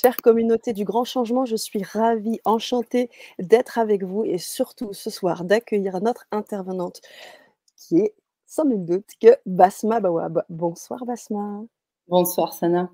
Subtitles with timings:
[0.00, 5.10] Chère communauté du grand changement, je suis ravie, enchantée d'être avec vous et surtout ce
[5.10, 7.02] soir d'accueillir notre intervenante
[7.76, 8.14] qui est
[8.46, 10.42] sans nul doute que Basma Bawab.
[10.48, 11.64] Bonsoir Basma.
[12.08, 12.88] Bonsoir Sana.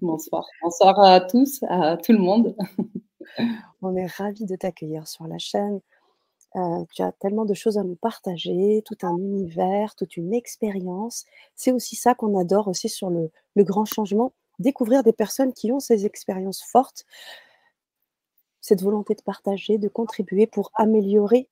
[0.00, 0.46] Bonsoir.
[0.62, 2.54] Bonsoir à tous, à tout le monde.
[3.82, 5.80] On est ravis de t'accueillir sur la chaîne.
[6.54, 11.24] Euh, tu as tellement de choses à nous partager, tout un univers, toute une expérience.
[11.56, 15.72] C'est aussi ça qu'on adore aussi sur le, le grand changement, découvrir des personnes qui
[15.72, 17.04] ont ces expériences fortes,
[18.60, 21.48] cette volonté de partager, de contribuer pour améliorer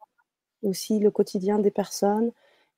[0.62, 2.32] aussi le quotidien des personnes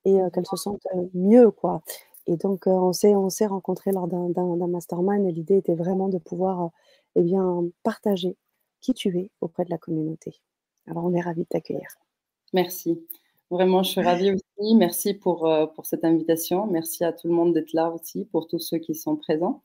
[0.05, 1.82] et euh, qu'elles se sentent euh, mieux, quoi.
[2.27, 6.18] Et donc, on s'est on s'est rencontrés lors d'un mastermind et l'idée était vraiment de
[6.18, 6.70] pouvoir
[7.16, 8.36] eh bien, partager
[8.80, 10.41] qui tu es auprès de la communauté.
[10.86, 11.88] Alors, on est ravis de t'accueillir.
[12.52, 13.05] Merci.
[13.50, 14.74] Vraiment, je suis ravie aussi.
[14.77, 16.66] Merci pour, pour cette invitation.
[16.69, 19.60] Merci à tout le monde d'être là aussi, pour tous ceux qui sont présents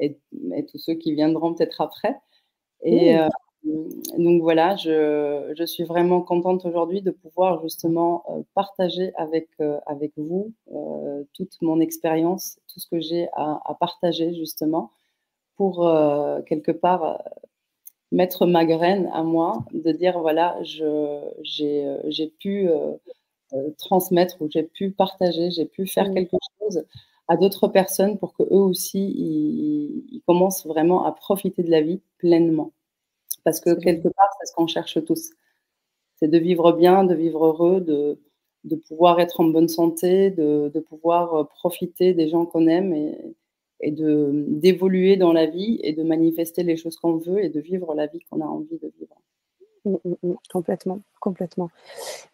[0.00, 0.18] et,
[0.66, 2.16] tous ceux qui viendront peut-être après.
[2.82, 3.16] Et
[4.16, 9.48] donc voilà, je, je, suis vraiment contente aujourd'hui de pouvoir justement partager avec,
[9.86, 10.52] avec vous
[11.34, 14.90] toute mon expérience, tout ce que j'ai à, à, partager justement
[15.56, 15.86] pour
[16.46, 17.22] quelque part
[18.12, 22.68] mettre ma graine à moi, de dire voilà, j'ai pu
[23.78, 26.14] transmettre ou j'ai pu partager, j'ai pu faire mmh.
[26.14, 26.84] quelque chose
[27.30, 28.98] à d'autres personnes pour que eux aussi
[30.10, 32.72] ils, commencent vraiment à profiter de la vie pleinement.
[33.44, 35.30] Parce que quelque part, c'est ce qu'on cherche tous.
[36.16, 38.20] C'est de vivre bien, de vivre heureux, de,
[38.64, 43.16] de pouvoir être en bonne santé, de, de pouvoir profiter des gens qu'on aime et,
[43.80, 47.60] et de d'évoluer dans la vie et de manifester les choses qu'on veut et de
[47.60, 49.16] vivre la vie qu'on a envie de vivre.
[49.86, 50.34] Mmh, mmh, mmh.
[50.52, 51.70] complètement, complètement.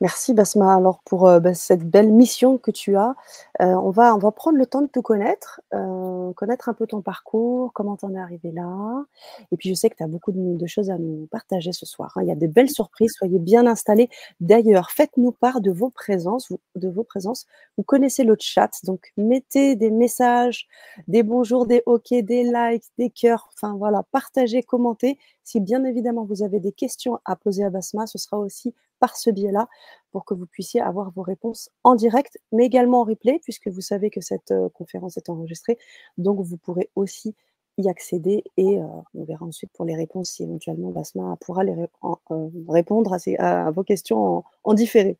[0.00, 3.14] Merci Basma alors pour euh, bah, cette belle mission que tu as.
[3.60, 6.88] Euh, on, va, on va prendre le temps de te connaître, euh, connaître un peu
[6.88, 9.04] ton parcours, comment tu en es arrivé là.
[9.52, 12.14] Et puis je sais que tu as beaucoup de, choses à nous partager ce soir.
[12.16, 12.22] Hein.
[12.22, 14.10] Il y a des belles surprises, soyez bien installés.
[14.40, 16.50] D'ailleurs, faites-nous part de vos présences.
[16.50, 17.46] Vous, de vos présences.
[17.76, 20.66] Vous connaissez le chat, donc mettez des messages,
[21.06, 23.48] des bonjours, des ok, des likes, des cœurs.
[23.54, 25.16] Enfin voilà, partagez, commentez.
[25.46, 29.16] Si bien évidemment vous avez des questions à poser à Basma, ce sera aussi par
[29.16, 29.68] ce biais-là
[30.10, 33.80] pour que vous puissiez avoir vos réponses en direct, mais également en replay, puisque vous
[33.80, 35.78] savez que cette euh, conférence est enregistrée.
[36.18, 37.36] Donc, vous pourrez aussi
[37.78, 41.76] y accéder et euh, on verra ensuite pour les réponses si éventuellement Basma pourra les
[41.76, 45.16] euh, répondre à, vos questions en, différé.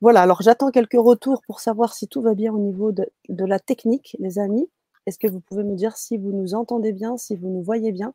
[0.00, 3.44] Voilà, alors j'attends quelques retours pour savoir si tout va bien au niveau de, de
[3.44, 4.68] la technique, les amis.
[5.06, 7.92] Est-ce que vous pouvez me dire si vous nous entendez bien, si vous nous voyez
[7.92, 8.12] bien?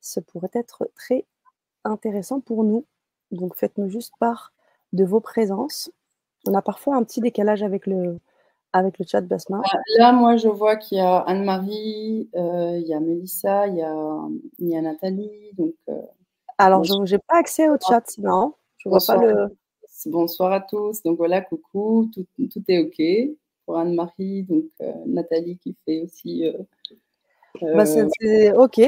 [0.00, 1.24] Ce pourrait être très
[1.84, 2.84] intéressant pour nous.
[3.30, 4.52] Donc faites-nous juste part
[4.92, 5.90] de vos présences.
[6.46, 8.18] On a parfois un petit décalage avec le,
[8.72, 9.62] avec le chat Basma.
[9.98, 13.82] Là, moi, je vois qu'il y a Anne-Marie, euh, il y a Mélissa, il y
[13.82, 14.18] a,
[14.58, 15.52] il y a Nathalie.
[15.56, 16.00] Donc, euh,
[16.58, 19.56] Alors, je n'ai pas accès au chat, non Je vois pas le.
[20.06, 21.02] Bonsoir à tous.
[21.02, 23.36] Donc voilà, coucou, tout, tout est OK
[23.66, 24.44] pour Anne-Marie.
[24.44, 26.50] Donc euh, Nathalie qui fait aussi.
[27.60, 28.80] Bah, c'est OK.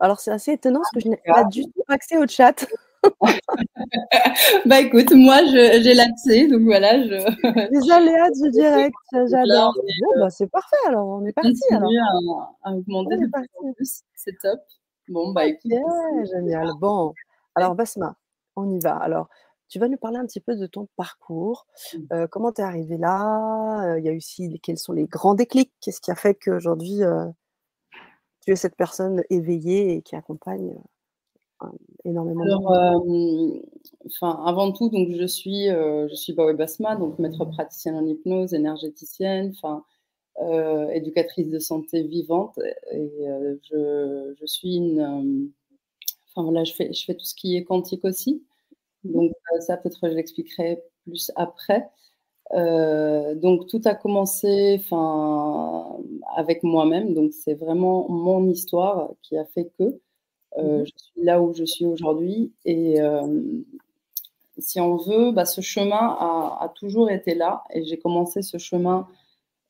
[0.00, 2.66] Alors, c'est assez étonnant parce que je n'ai pas du tout accès au chat.
[4.66, 7.00] bah écoute, moi j'ai l'accès, donc voilà.
[7.02, 7.14] Je...
[7.72, 9.74] Les aléas du direct, j'adore.
[10.18, 11.60] bah, c'est parfait, alors on est parti.
[11.70, 11.90] Alors.
[12.64, 13.16] À, à augmenter
[14.14, 14.60] c'est top.
[15.08, 15.72] Bon, bah écoute.
[16.32, 16.68] génial.
[16.80, 17.14] Bon,
[17.54, 18.16] alors Basma,
[18.56, 18.96] on y va.
[18.96, 19.28] Alors,
[19.68, 21.66] tu vas nous parler un petit peu de ton parcours.
[21.94, 21.98] Mmh.
[22.12, 23.84] Euh, comment tu es arrivé là?
[23.84, 25.72] Euh, Il y a aussi quels sont les grands déclics?
[25.80, 27.26] Qu'est-ce qui a fait qu'aujourd'hui euh,
[28.48, 30.74] tu es cette personne éveillée et qui accompagne
[32.06, 33.60] énormément Alors, euh,
[34.06, 38.06] enfin, avant tout, donc je suis, euh, je suis Bawe Basma, donc maître praticienne en
[38.06, 39.84] hypnose, énergéticienne, enfin,
[40.40, 42.58] euh, éducatrice de santé vivante,
[42.90, 43.10] et
[43.70, 45.50] je, je, suis une,
[46.30, 48.42] enfin voilà, je fais, je fais tout ce qui est quantique aussi.
[49.04, 51.90] Donc ça, peut-être je l'expliquerai plus après.
[52.52, 55.98] Donc tout a commencé, enfin,
[56.36, 57.14] avec moi-même.
[57.14, 60.00] Donc c'est vraiment mon histoire qui a fait que
[60.56, 62.52] euh, mmh je suis là où je suis aujourd'hui.
[62.64, 63.62] Et euh,
[64.58, 67.64] si on veut, bah, ce chemin a, toujours été là.
[67.72, 69.06] Et j'ai commencé ce chemin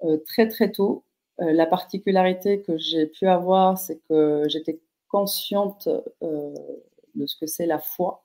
[0.05, 1.05] euh, très très tôt.
[1.39, 5.89] la particularité que j'ai pu avoir, c'est que j'étais consciente
[6.21, 8.25] de ce que c'est la foi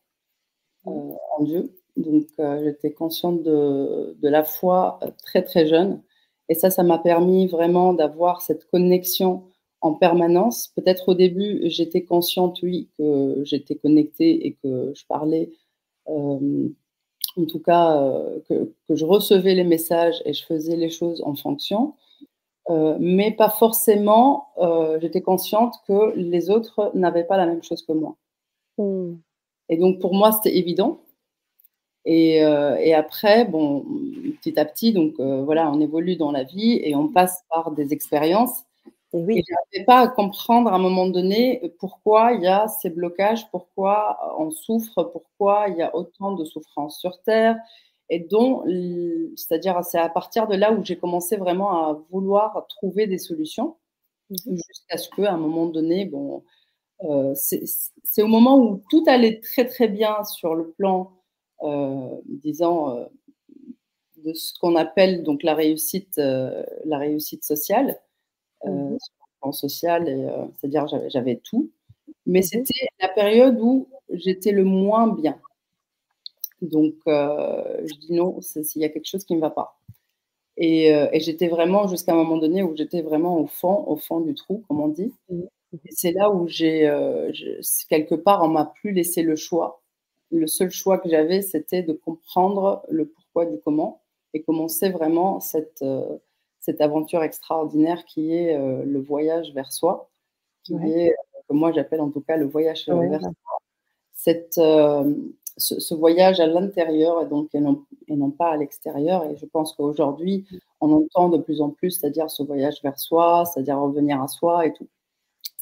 [0.86, 1.14] mmh.
[1.38, 1.76] en Dieu.
[1.98, 2.28] Donc,
[2.64, 6.02] j'étais consciente de, de, la foi très, très jeune.
[6.50, 9.44] Et ça, ça m'a permis vraiment d'avoir cette connexion
[9.82, 10.70] en permanence.
[10.76, 15.52] Peut-être au début, j'étais consciente, oui, que j'étais connectée et que je parlais,
[16.10, 16.70] euh,
[17.38, 21.36] en tout cas, euh, que, je recevais les messages et je faisais les choses en
[21.36, 21.96] fonction.
[23.00, 24.48] mais pas forcément,
[25.02, 28.16] j'étais consciente que les autres n'avaient pas la même chose que moi.
[28.78, 29.16] Mmh.
[29.70, 31.02] Et donc pour moi, c'était évident.
[32.06, 33.86] Et, et, après, bon,
[34.42, 37.94] petit à petit, donc voilà, on évolue dans la vie et on passe par des
[37.94, 38.66] expériences.
[39.14, 39.38] Et, oui.
[39.38, 42.90] et je n'arrivais pas à comprendre à un moment donné pourquoi il y a ces
[42.90, 47.58] blocages, pourquoi on souffre, pourquoi il y a autant de souffrance sur Terre.
[48.10, 48.64] Et dont,
[49.36, 53.78] c'est-à-dire, c'est à partir de là où j'ai commencé vraiment à vouloir trouver des solutions,
[54.30, 56.44] mmh jusqu'à ce qu'à un moment donné, bon,
[57.06, 61.12] euh, c'est au moment où tout allait très très bien sur le plan,
[61.64, 63.06] euh, disons, euh,
[64.24, 68.00] de ce qu'on appelle donc la réussite, la réussite sociale,
[68.66, 68.98] mmh
[69.42, 70.06] plan social,
[70.58, 71.70] c'est-à-dire j'avais tout,
[72.26, 75.38] mais mmh c'était la période où j'étais le moins bien.
[76.62, 79.78] Donc, je dis non, s'il y a quelque chose qui ne va pas.
[80.56, 84.22] Et, et j'étais vraiment jusqu'à un moment donné où j'étais vraiment au fond, au fond
[84.22, 85.12] du trou, comme on dit
[85.90, 87.32] c'est là où j'ai, euh,
[87.90, 89.83] quelque part, on m'a plus laissé le choix.
[90.34, 94.02] Le seul choix que j'avais, c'était de comprendre le pourquoi du comment
[94.34, 96.18] et commencer vraiment cette, euh,
[96.60, 100.10] cette aventure extraordinaire qui est euh, le voyage vers soi,
[100.64, 101.14] qui est,
[101.48, 103.34] que moi j'appelle en tout cas le voyage vers soi.
[104.14, 104.60] Cette,
[105.58, 109.26] ce, voyage à l'intérieur et donc et non, et non, pas à l'extérieur.
[109.26, 110.46] Et je pense qu'aujourd'hui,
[110.82, 114.66] on entend de plus en plus, c'est-à-dire ce voyage vers soi, c'est-à-dire revenir à soi
[114.66, 114.88] et tout.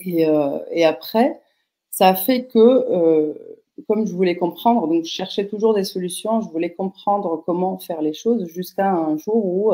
[0.08, 1.42] Euh, et, après,
[1.90, 3.34] ça a fait que, euh,
[3.88, 8.02] comme je voulais comprendre, donc je cherchais toujours des solutions, je voulais comprendre comment faire
[8.02, 9.74] les choses jusqu'à un jour où,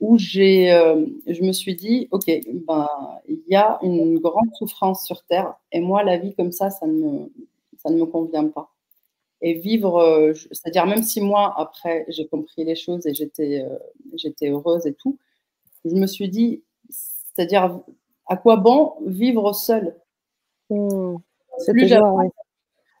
[0.00, 2.26] où j'ai, euh, je me suis dit, OK,
[2.66, 2.88] ben,
[3.28, 6.86] il y a une grande souffrance sur Terre et moi, la vie comme ça, ça
[6.86, 7.32] ne me,
[7.78, 8.70] ça ne me convient pas.
[9.40, 13.64] Et vivre, c'est-à-dire même si moi, après, j'ai compris les choses et j'étais,
[14.14, 15.16] j'étais heureuse et tout,
[15.84, 17.80] je me suis dit, c'est-à-dire
[18.26, 19.96] à quoi bon vivre seul
[20.70, 21.16] mmh.
[21.68, 21.94] plus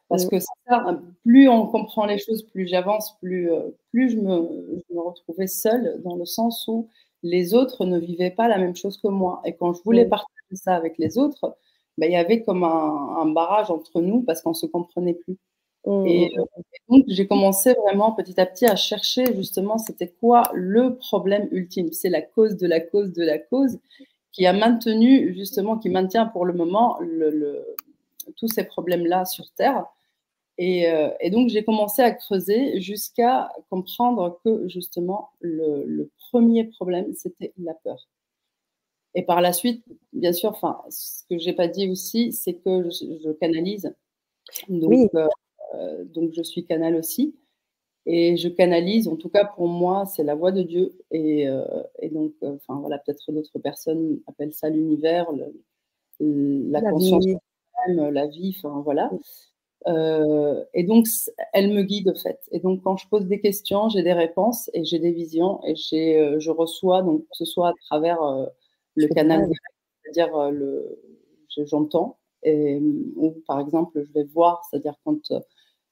[0.08, 0.28] Parce mmh.
[0.30, 4.94] que ça, plus on comprend les choses, plus j'avance, plus, euh, plus je, me, je,
[4.94, 6.88] me, retrouvais seule dans le sens où
[7.22, 9.42] les autres ne vivaient pas la même chose que moi.
[9.44, 10.10] Et quand je voulais mmh.
[10.10, 11.56] partager ça avec les autres,
[11.98, 15.36] ben, il y avait comme un, barrage entre nous parce qu'on ne se comprenait plus.
[15.86, 20.42] Et, euh, et, donc, j'ai commencé vraiment petit à petit à chercher justement c'était quoi
[20.54, 21.92] le problème ultime.
[21.92, 23.78] C'est la cause de la cause de la cause
[24.32, 27.64] qui a maintenu, justement, qui maintient pour le moment le,
[28.36, 29.86] tous ces problèmes-là sur Terre.
[30.58, 37.14] Et, euh, et donc, j'ai commencé à creuser jusqu'à comprendre que, justement, le, premier problème,
[37.14, 38.08] c'était la peur.
[39.14, 39.82] Et par la suite,
[40.12, 43.94] bien sûr, enfin, ce que j'ai pas dit aussi, c'est que je, canalise.
[44.68, 45.08] Donc, oui.
[45.74, 47.34] euh, donc, je suis canal aussi.
[48.10, 50.98] Et je canalise, en tout cas pour moi, c'est la voix de Dieu.
[51.10, 51.62] Et, euh,
[52.00, 55.26] et donc, euh, enfin voilà, peut-être d'autres personnes appellent ça l'univers,
[56.18, 57.26] la, conscience,
[57.86, 59.10] la vie, enfin voilà.
[59.86, 61.06] Euh, et donc,
[61.52, 62.40] elle me guide, en fait.
[62.50, 65.76] Et donc, quand je pose des questions, j'ai des réponses et j'ai des visions et
[65.76, 68.18] j'ai, je reçois, donc, que ce soit à travers
[68.94, 69.48] le canal
[70.02, 70.98] c'est-à-dire le,
[71.66, 72.80] j'entends, et,
[73.16, 75.18] ou par exemple, je vais voir, c'est-à-dire quand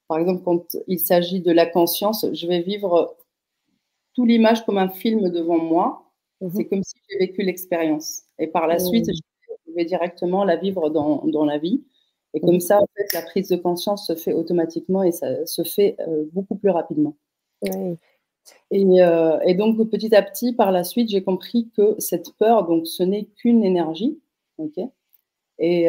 [0.08, 3.16] par exemple, quand il s'agit de la conscience, je vais vivre
[4.14, 6.10] tout l'image comme un film devant moi.
[6.40, 6.50] Mhm.
[6.54, 8.22] C'est comme si j'ai vécu l'expérience.
[8.38, 11.84] Et par la suite, je vais directement la vivre dans, dans la vie.
[12.36, 15.62] Et comme ça, en fait, la prise de conscience se fait automatiquement et ça se
[15.62, 17.16] fait euh, beaucoup plus rapidement.
[18.70, 22.66] Et, euh, et, donc, petit à petit, par la suite, j'ai compris que cette peur,
[22.66, 24.20] donc, ce n'est qu'une énergie.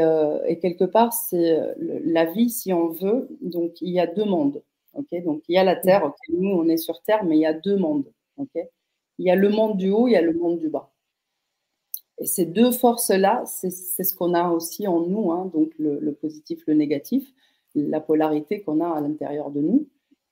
[0.02, 3.28] euh, et, quelque part, c'est la vie, si on veut.
[3.42, 4.64] Donc, il y a deux mondes.
[4.94, 6.14] donc, il y a la Terre.
[6.30, 8.10] nous, on est sur Terre, mais il y a deux mondes.
[8.38, 10.94] il y a le monde du haut, il y a le monde du bas.
[12.20, 16.64] Et ces deux forces-là, c'est ce qu'on a aussi en nous, hein, donc le, positif,
[16.68, 17.32] le négatif,
[17.76, 19.88] la polarité qu'on a à l'intérieur de nous.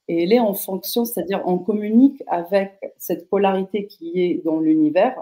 [0.08, 5.15] Et elle est en fonction, c'est-à-dire on communique avec cette polarité qui est dans l'univers,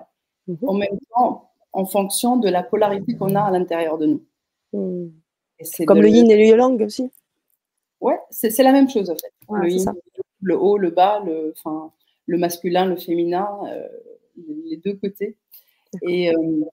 [0.47, 0.57] mhm.
[0.67, 4.25] en même temps en fonction de la polarité qu'on a à l'intérieur de nous.
[4.71, 5.09] Hmm.
[5.85, 7.09] Comme le yin et le yang aussi
[7.99, 9.31] Ouais, c'est la même chose en fait.
[9.49, 9.93] le, yin,
[10.41, 11.53] le haut, le bas, le,
[12.25, 13.87] le masculin, le féminin, euh,
[14.65, 15.37] les deux côtés.
[16.01, 16.65] Et, euh,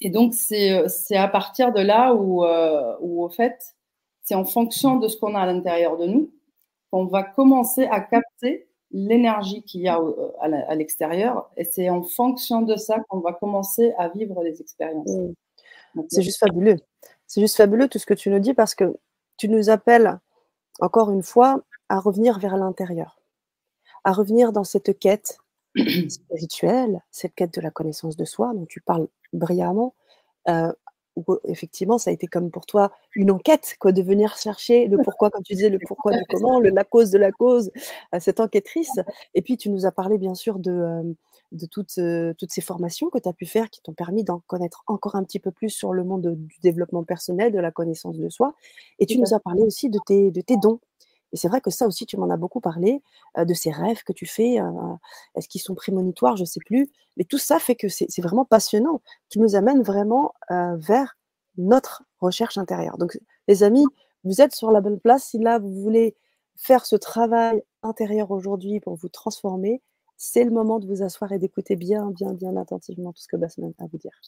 [0.00, 3.74] et, donc, c'est à partir de là où, euh, où au fait,
[4.22, 6.30] c'est en fonction de ce qu'on a à l'intérieur de nous
[6.90, 11.50] qu'on va commencer à capter l'énergie qu'il y a euh, à l'extérieur.
[11.56, 15.10] Et c'est en fonction de ça qu'on va commencer à vivre les expériences.
[15.94, 16.02] Mmh.
[16.08, 16.76] C'est juste fabuleux.
[17.26, 18.96] C'est juste fabuleux tout ce que tu nous dis parce que
[19.36, 20.18] tu nous appelles,
[20.80, 23.20] encore une fois, à revenir vers l'intérieur,
[24.04, 25.38] à revenir dans cette quête
[26.10, 29.94] spirituelle, cette quête de la connaissance de soi dont tu parles brillamment,
[30.48, 30.72] euh,
[31.16, 34.98] où effectivement ça a été comme pour toi une enquête, quoi, de venir chercher le
[34.98, 37.70] pourquoi, comme tu disais, le pourquoi du comment, le, la cause de la cause,
[38.14, 39.00] euh, cette enquêtrice.
[39.34, 41.02] Et puis tu nous as parlé bien sûr de, euh,
[41.50, 44.40] de toutes, euh, toutes ces formations que tu as pu faire qui t'ont permis d'en
[44.46, 47.72] connaître encore un petit peu plus sur le monde de- du développement personnel, de la
[47.72, 48.54] connaissance de soi.
[49.00, 50.78] Et tu nous as parlé aussi de tes, de tes dons.
[51.32, 53.02] Et c'est vrai que ça aussi, tu m'en as beaucoup parlé,
[53.36, 54.58] de ces rêves que tu fais.
[55.34, 56.88] Est-ce qu'ils sont prémonitoires Je ne sais plus.
[57.16, 61.16] Mais tout ça fait que c'est vraiment passionnant, qui nous amène vraiment vers
[61.56, 62.98] notre recherche intérieure.
[62.98, 63.84] Donc, les amis,
[64.24, 65.24] vous êtes sur la bonne place.
[65.24, 66.16] Si là, vous voulez
[66.56, 69.82] faire ce travail intérieur aujourd'hui pour vous transformer,
[70.16, 73.36] c'est le moment de vous asseoir et d'écouter bien, bien, bien attentivement tout ce que
[73.36, 74.20] Basman a à vous dire.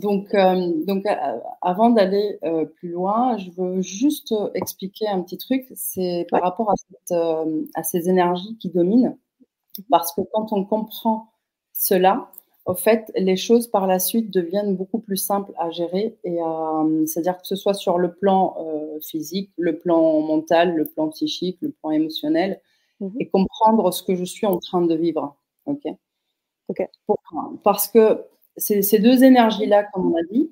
[0.00, 5.38] Donc, euh, donc euh, avant d'aller euh, plus loin, je veux juste expliquer un petit
[5.38, 5.66] truc.
[5.74, 7.18] C'est par rapport à, cette,
[7.74, 9.16] à ces énergies qui dominent.
[9.90, 11.28] Parce que quand on comprend
[11.72, 12.30] cela,
[12.64, 16.18] au fait, les choses par la suite deviennent beaucoup plus simples à gérer.
[16.24, 16.38] Et
[17.06, 18.56] c'est-à-dire que ce soit sur le plan
[19.02, 22.60] physique, le plan mental, le plan psychique, le plan émotionnel,
[23.00, 23.12] Mhm.
[23.20, 25.36] et comprendre ce que je suis en train de vivre.
[25.66, 25.82] Ok?
[26.68, 26.88] Ok.
[27.62, 28.24] Parce que
[28.56, 30.50] ces deux énergies-là, comme on a dit.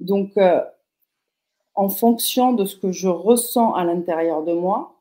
[0.00, 0.60] Donc, euh,
[1.74, 5.00] en fonction de ce que je ressens à l'intérieur de moi,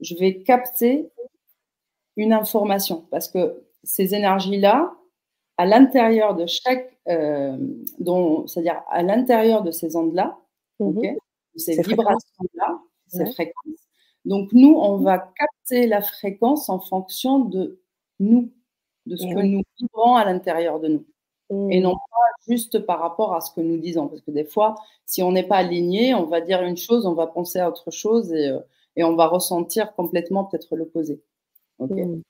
[0.00, 1.10] je vais capter
[2.16, 3.04] une information.
[3.10, 4.92] Parce que ces énergies-là,
[5.58, 7.56] à l'intérieur de chaque, euh,
[8.46, 10.38] c'est-à-dire à l'intérieur de ces ondes-là,
[10.80, 11.16] Mhm.
[11.56, 13.88] ces, vibrations-là, ces fréquences.
[14.24, 17.80] Donc, nous, on va capter la fréquence en fonction de
[18.20, 18.52] nous,
[19.06, 19.50] de ce que oui.
[19.50, 21.04] nous vibrons à l'intérieur de nous
[21.50, 21.82] et Mm.
[21.82, 24.08] non pas juste par rapport à ce que nous disons.
[24.08, 27.14] Parce que des fois, si on n'est pas aligné, on va dire une chose, on
[27.14, 28.60] va penser à autre chose et, euh,
[28.96, 31.20] et on va ressentir complètement peut-être l'opposé.
[31.78, 32.20] Mm.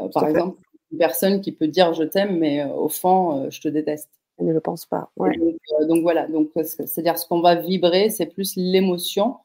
[0.00, 0.58] Euh, par exemple,
[0.92, 4.10] une personne qui peut dire je t'aime, mais euh, au fond, euh, je te déteste.
[4.38, 5.10] Elle ne le pense pas.
[5.16, 5.36] Ouais.
[5.36, 9.36] Donc, donc voilà, donc c'est-à-dire ce qu'on va vibrer, c'est plus l'émotion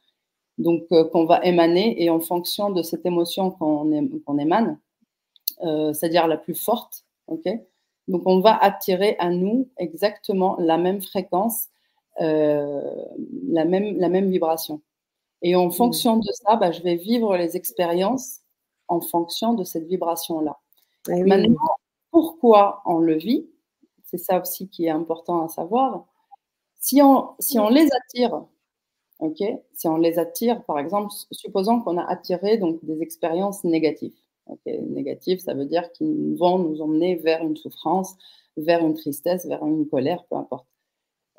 [0.57, 4.79] donc qu'on va émaner et en fonction de cette émotion qu'on émane,
[5.59, 7.49] c'est-à-dire la plus forte, ok
[8.07, 11.67] Donc on va attirer à nous exactement la même fréquence,
[12.21, 12.81] euh,
[13.47, 14.81] la même la même vibration.
[15.41, 18.39] Et en fonction de ça, bah, je vais vivre les expériences
[18.87, 20.57] en fonction de cette vibration-là.
[21.07, 21.23] Oui.
[21.23, 21.55] Maintenant,
[22.11, 23.47] pourquoi on le vit?
[24.05, 26.05] C'est ça aussi qui est important à savoir.
[26.79, 28.45] Si on, si on les attire,
[29.19, 29.43] ok,
[29.73, 34.15] si on les attire, par exemple, supposons qu'on a attiré donc des expériences négatives.
[34.47, 34.65] Ok.
[34.65, 38.15] Négatives, ça veut dire qu'ils vont nous emmener vers une souffrance,
[38.57, 40.67] vers une tristesse, vers une colère, peu importe.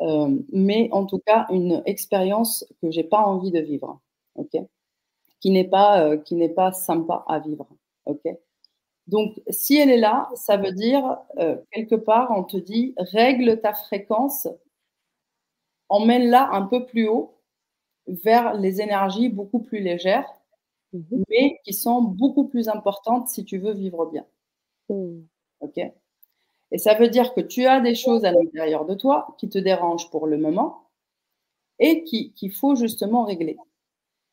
[0.00, 4.00] Euh, mais en tout cas, une expérience que j'ai pas envie de vivre,
[4.34, 4.56] ok,
[5.40, 7.66] qui n'est pas euh, qui n'est pas sympa à vivre,
[8.06, 8.22] ok?
[9.06, 13.60] Donc, si elle est là, ça veut dire, euh, quelque part, on te dit, règle
[13.60, 14.48] ta fréquence,
[15.88, 17.38] emmène-la un peu plus haut
[18.06, 20.26] vers les énergies beaucoup plus légères,
[20.96, 21.24] Mhm.
[21.30, 24.24] mais qui sont beaucoup plus importantes si tu veux vivre bien.
[24.90, 25.20] Mm.
[25.60, 25.78] OK?
[26.72, 29.58] Et ça veut dire que tu as des choses à l'intérieur de toi qui te
[29.58, 30.84] dérangent pour le moment
[31.78, 33.56] et qui- qu'il faut justement régler.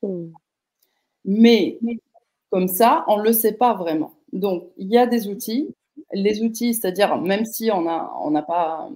[0.04, 0.28] Mm.
[1.26, 1.80] Mais
[2.52, 4.14] comme ça, on ne le sait pas vraiment.
[4.34, 5.76] Donc, il y a des outils.
[6.14, 8.90] Les outils, c'est-à-dire, même si on n'a on pas,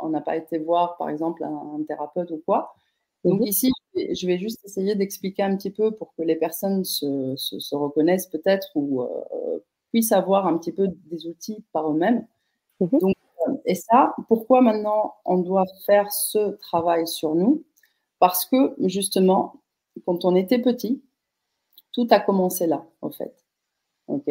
[0.00, 2.74] on pas été voir, par exemple, un, un thérapeute ou quoi.
[3.24, 3.46] Donc, Mhm.
[3.48, 7.58] ici, je vais- juste essayer d'expliquer un petit peu pour que les personnes se, se-
[7.60, 9.58] se reconnaissent peut-être ou euh,
[9.92, 12.26] puissent avoir un petit peu des outils par eux-mêmes.
[12.80, 12.98] Mhm.
[13.00, 13.16] Donc,
[13.48, 17.62] euh, et ça, pourquoi maintenant on doit faire ce travail sur nous?
[18.20, 19.56] Parce que, justement,
[20.06, 21.02] quand on était petit,
[21.92, 23.34] tout a commencé là, en fait.
[24.08, 24.30] Ok.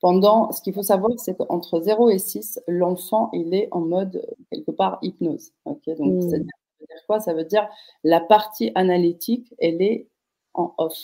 [0.00, 4.26] Pendant, ce qu'il faut savoir, c'est qu'entre 0 et 6, l'enfant, il est en mode,
[4.52, 5.52] quelque part, hypnose.
[5.66, 5.82] Ok.
[5.98, 6.22] Donc, Mm.
[6.22, 7.20] c'est-à-dire- veut dire quoi?
[7.20, 7.68] Ça veut dire
[8.04, 10.08] la partie analytique, elle est
[10.54, 10.96] en off.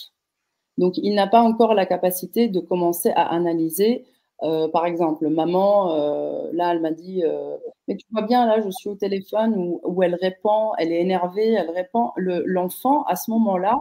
[0.79, 4.05] Donc, il n'a pas encore la capacité de commencer à analyser.
[4.43, 7.57] Euh, par exemple, maman, euh, là, elle m'a dit, euh,
[7.89, 11.01] mais tu vois bien, là, je suis au téléphone où, où elle répond, elle est
[11.01, 12.13] énervée, elle répond.
[12.17, 13.79] Le- L'enfant, à ce moment-là,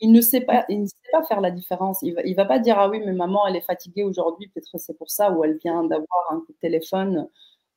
[0.00, 1.98] il ne sait pas, il ne sait pas faire la différence.
[2.02, 4.68] Il va, il va pas dire ah oui, mais maman, elle est fatiguée aujourd'hui, peut-être
[4.78, 7.28] c'est pour ça, ou elle vient d'avoir un coup de téléphone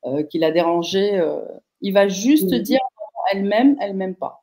[0.06, 1.18] euh, qui l'a dérangée.
[1.18, 1.40] euh.
[1.80, 2.80] il va juste dire
[3.32, 4.42] elle m'aime, elle m'aime pas.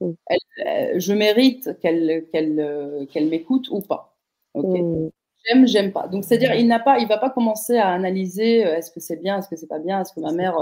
[0.00, 0.12] Mm.
[0.26, 4.16] Elle- euh, je mérite qu'elle qu'elle euh, qu'elle m'écoute ou pas.
[4.54, 5.08] Mm.
[5.44, 6.08] J'aime, j'aime pas.
[6.08, 9.16] Donc c'est-à-dire il n'a pas, il va pas commencer à analyser euh, est-ce que c'est
[9.16, 10.56] bien, est-ce que c'est pas bien, est-ce que ma mère,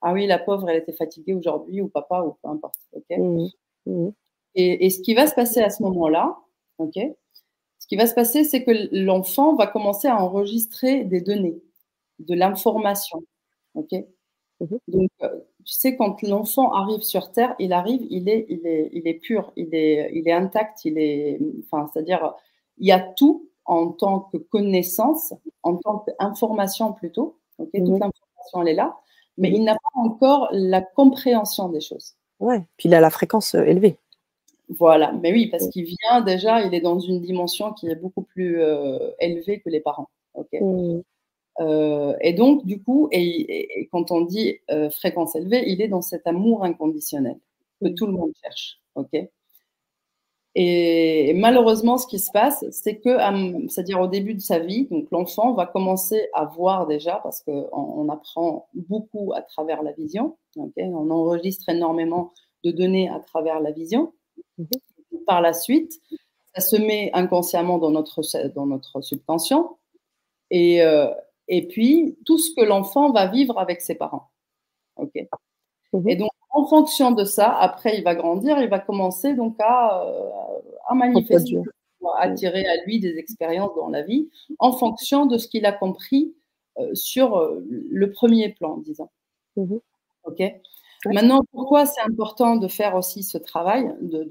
[0.00, 2.76] ah oui, la pauvre, elle était fatiguée aujourd'hui ou papa ou peu importe.
[3.10, 3.46] Mm.
[3.86, 4.10] Mm.
[4.54, 6.36] Et, et ce qui va se passer à ce moment-là,
[6.78, 6.98] ok,
[7.78, 11.60] ce qui va se passer, c'est que l'enfant va commencer à enregistrer des données,
[12.20, 13.22] de l'information.
[13.74, 13.92] OK
[14.60, 15.10] mmh Donc,
[15.64, 19.14] tu sais, quand l'enfant arrive sur Terre, il arrive, il est, il est, il est
[19.14, 22.34] pur, il est, il est intact, il est, enfin, c'est-à-dire,
[22.78, 27.38] il y a tout en tant que connaissance, en tant qu'information plutôt.
[27.58, 28.96] OK Toute mmh l'information, elle est là,
[29.38, 32.14] mais mmh il n'a pas encore la compréhension des choses.
[32.40, 33.98] Ouais, puis il a la fréquence euh, élevée.
[34.68, 38.22] Voilà, mais oui, parce qu'il vient déjà, il est dans une dimension qui est beaucoup
[38.22, 40.08] plus euh, élevée que les parents.
[40.34, 41.00] Mmh.
[41.60, 46.02] Euh, et donc, du coup, et, quand on dit euh, fréquence élevée, il est dans
[46.02, 47.38] cet amour inconditionnel
[47.80, 48.80] que tout le monde cherche.
[48.94, 49.28] ok?
[50.54, 53.16] Et malheureusement, ce qui se passe, c'est que,
[53.68, 57.70] c'est-à-dire au début de sa vie, donc l'enfant va commencer à voir déjà, parce qu'on
[57.72, 60.36] on apprend beaucoup à travers la vision.
[60.56, 62.32] on enregistre énormément
[62.64, 64.12] de données à travers la vision.
[64.58, 64.66] Mhm.
[65.26, 66.00] Par la suite,
[66.54, 68.20] ça se met inconsciemment dans notre,
[68.54, 69.78] dans notre subconscient.
[70.50, 71.08] Et, euh,
[71.54, 74.30] et puis, tout ce que l'enfant va vivre avec ses parents.
[74.96, 75.12] OK
[75.92, 76.08] mhm.
[76.08, 80.02] Et donc, en fonction de ça, après, il va grandir, il va commencer donc à,
[80.02, 80.30] euh,
[80.88, 81.58] à manifester,
[82.16, 84.30] à attirer à lui des expériences dans la vie
[84.60, 86.34] en fonction de ce qu'il a compris
[86.78, 89.10] euh, sur le premier plan, disons.
[89.56, 89.78] Mhm.
[90.24, 90.42] OK
[91.04, 94.24] Maintenant, pourquoi c'est important de faire aussi ce travail de,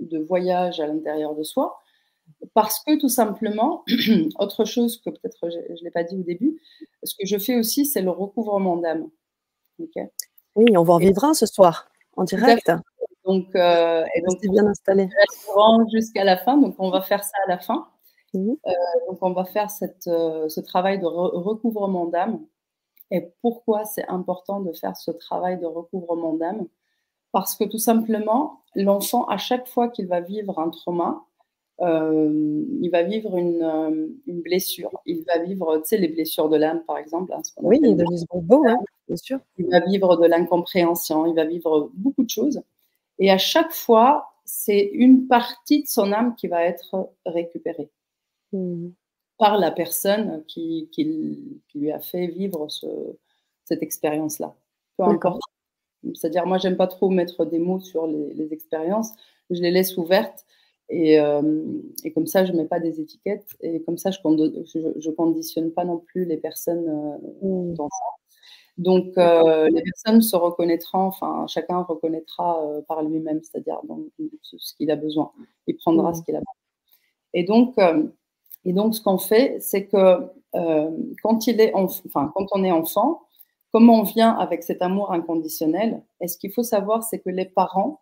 [0.00, 1.79] de, voyage à l'intérieur de soi?
[2.54, 3.84] Parce que tout simplement,
[4.38, 6.60] autre chose que peut-être je ne l'ai pas dit au début,
[7.02, 9.08] ce que je fais aussi, c'est le recouvrement d'âme.
[9.78, 12.70] oui, on va en vivre un ce soir, en direct.
[13.24, 15.08] Donc, euh, et donc, c'est bien installé.
[15.92, 17.86] Jusqu'à la fin, donc on va faire ça à la fin.
[18.32, 18.50] Mmh.
[18.66, 18.72] Euh,
[19.08, 22.40] donc, on va faire cette, euh, ce travail de recouvrement d'âme
[23.10, 26.66] et pourquoi c'est important de faire ce travail de recouvrement d'âme?
[27.32, 31.24] Parce que tout simplement, l'enfant, à chaque fois qu'il va vivre un trauma,
[31.80, 34.90] euh, il va vivre une, euh, une, blessure.
[35.06, 37.32] Il va vivre, tu sais, les blessures de l'âme, par exemple.
[37.32, 37.96] Hein, oui, il
[38.42, 39.38] beau, hein, bien sûr.
[39.58, 42.62] Il va vivre de l'incompréhension, il va vivre beaucoup de choses.
[43.18, 47.90] Et à chaque fois, c'est une partie de son âme qui va être récupérée.
[48.52, 48.88] Mmh
[49.40, 52.86] par la personne qui, qui, lui a fait vivre ce,
[53.64, 54.54] cette expérience-là.
[54.98, 55.40] Peu importe.
[56.14, 59.12] C'est-à-dire, moi, j'aime pas trop mettre des mots sur les, expériences.
[59.48, 60.44] Je les laisse ouvertes.
[60.90, 61.62] Et, euh,
[62.04, 63.56] et, comme ça, je ne mets pas des étiquettes.
[63.60, 67.74] Et comme ça, je ne conditionne pas non plus les personnes euh, mmh.
[67.74, 68.04] dans ça.
[68.76, 73.80] Donc, euh, les personnes se reconnaîtront, enfin, chacun reconnaîtra par lui-même, c'est-à-dire
[74.42, 75.30] ce qu'il a besoin.
[75.66, 76.14] Il prendra mmh.
[76.14, 76.54] ce qu'il a besoin.
[77.34, 77.76] Et donc,
[78.64, 80.26] et donc, ce qu'on fait, c'est que
[81.22, 83.22] quand, il est enfin, quand on est enfant,
[83.72, 87.44] comment on vient avec cet amour inconditionnel Et ce qu'il faut savoir, c'est que les
[87.44, 88.00] parents,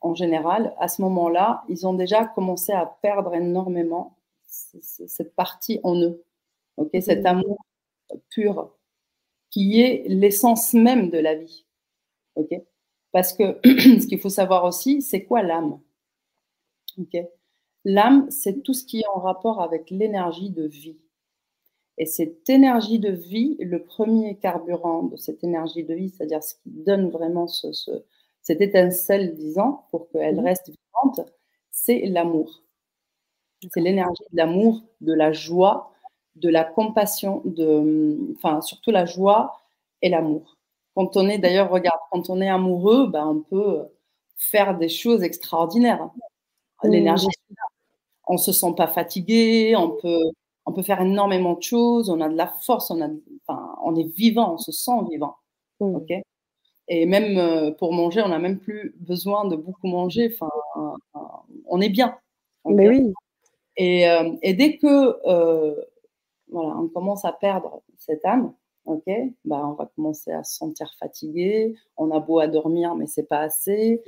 [0.00, 6.00] en général, à ce moment-là, ils ont déjà commencé à perdre énormément cette partie en
[6.00, 6.24] eux,
[6.76, 7.58] ok cet amour
[8.30, 8.72] pur,
[9.50, 11.66] qui est l'essence même de la vie.
[12.36, 12.54] ok
[13.12, 15.80] Parce que ce qu'il faut savoir aussi, c'est quoi l'âme?
[16.98, 17.16] Ok
[17.84, 20.98] L'âme, c'est tout ce qui est en rapport avec l'énergie de vie.
[21.96, 26.54] Et cette énergie de vie, le premier carburant de cette énergie de vie, c'est-à-dire ce
[26.54, 27.68] qui donne vraiment ce,
[28.42, 31.28] cette étincelle, disons, pour qu'elle mmh reste vivante,
[31.70, 32.62] c'est l'amour.
[33.72, 35.92] C'est l'énergie de l'amour, de la joie,
[36.36, 39.60] de la compassion, de, enfin, surtout la joie
[40.02, 40.56] et l'amour.
[40.94, 43.84] Quand on est, d'ailleurs, regarde, quand on est amoureux, ben, on peut
[44.36, 46.10] faire des choses extraordinaires.
[46.82, 46.88] Mmh.
[46.90, 47.26] L'énergie
[48.30, 50.22] on se sent pas fatigué, on peut,
[50.64, 53.08] on peut faire énormément de choses, on a de la force, on, a,
[53.46, 55.36] enfin, on est vivant, on se sent vivant.
[55.80, 55.96] Mmh.
[56.90, 60.34] Et même euh, pour manger, on n'a même plus besoin de beaucoup manger.
[60.34, 60.50] Enfin,
[61.66, 62.18] on est bien.
[62.66, 63.14] Mais oui.
[63.76, 65.74] Et, euh, et dès que euh,
[66.50, 68.52] voilà, on commence à perdre cette âme,
[68.84, 69.08] ok,
[69.44, 71.76] bah, on va commencer à se sentir fatigué.
[71.96, 74.02] On a beau à dormir, mais c'est pas assez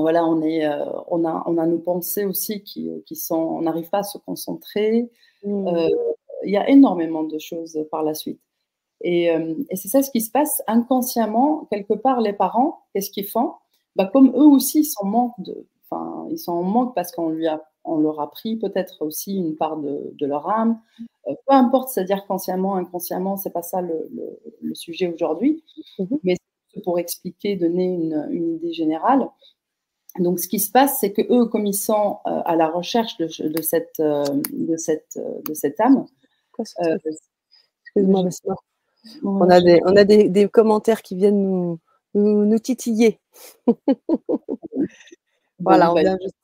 [0.00, 3.62] voilà, on, est, euh, on, a, on a nos pensées aussi qui, qui sont, on
[3.62, 5.10] n'arrive pas à se concentrer.
[5.44, 5.68] Mmh.
[5.68, 5.88] Euh,
[6.44, 8.40] il y a énormément de choses par la suite.
[9.02, 13.10] Et, euh, et c'est ça ce qui se passe inconsciemment, quelque part, les parents, qu'est-ce
[13.10, 13.54] qu'ils font?
[13.96, 15.66] Bah, Comme eux aussi, ils sont en manque, de,
[16.30, 19.56] ils sont en manque parce qu'on lui a, on leur a pris peut-être aussi une
[19.56, 20.80] part de, de leur âme.
[21.26, 24.08] peu importe, c'est-à-dire consciemment, inconsciemment, c'est pas ça le,
[24.60, 25.64] le, sujet aujourd'hui.
[25.98, 26.36] Mmh Mais
[26.84, 29.28] pour expliquer, donner une, une idée générale.
[30.18, 33.16] Donc, ce qui se passe, c'est que eux, comme ils sont euh, à la recherche
[33.16, 33.28] de,
[33.62, 36.06] cette, euh, de, cette, euh, de cette âme.
[36.58, 38.28] Excuse-moi,
[39.22, 41.80] On a, des, on a des, des, commentaires qui viennent nous,
[42.14, 43.18] nous, titiller.
[45.58, 46.36] voilà, on vient, juste,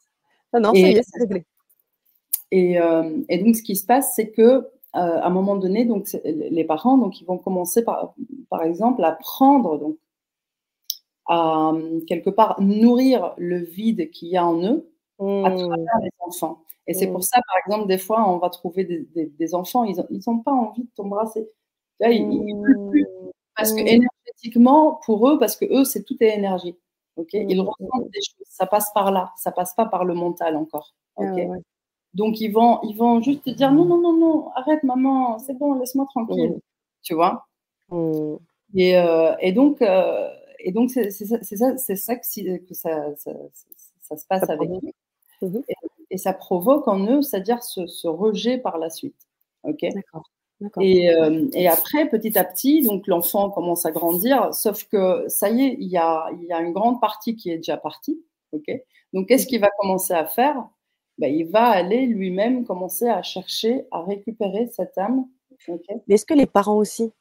[0.52, 1.44] Ah non, ça y est, c'est réglé.
[2.50, 6.08] Et, euh, et, donc, ce qui se passe, c'est que à un moment donné, donc
[6.24, 8.14] les parents, donc ils vont commencer par,
[8.48, 9.96] par exemple, à prendre, donc
[11.28, 11.72] à
[12.06, 14.90] quelque part nourrir le vide qu'il y a en eux
[15.20, 15.58] à mmh.
[15.58, 16.64] travers les enfants.
[16.86, 17.22] Et c'est pour mmh.
[17.22, 20.84] ça, par exemple, des fois, on va trouver des, des, enfants, ils n'ont pas envie
[20.84, 21.50] de t'embrasser.
[22.00, 22.90] Ils, mmh.
[22.90, 23.06] plus.
[23.56, 26.76] Parce que énergétiquement, pour eux, parce que eux, c'est tout est énergie.
[27.16, 27.30] ok?
[27.32, 28.46] Ils ressentent des choses.
[28.48, 29.32] Ça passe par là.
[29.36, 30.94] Ça passe pas par le mental encore.
[31.16, 31.24] Ah
[32.14, 35.54] Donc, ils vont, ils vont juste te dire non, non, non, non, arrête, maman, c'est
[35.54, 36.60] bon, laisse-moi tranquille.
[37.02, 37.48] Tu vois?
[38.74, 43.32] Et, euh, et, donc, euh, et donc c'est ça, ça, ça que, que ça, ça,
[44.02, 44.80] ça, se passe avec eux.
[45.40, 45.60] Mmh
[46.10, 49.28] et, ça provoque en eux, c'est-à-dire ce, rejet par la suite.
[49.62, 49.84] Ok?
[50.80, 55.50] Et, euh, et, après, petit à petit, donc l'enfant commence à grandir, sauf que ça
[55.50, 58.20] y est, il y a, il y a une grande partie qui est déjà partie.
[59.12, 60.68] Donc, qu'est-ce qu'il va commencer à faire?
[61.18, 65.26] Ben, Il va aller lui-même commencer à chercher à récupérer cette âme.
[65.68, 67.12] Mais est-ce que les parents aussi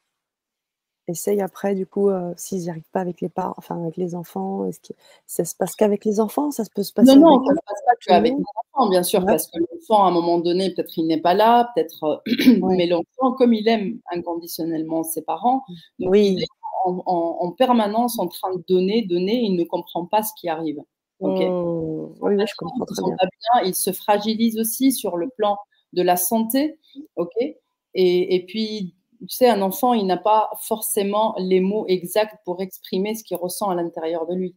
[1.08, 4.16] essaye après, du coup, euh, s'ils n'y arrivent pas avec les parents, enfin avec les
[4.16, 4.94] enfants, est-ce que
[5.26, 7.58] ça se passe qu'avec les enfants Ça se peut se passer Non, non, ça ne
[7.58, 8.44] se passe pas qu'avec les
[8.74, 11.72] enfants, bien sûr, parce que l'enfant, à un moment donné, peut-être il n'est pas là,
[11.74, 12.18] peut-être, euh,
[12.78, 15.64] mais l'enfant, comme il aime inconditionnellement ses parents,
[16.00, 16.34] oui.
[16.38, 16.48] il est
[16.86, 20.82] en, permanence en train de donner, donner, il ne comprend pas ce qui arrive.
[21.20, 21.40] Ok?
[21.40, 22.16] Mmh.
[22.22, 23.16] Oui, je comprends très bien.
[23.16, 23.64] bien.
[23.66, 25.58] Il se fragilise aussi sur le plan
[25.94, 26.80] de la santé,
[27.16, 27.34] ok?
[27.40, 32.62] Et, et puis tu sais, un enfant, il n'a pas forcément les mots exacts pour
[32.62, 34.56] exprimer ce qu'il ressent à l'intérieur de lui.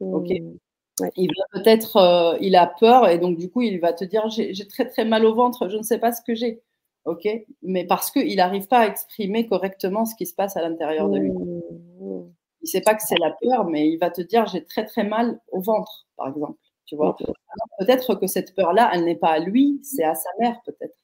[0.00, 0.28] Ok.
[0.30, 0.58] Mmh.
[1.16, 4.28] Il va peut-être, euh, il a peur et donc du coup, il va te dire
[4.28, 6.62] j'ai très très mal au ventre, je ne sais pas ce que j'ai.
[7.04, 7.26] Ok.
[7.62, 11.18] Mais parce qu'il n'arrive pas à exprimer correctement ce qui se passe à l'intérieur de
[11.18, 11.30] lui.
[11.30, 11.60] Mmh.
[12.62, 14.84] Il ne sait pas que c'est la peur, mais il va te dire j'ai très
[14.84, 16.58] très mal au ventre, par exemple.
[16.86, 17.16] Tu vois?
[17.78, 20.94] Peut-être que cette peur-là, elle n'est pas à lui, c'est à sa mère peut-être,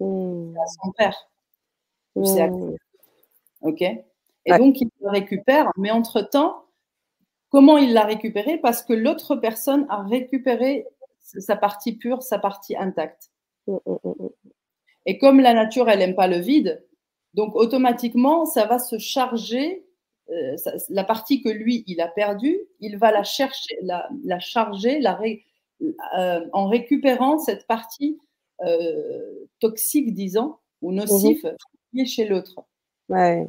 [0.00, 0.56] mmh.
[0.56, 1.28] à son père.
[2.18, 2.76] Mmh.
[3.62, 3.82] OK.
[3.82, 6.64] Et donc, il le récupère, mais entre-temps,
[7.50, 10.86] comment il l'a récupéré Parce que l'autre personne a récupéré
[11.20, 13.30] sa partie pure, sa partie intacte.
[13.66, 14.28] Mmh, mmh,
[15.06, 16.82] Et comme la nature, elle n'aime pas le vide,
[17.34, 19.86] donc automatiquement, ça va se charger,
[20.30, 20.56] euh,
[20.88, 24.08] la partie que lui, il a perdue, il va la chercher, la,
[24.40, 25.18] charger la
[26.18, 28.18] euh, en récupérant cette partie
[28.64, 31.44] euh, toxique, disons, ou nocif,
[32.06, 32.54] chez l'autre.
[33.08, 33.48] Ouais.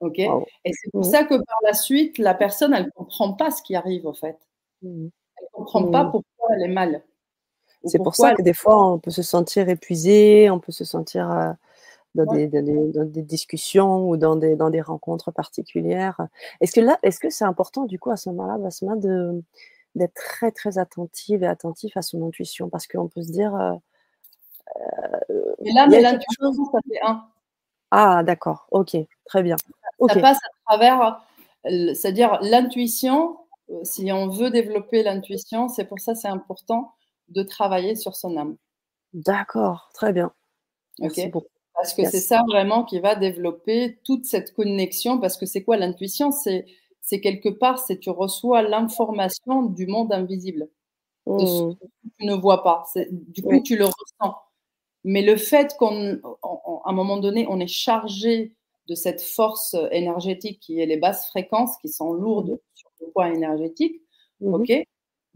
[0.00, 0.18] Ok.
[0.18, 1.10] Et c'est pour mmh.
[1.10, 4.14] ça que par la suite, la personne, elle ne comprend pas ce qui arrive, en
[4.14, 4.38] fait.
[4.82, 5.08] Mmh.
[5.38, 6.10] Elle ne comprend pas mmh.
[6.10, 7.02] pourquoi elle est mal.
[7.84, 11.30] C'est pour ça que des fois, on peut se sentir épuisé, on peut se sentir
[11.30, 11.52] euh,
[12.16, 16.20] dans, des, dans, des, discussions ou dans des, dans des rencontres particulières.
[16.60, 19.40] Est-ce que là, est-ce que c'est important, du coup, à ce moment-là, Basma, de,
[19.94, 22.68] d'être très, très attentive et attentif à son intuition?
[22.68, 23.54] Parce qu'on peut se dire.
[23.54, 23.74] Euh,
[25.64, 27.24] et là, mais l'intuition, ça fait un.
[27.90, 28.66] Ah, d'accord.
[28.70, 29.56] Ok, très bien.
[30.08, 31.20] Ça passe à travers,
[31.64, 33.38] c'est-à-dire l'intuition.
[33.70, 36.92] Euh, si on veut développer l'intuition, c'est pour ça c'est important
[37.28, 38.56] de travailler sur son âme.
[39.12, 40.32] D'accord, très bien.
[41.00, 41.20] Ok.
[41.74, 45.18] Parce que c'est ça vraiment qui va développer toute cette connexion.
[45.18, 46.30] Parce que c'est quoi l'intuition?
[46.30, 46.66] C'est
[47.00, 50.68] c'est quelque part, c'est tu reçois l'information du monde invisible,
[51.26, 51.76] de ce mmh.
[51.76, 51.84] que
[52.18, 52.84] tu ne vois pas.
[53.10, 54.36] Du coup, tu le ressens.
[55.08, 58.56] Mais le fait qu'à un moment donné, on est chargé
[58.88, 63.28] de cette force énergétique qui est les basses fréquences, qui sont lourdes sur le poids
[63.28, 64.02] énergétique,
[64.40, 64.54] mmh.
[64.54, 64.72] ok?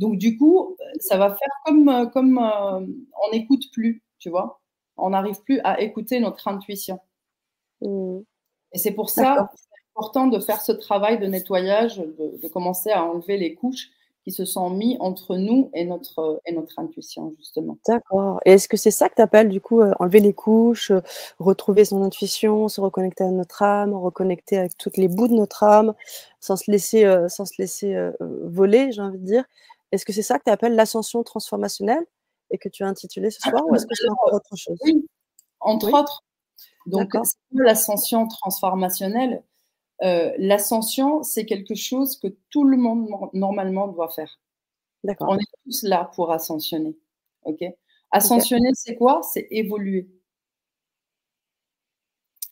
[0.00, 4.61] Donc du coup, ça va faire comme, comme euh, on n'écoute plus, tu vois?
[4.96, 6.98] On n'arrive plus à écouter notre intuition.
[7.80, 8.18] Mmh.
[8.72, 13.04] Et c'est pour ça c'est important de faire ce travail de nettoyage, de, commencer à
[13.04, 13.88] enlever les couches
[14.24, 17.78] qui se sont mis entre nous et notre, et notre intuition, justement.
[17.88, 18.40] D'accord.
[18.44, 21.00] Et est-ce que c'est ça que tu appelles, du coup, euh, enlever les couches, euh,
[21.38, 25.62] retrouver son intuition, se reconnecter à notre âme, reconnecter avec toutes les bouts de notre
[25.62, 25.94] âme,
[26.38, 29.44] sans se laisser, euh, sans se laisser voler, j'ai envie de dire?
[29.92, 32.04] Est-ce que c'est ça que tu appelles l'ascension transformationnelle
[32.50, 34.78] et que tu as intitulé ce soir, ou est-ce que c'est encore autre chose?
[34.85, 35.06] Oui,
[35.61, 36.24] entre autres.
[36.87, 37.12] Donc,
[37.52, 39.42] l'ascension transformationnelle
[40.03, 44.39] euh, l'ascension, c'est quelque chose que tout le monde normalement doit faire.
[45.21, 46.97] On est tous là pour ascensionner.
[47.45, 47.65] Ok?
[48.11, 49.21] Ascensionner, c'est quoi?
[49.23, 50.09] C'est évoluer.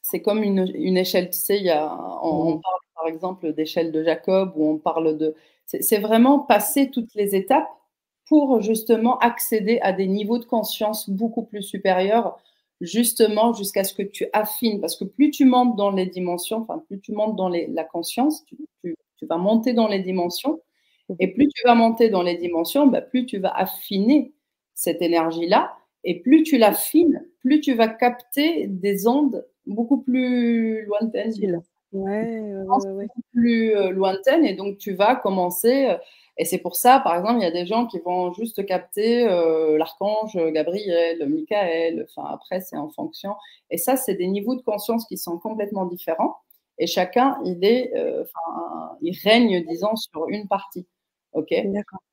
[0.03, 1.31] C'est comme une, échelle.
[1.31, 2.61] Tu sais, y a, on, mmh.
[2.63, 5.35] parle par exemple d'échelle de Jacob ou on parle de.
[5.67, 7.69] C'est vraiment passer toutes les étapes
[8.27, 12.39] pour justement accéder à des niveaux de conscience beaucoup plus supérieurs
[12.81, 16.83] justement jusqu'à ce que tu affines, parce que plus tu montes dans les dimensions, enfin
[16.87, 18.45] plus tu montes dans la conscience,
[18.83, 20.61] tu, vas monter dans les dimensions.
[21.19, 24.33] Et plus tu vas monter dans les dimensions, bah, plus tu vas affiner
[24.75, 25.75] cette énergie-là.
[26.05, 31.63] Et plus tu l'affines, plus tu vas capter des ondes beaucoup plus lointaines.
[31.93, 32.43] Ouais,
[33.33, 34.45] plus euh, lointaines.
[34.45, 35.97] Et donc, tu vas commencer.
[36.39, 38.65] Euh, et c'est pour ça, par exemple, il y a des gens qui vont juste
[38.67, 42.07] capter euh, l'archange Gabriel, Michael.
[42.09, 43.35] Enfin, après, c'est en fonction.
[43.71, 46.37] Et ça, c'est des niveaux de conscience qui sont complètement différents.
[46.79, 47.93] Et chacun, il est,
[49.03, 50.87] il règne, disons, sur une partie.
[51.33, 51.53] OK?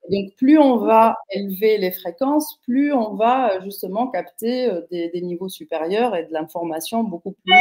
[0.09, 5.49] Donc, plus on va élever les fréquences, plus on va justement capter des, des niveaux
[5.49, 7.53] supérieurs et de l'information beaucoup plus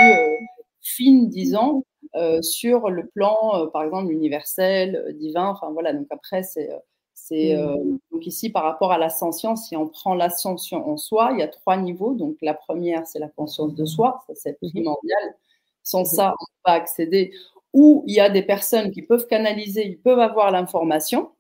[0.81, 1.83] fine, disons,
[2.16, 5.48] euh, sur le plan, euh, par exemple, universel, euh, divin.
[5.48, 6.70] Enfin voilà, donc après, c'est.
[7.14, 7.98] c'est mmh.
[8.12, 11.48] donc ici, par rapport à l'ascension, si on prend l'ascension en soi, il y a
[11.48, 12.14] trois niveaux.
[12.14, 15.35] Donc la première, c'est la conscience de soi, ça c'est mmh primordial.
[15.83, 17.33] Sans mmh ça, on ne peut pas accéder.
[17.72, 21.31] Ou il y a des personnes qui peuvent canaliser, ils peuvent avoir l'information,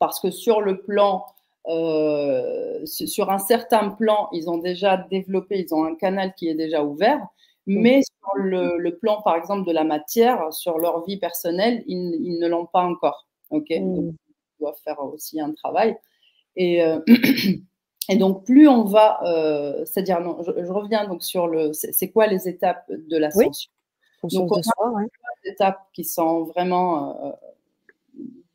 [0.00, 1.24] parce que sur le plan
[1.68, 6.54] euh, sur un certain plan, ils ont déjà développé, ils ont un canal qui est
[6.54, 7.26] déjà ouvert.
[7.66, 12.48] Mais sur le, plan, par exemple, de la matière, sur leur vie personnelle, ils, ne
[12.48, 13.26] l'ont pas encore.
[13.50, 13.94] Ok, mm.
[13.94, 15.96] donc ils doivent faire aussi un travail.
[16.56, 17.00] Et, euh,
[18.08, 22.26] et donc, plus on va, euh, c'est-à-dire, non, je, reviens donc sur le, c'est quoi
[22.26, 23.70] les étapes de l'ascension?
[24.24, 25.04] Donc, on a
[25.44, 27.32] des étapes qui sont vraiment euh,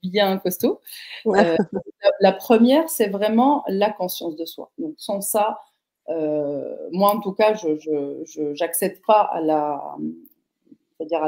[0.04, 0.80] bien costauds.
[1.26, 1.56] la,
[2.20, 4.72] la, première, c'est vraiment la conscience de soi.
[4.78, 5.60] Donc, sans ça,
[6.08, 9.96] moi, en tout cas, je n'accède pas à la,
[10.98, 11.24] c'est-à-dire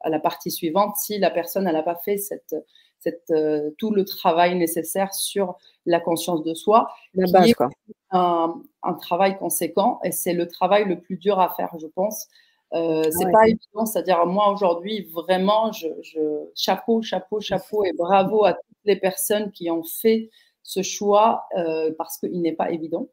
[0.00, 2.54] à, la partie suivante si la personne n'a pas fait cette,
[2.98, 5.56] cette, euh, tout le travail nécessaire sur
[5.86, 7.68] la conscience de soi, la base, quoi.
[8.12, 12.28] Un, un, travail conséquent et c'est le travail le plus dur à faire, je pense.
[12.72, 16.20] Euh, c'est pas évident, c'est-à-dire moi aujourd'hui vraiment, je, je,
[16.54, 20.30] chapeau, chapeau, chapeau et bravo à toutes les personnes qui ont fait
[20.62, 23.08] ce choix euh, parce qu'il n'est pas évident.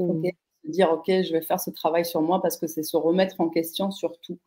[0.00, 0.30] Mmh.
[0.64, 3.48] dire, OK, je vais faire ce travail sur moi parce que c'est se remettre en
[3.48, 4.38] question sur tout,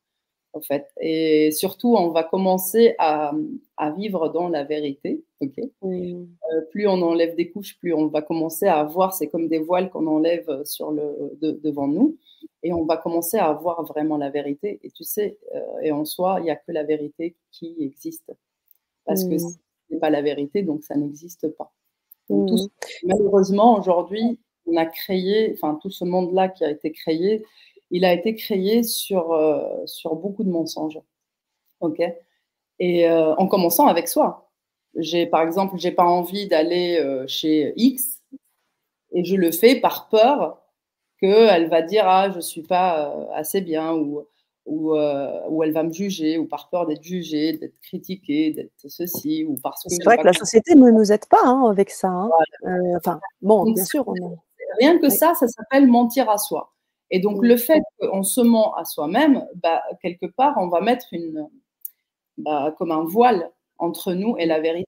[0.54, 0.88] en fait.
[1.02, 3.34] Et surtout, on va commencer à,
[3.78, 6.26] à vivre dans la vérité, OK euh,
[6.72, 9.90] Plus on enlève des couches, plus on va commencer à voir, c'est comme des voiles
[9.90, 12.18] qu'on enlève sur le, devant nous,
[12.62, 14.80] et on va commencer à voir vraiment la vérité.
[14.84, 18.32] Et tu sais, euh, et en soi, il n'y a que la vérité qui existe.
[19.06, 19.48] Parce que ce
[19.90, 21.74] n'est pas la vérité, donc ça n'existe pas.
[23.04, 27.46] malheureusement, aujourd'hui, on a créé, enfin tout ce monde-là qui a été créé,
[27.92, 31.00] il a été créé sur, euh, sur beaucoup de mensonges.
[31.80, 32.02] OK?
[32.80, 34.50] Et euh, en commençant avec soi.
[34.96, 38.22] J'ai, par exemple, j'ai pas envie d'aller euh, chez X
[39.12, 40.60] et je le fais par peur
[41.20, 44.26] qu'elle va dire ah je suis pas assez bien ou
[44.66, 49.44] ou, ou, elle va me juger, ou par peur d'être jugée, d'être critiquée, d'être ceci,
[49.44, 49.90] ou parce que.
[49.90, 52.08] C'est vrai que la société ne nous aide pas hein, avec ça.
[52.08, 52.30] Hein.
[52.96, 54.38] enfin, bon, bien sûr, on
[54.80, 56.74] Rien que ça, ça s'appelle mentir à soi.
[57.10, 61.06] Et donc, le fait qu'on se ment à soi-même, bah, quelque part, on va mettre
[61.12, 61.48] une,
[62.38, 64.88] bah, comme un voile entre nous et la vérité.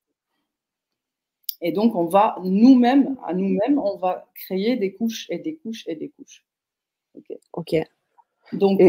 [1.62, 5.84] Et donc, on va nous-mêmes, à nous-mêmes, on va créer des couches et des couches
[5.88, 6.44] et des couches.
[7.54, 7.76] OK.
[8.54, 8.80] Donc,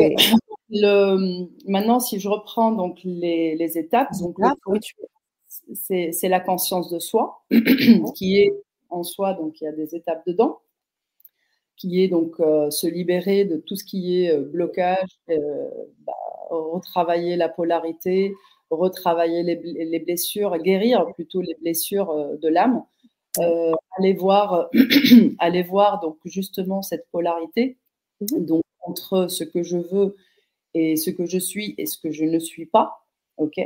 [0.71, 4.37] le, maintenant, si je reprends donc les, étapes, donc
[5.75, 7.45] c'est la conscience de soi
[8.17, 8.53] qui est
[8.89, 10.61] en soi, donc il y a des étapes dedans
[11.77, 15.69] qui est donc euh, se libérer de tout ce qui est euh, blocage, euh,
[16.07, 16.13] bah,
[16.51, 18.35] retravailler la polarité,
[18.71, 22.83] retravailler les, blessures, guérir plutôt les blessures de l'âme,
[23.99, 24.71] aller voir,
[25.39, 27.79] aller voir donc justement cette polarité,
[28.21, 30.17] mmh donc entre ce que je veux
[30.75, 33.05] et ce que je suis et ce que je ne suis pas,
[33.37, 33.61] ok.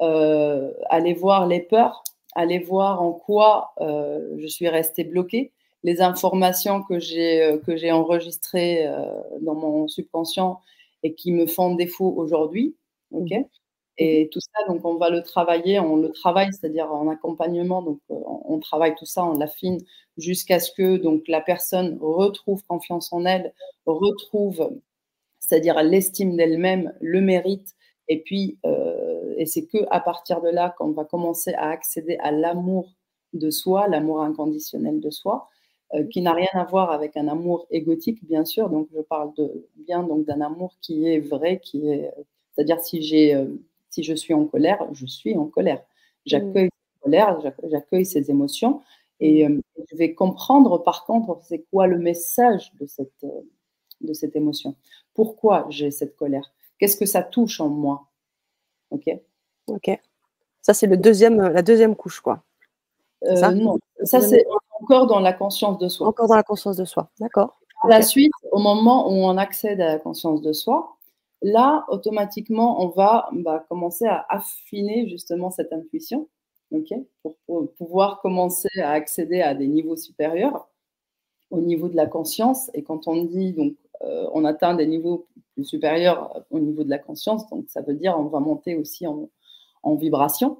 [0.00, 2.02] aller voir les peurs,
[2.34, 5.53] aller voir en quoi je suis restée bloquée,
[5.84, 9.04] les informations que j'ai euh, que j'ai enregistrées euh,
[9.42, 10.60] dans mon subconscient
[11.04, 12.74] et qui me font défaut aujourd'hui,
[13.12, 13.30] ok?
[13.30, 13.44] Mmh.
[13.98, 18.00] Et tout ça, donc on va le travailler, on le travaille, c'est-à-dire en accompagnement, donc
[18.10, 19.78] euh, on travaille tout ça, on l'affine
[20.16, 23.52] jusqu'à ce que donc la personne retrouve confiance en elle,
[23.86, 24.80] retrouve,
[25.38, 27.74] c'est-à-dire l'estime d'elle-même, le mérite,
[28.08, 28.58] et puis
[29.36, 32.92] et c'est que à partir de là qu'on va commencer à accéder à l'amour
[33.32, 35.48] de soi, l'amour inconditionnel de soi,
[36.10, 38.68] qui n'a rien à voir avec un amour égotique, bien sûr.
[38.68, 42.10] Donc, je parle de, bien donc d'un amour qui est vrai, qui est,
[42.52, 43.46] c'est-à-dire si j'ai, euh,
[43.90, 45.82] si je suis en colère, je suis en colère.
[46.26, 47.02] J'accueille mmh.
[47.02, 48.80] colère, j'accueille ces émotions,
[49.20, 53.26] et euh, je vais comprendre par contre c'est quoi le message de cette,
[54.00, 54.74] de cette émotion.
[55.14, 56.52] Pourquoi j'ai cette colère?
[56.78, 58.08] Qu'est-ce que ça touche en moi?
[58.90, 59.08] Ok?
[59.68, 59.90] Ok.
[60.60, 62.42] Ça c'est le deuxième, la deuxième couche, quoi.
[63.22, 63.52] ça?
[63.52, 64.44] Non, ça c'est
[64.84, 66.08] encore dans la conscience de soi.
[66.08, 67.58] Encore dans la conscience de soi, d'accord.
[67.80, 70.96] Par la suite, au moment où on accède à la conscience de soi,
[71.42, 76.28] là, automatiquement, on va bah, commencer à affiner justement cette intuition,
[77.22, 80.68] pour, pouvoir commencer à accéder à des niveaux supérieurs
[81.50, 82.70] au niveau de la conscience.
[82.74, 86.90] Et quand on dit donc euh, on atteint des niveaux plus supérieurs au niveau de
[86.90, 89.28] la conscience, donc ça veut dire on va monter aussi en,
[89.94, 90.58] vibration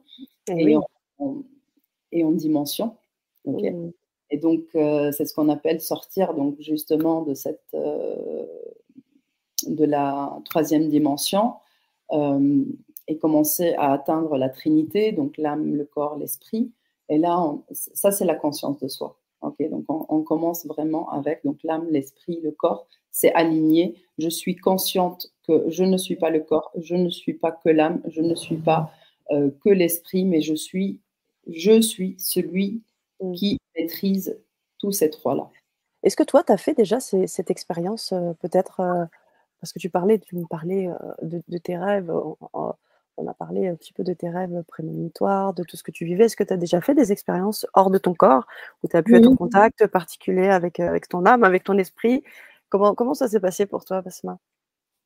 [0.49, 0.79] eh
[2.13, 2.97] et, en, dimension.
[3.45, 3.91] Mmh.
[4.35, 8.47] Et donc, euh, c'est ce qu'on appelle sortir donc justement de cette euh,
[9.69, 11.55] de la troisième dimension
[13.07, 16.73] et commencer à atteindre la Trinité, donc l'âme, le corps, l'esprit.
[17.09, 19.17] Et là, ça c'est la conscience de soi.
[19.41, 23.95] Ok, donc on, on, commence vraiment avec l'âme, l'esprit, le corps c'est aligné.
[24.19, 27.71] Je suis consciente que je ne suis pas le corps, je ne suis pas que
[27.71, 28.91] l'âme, je ne suis pas
[29.31, 31.01] euh, que l'esprit, mais je suis,
[31.47, 32.83] je suis celui
[33.21, 33.33] mm.
[33.33, 34.39] qui maîtrise
[34.79, 35.49] tous ces trois-là.
[36.03, 39.05] Est-ce que toi, tu as fait déjà cette expérience, euh, peut-être, euh,
[39.61, 40.89] parce que tu parlais, tu me parlais
[41.23, 42.13] de, tes rêves,
[42.53, 46.05] on, a parlé un petit peu de tes rêves prémonitoires, de tout ce que tu
[46.05, 46.25] vivais.
[46.25, 48.47] Est-ce que tu as déjà fait des expériences hors de ton corps,
[48.83, 52.23] où tu as pu être en contact particulier avec, avec ton âme, avec ton esprit?
[52.69, 54.39] Comment, comment ça s'est passé pour toi, Basma?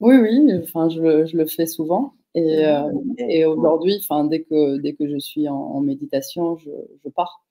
[0.01, 2.15] Oui, oui, enfin, je, le, je le fais souvent.
[2.35, 6.71] Et, euh, et aujourd'hui, enfin, dès, que, dès que je suis en, méditation, je,
[7.05, 7.43] je, pars.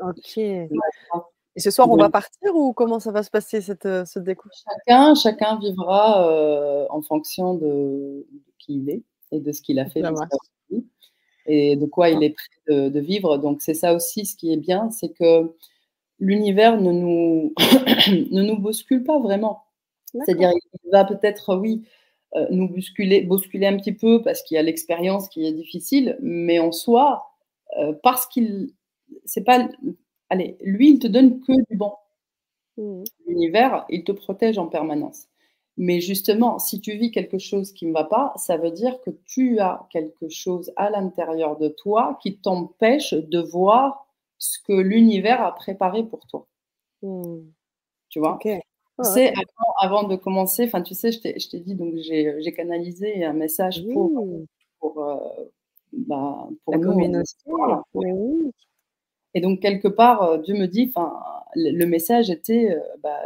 [0.00, 0.38] Ok.
[0.38, 0.68] et
[1.56, 4.48] ce soir, on va partir ou comment ça va se passer, cette, euh, ce découp
[4.52, 8.26] chacun, chacun vivra euh, en fonction de,
[8.58, 10.02] qui il est et de ce qu'il a fait
[11.50, 13.38] et de quoi il est prêt de, de vivre.
[13.38, 15.54] Donc, c'est ça aussi ce qui est bien, c'est que
[16.18, 17.54] l'univers ne nous,
[18.30, 19.64] ne nous bouscule pas vraiment.
[20.12, 21.84] C'est-à-dire, il va peut-être, oui,
[22.34, 26.18] euh, nous bousculer, bousculer un petit peu parce qu'il y a l'expérience qui est difficile,
[26.20, 27.30] mais en soi,
[27.78, 28.70] euh, parce qu'il,
[29.24, 29.68] c'est pas,
[30.30, 31.92] allez, lui, il te donne que du bon.
[32.76, 33.04] Mmh.
[33.26, 35.26] L'univers, il te protège en permanence.
[35.76, 39.10] Mais justement, si tu vis quelque chose qui ne va pas, ça veut dire que
[39.26, 44.06] tu as quelque chose à l'intérieur de toi qui t'empêche de voir
[44.38, 46.46] ce que l'univers a préparé pour toi.
[47.02, 47.38] Mmh.
[48.08, 48.38] Tu vois?
[49.02, 49.32] C'est
[49.78, 54.10] avant, de commencer, enfin tu sais, je t'ai dit, donc j'ai canalisé un message pour,
[54.80, 55.16] pour, euh,
[55.92, 57.32] bah, pour la communauté.
[59.34, 61.20] Et donc quelque part, euh, Dieu me dit, enfin
[61.54, 63.20] le message était, euh, bah,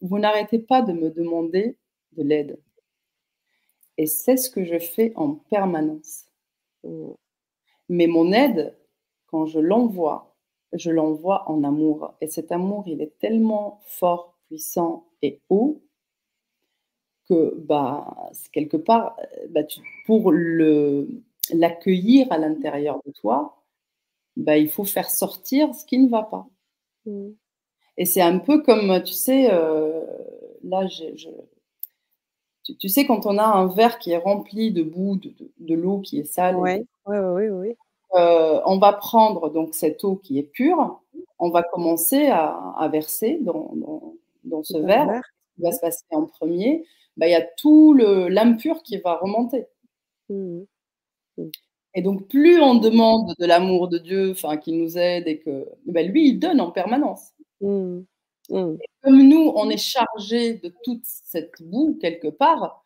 [0.00, 1.76] vous n'arrêtez pas de me demander
[2.16, 2.58] de l'aide.
[3.98, 6.24] Et c'est ce que je fais en permanence.
[6.84, 7.10] Mmh.
[7.90, 8.76] Mais mon aide,
[9.26, 10.34] quand je l'envoie,
[10.72, 12.14] je l'envoie en amour.
[12.20, 15.82] Et cet amour, il est tellement fort, puissant et haut
[17.28, 19.16] que, bah, quelque part,
[19.50, 19.62] bah,
[20.06, 20.32] pour
[21.52, 23.59] l'accueillir à l'intérieur de toi,
[24.36, 26.46] bah, il faut faire sortir ce qui ne va pas.
[27.06, 27.30] Mmh.
[27.96, 30.04] Et c'est un peu comme, tu sais, euh,
[30.62, 31.04] là, je,
[32.78, 35.16] tu, sais, quand on a un verre qui est rempli de boue,
[35.58, 36.56] de, l'eau qui est sale.
[36.56, 37.76] Oui, oui.
[38.16, 41.00] Euh, on va prendre donc cette eau qui est pure,
[41.38, 44.14] on va commencer à, verser dans,
[44.62, 45.22] ce verre.
[45.22, 46.84] Ce qui va se passer en premier,
[47.16, 49.66] bah, il y a tout l'impur qui va remonter.
[50.28, 50.62] Mmh.
[51.38, 51.50] Mmh.
[51.94, 55.68] Et donc, plus on demande de l'amour de Dieu, enfin, qu'il nous aide et que,
[55.86, 57.32] bah, lui, il donne en permanence.
[57.60, 58.00] Mmh.
[59.02, 62.82] comme nous, on est chargé de toute cette boue quelque part,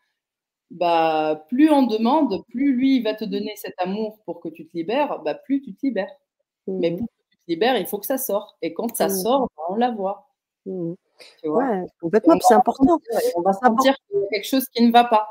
[0.71, 4.77] bah, plus on demande, plus lui va te donner cet amour pour que tu te
[4.77, 6.11] libères, bah, plus tu te libères.
[6.67, 6.97] Mais mmh.
[6.97, 8.57] pour que tu te libères, il faut que ça sorte.
[8.63, 9.11] Et quand ça mmh.
[9.11, 10.29] sort, bah, on la voit.
[10.67, 10.95] Mmh.
[11.45, 12.35] ouais, complètement.
[12.41, 12.99] C'est important.
[13.37, 15.29] On va sentir qu'il y a quelque chose qui ne va pas.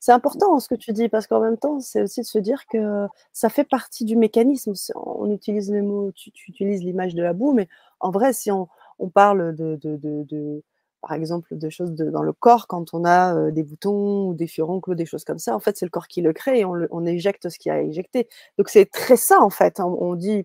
[0.00, 2.66] C'est important ce que tu dis parce qu'en même temps, c'est aussi de se dire
[2.66, 4.72] que ça fait partie du mécanisme.
[4.94, 7.68] On utilise les mots, tu, utilises l'image de la boue, mais
[8.00, 8.68] en vrai, si on,
[9.12, 10.62] parle de, de
[11.00, 14.94] par exemple, des choses dans le corps, quand on a des boutons ou des furoncles,
[14.94, 17.48] des choses comme ça, en fait, c'est le corps qui le crée et on, éjecte
[17.48, 18.28] ce qui a éjecté.
[18.58, 19.80] Donc, c'est très sain, en fait.
[19.80, 19.84] Hein.
[19.86, 20.44] On, dit,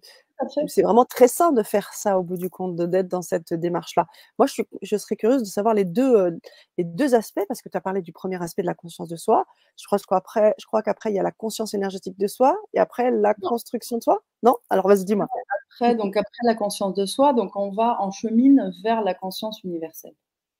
[0.67, 4.05] c'est vraiment très sain de faire ça au bout du compte, d'être dans cette démarche-là.
[4.37, 6.37] Moi, je, je, serais curieuse de savoir les deux,
[6.77, 9.15] les deux aspects, parce que tu as parlé du premier aspect de la conscience de
[9.15, 9.45] soi.
[9.77, 12.79] Je crois, qu'après, je crois qu'après, il y a la conscience énergétique de soi et
[12.79, 14.23] après, la construction de soi.
[14.43, 14.55] Non?
[14.69, 15.27] Alors, vas-y, dis-moi.
[15.71, 19.63] Après, donc, après la conscience de soi, donc, on va en chemine vers la conscience
[19.63, 20.15] universelle.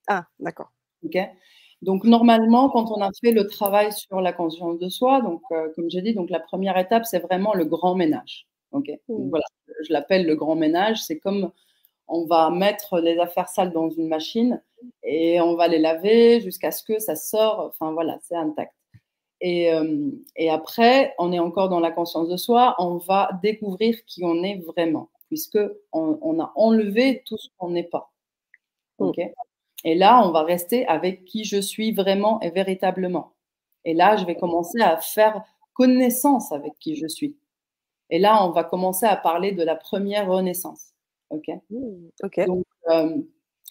[0.08, 0.72] Ah, d'accord.
[1.04, 1.18] Ok?
[1.82, 5.70] Donc normalement, quand on a fait le travail sur la conscience de soi, donc euh,
[5.76, 8.48] comme j'ai dit, donc la première étape, c'est vraiment le grand ménage.
[8.76, 8.90] Ok.
[9.08, 9.30] Mmh.
[9.30, 9.46] voilà,
[9.84, 11.02] je l'appelle le grand ménage.
[11.04, 11.52] C'est comme
[12.08, 14.62] on va mettre les affaires sales dans une machine
[15.04, 17.72] et on va les laver jusqu'à ce que ça sort.
[17.74, 18.74] Enfin voilà, c'est intact.
[19.42, 19.70] Et,
[20.38, 24.44] et, après, on est encore dans la conscience de soi, on va découvrir qui on
[24.44, 25.10] est vraiment.
[25.28, 25.60] puisque
[25.92, 28.12] on, a enlevé tout ce qu'on n'est pas.
[29.00, 29.06] Mm.
[29.06, 29.20] Ok.
[29.84, 33.34] Et là, on va rester avec qui je suis vraiment et véritablement.
[33.84, 37.36] Et là, je vais commencer à faire connaissance avec qui je suis.
[38.10, 40.94] Et là, on va commencer à parler de la première renaissance.
[41.30, 43.18] OK, mmh, Donc, euh,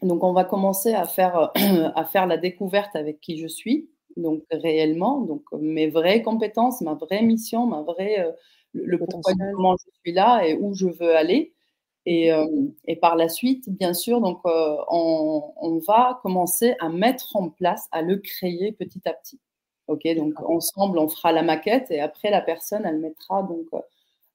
[0.02, 1.52] donc, on va commencer à faire,
[1.94, 6.94] à faire la découverte avec qui je suis, donc réellement, donc mes vraies compétences, ma
[6.94, 8.32] vraie mission, ma vraie, euh,
[8.72, 11.52] le, pourquoi comment je suis là et où je veux aller.
[12.06, 12.46] Et, euh,
[12.86, 17.88] et par la suite, bien sûr, donc on, on, va commencer à mettre en place,
[17.92, 19.40] à le créer petit à petit.
[19.86, 23.66] Ok, donc ensemble, on fera la maquette et après la personne, elle mettra donc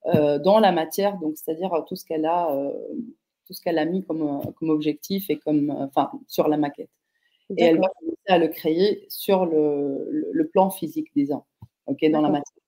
[0.06, 2.72] dans la matière, donc c'est-à-dire tout ce qu'elle a, euh,
[3.46, 6.90] tout ce qu'elle a mis comme, comme objectif et comme, enfin, sur la maquette.
[7.58, 11.44] Et elle va commencer à le créer sur le, le, plan physique, disons,
[11.88, 12.64] ok, dans la matière.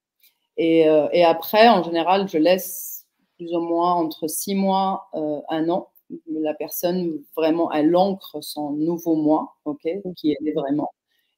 [0.57, 3.05] Et, euh, et, après, en général, je laisse
[3.37, 5.91] plus ou moins entre six mois, un an,
[6.27, 10.89] la personne vraiment, elle ancre son nouveau moi, ok, qui elle est vraiment.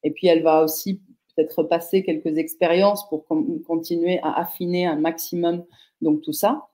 [0.04, 1.02] Et puis, elle va aussi
[1.36, 3.26] peut-être passer quelques expériences pour
[3.66, 5.66] continuer à affiner un maximum
[6.02, 6.70] donc tout ça,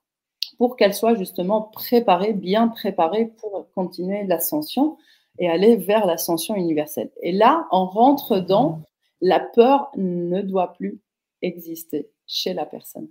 [0.57, 4.97] pour qu'elle soit justement préparée, bien préparée pour continuer l'ascension
[5.37, 7.11] et aller vers l'ascension universelle.
[7.21, 8.81] Et là, on rentre dans
[9.21, 10.99] la peur ne doit plus
[11.41, 13.09] exister chez la personne.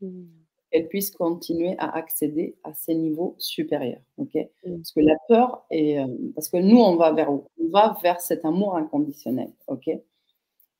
[0.00, 0.26] Hmm.
[0.72, 4.00] Elle puisse continuer à accéder à ces niveaux supérieurs.
[4.18, 4.26] hmm.
[4.64, 5.98] Parce que la peur est.
[5.98, 7.46] Euh, parce que nous, on va vers où?
[7.60, 9.50] On va vers cet amour inconditionnel.
[9.68, 9.88] ok?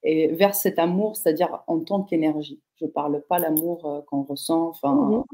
[0.02, 2.60] Et vers cet amour, c'est-à-dire en tant qu'énergie.
[2.76, 5.24] Je ne parle pas l'amour euh, qu'on ressent, enfin, mmh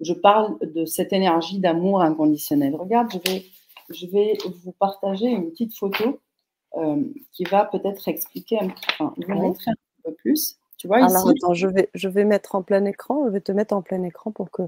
[0.00, 2.74] je parle de cette énergie d'amour inconditionnel.
[2.74, 3.44] Regarde, je vais,
[3.90, 6.20] je vais vous partager une petite photo
[6.76, 9.74] euh, qui va peut-être expliquer, un, enfin, vous montrer un
[10.04, 10.56] peu plus.
[10.78, 13.52] Tu vois, Alors, attends, je vais, je vais mettre en plein écran, je vais te
[13.52, 14.62] mettre en plein écran pour que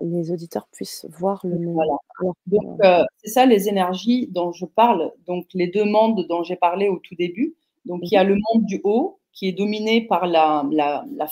[0.00, 1.96] les auditeurs puissent voir le Voilà.
[2.20, 2.36] Donc,
[2.84, 5.12] euh, c'est ça les énergies dont je parle.
[5.26, 7.54] Donc, les deux mondes dont j'ai parlé au tout début.
[7.88, 10.64] Donc, il y a le monde du haut qui est dominé par la,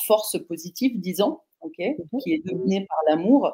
[0.07, 1.97] force positive, disons, mhm.
[2.23, 3.53] qui est dominé par l'amour.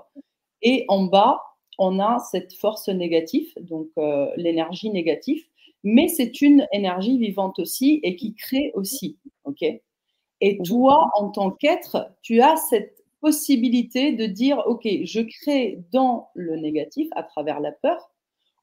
[0.63, 1.43] Et en bas,
[1.79, 5.43] on a cette force négative, donc euh, l'énergie négative,
[5.83, 9.19] mais c'est une énergie vivante aussi et qui crée aussi.
[9.45, 9.65] ok
[10.45, 10.65] et mhm.
[10.65, 16.57] toi, en tant qu'être, tu as cette possibilité de dire, OK, je crée dans le
[16.57, 18.11] négatif à travers la peur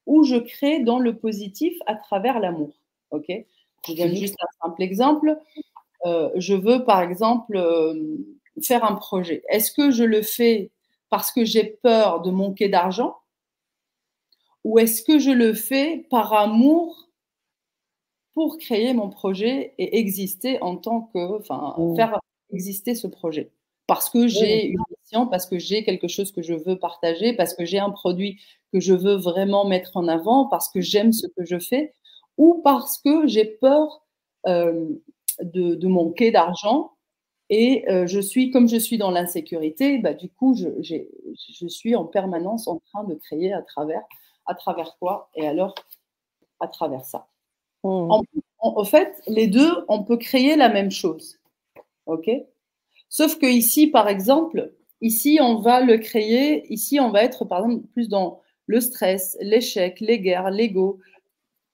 [0.06, 2.74] ou je crée dans le positif à travers l'amour.
[3.12, 3.32] ok
[3.88, 5.38] je donne juste un simple exemple.
[6.06, 8.18] Euh, je veux, par exemple, euh,
[8.64, 9.44] faire un projet.
[9.50, 10.72] Est-ce que je le fais
[11.10, 13.16] parce que j'ai peur de manquer d'argent?
[14.64, 17.10] Ou est-ce que je le fais par amour
[18.34, 21.96] pour créer mon projet et exister en tant que, enfin, mmh.
[21.96, 22.20] faire
[22.54, 23.52] exister ce projet?
[23.88, 27.56] Parce que j'ai une mission, parce que j'ai quelque chose que je veux partager, parce
[27.56, 28.40] que j'ai un produit
[28.72, 31.94] que je veux vraiment mettre en avant, parce que j'aime ce que je fais
[32.40, 34.02] ou parce que j'ai peur
[34.48, 34.88] euh,
[35.44, 36.94] de, manquer d'argent
[37.50, 41.96] et euh, je suis, comme je suis dans l'insécurité, bah, du coup, je, je, suis
[41.96, 44.02] en permanence en train de créer à travers,
[44.46, 45.76] à travers quoi Et alors,
[46.62, 47.28] à travers ça.
[47.84, 48.22] Mmh.
[48.60, 51.40] En, fait, les deux, on peut créer la même chose.
[52.06, 52.30] OK?
[53.10, 57.66] Sauf que ici, par exemple, ici, on va le créer, ici, on va être, par
[57.66, 61.00] exemple, plus dans le stress, l'échec, les guerres, l'ego,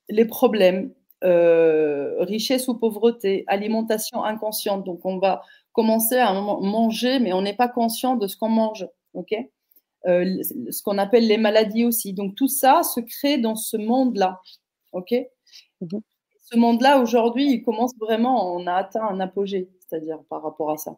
[0.09, 0.91] les problèmes,
[1.23, 4.83] euh, richesse ou pauvreté, alimentation inconsciente.
[4.83, 5.41] Donc, on va
[5.73, 8.87] commencer à manger, mais on n'est pas conscient de ce qu'on mange.
[9.13, 9.33] ok?
[10.07, 12.13] Euh, ce qu'on appelle les maladies aussi.
[12.13, 14.39] Donc, tout ça se crée dans ce monde-là.
[14.91, 15.15] ok?
[15.81, 16.01] Mhm.
[16.43, 20.77] Ce monde-là, aujourd'hui, il commence vraiment, on a atteint un apogée, c'est-à-dire par rapport à
[20.77, 20.95] ça.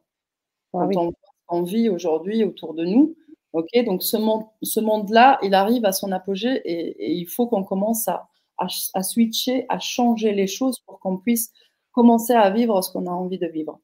[0.73, 1.13] Ah Quand
[1.47, 3.15] on, vit aujourd'hui autour de nous,
[3.53, 3.69] ok?
[3.85, 8.09] Donc ce, monde, ce monde-là, il arrive à son apogée et il faut qu'on commence
[8.09, 8.27] à,
[8.57, 11.51] à, switcher, à changer les choses pour qu'on puisse
[11.91, 13.79] commencer à vivre ce qu'on a envie de vivre.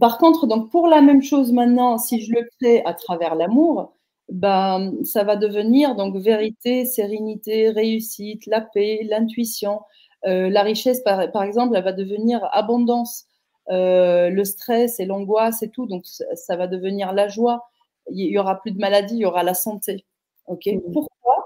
[0.00, 3.92] Par contre, donc pour la même chose maintenant, si je le crée à travers l'amour,
[4.28, 9.80] ben, ça va devenir donc vérité, sérénité, réussite, la paix, l'intuition.
[10.26, 13.26] Euh, la richesse, par, par, exemple, elle va devenir abondance.
[13.70, 17.68] Euh, le stress et l'angoisse et tout, donc ça, va devenir la joie.
[18.10, 20.06] Il y aura plus de maladies, il y aura la santé.
[20.46, 20.66] Ok?
[20.66, 20.92] Mmh.
[20.92, 21.37] Pourquoi?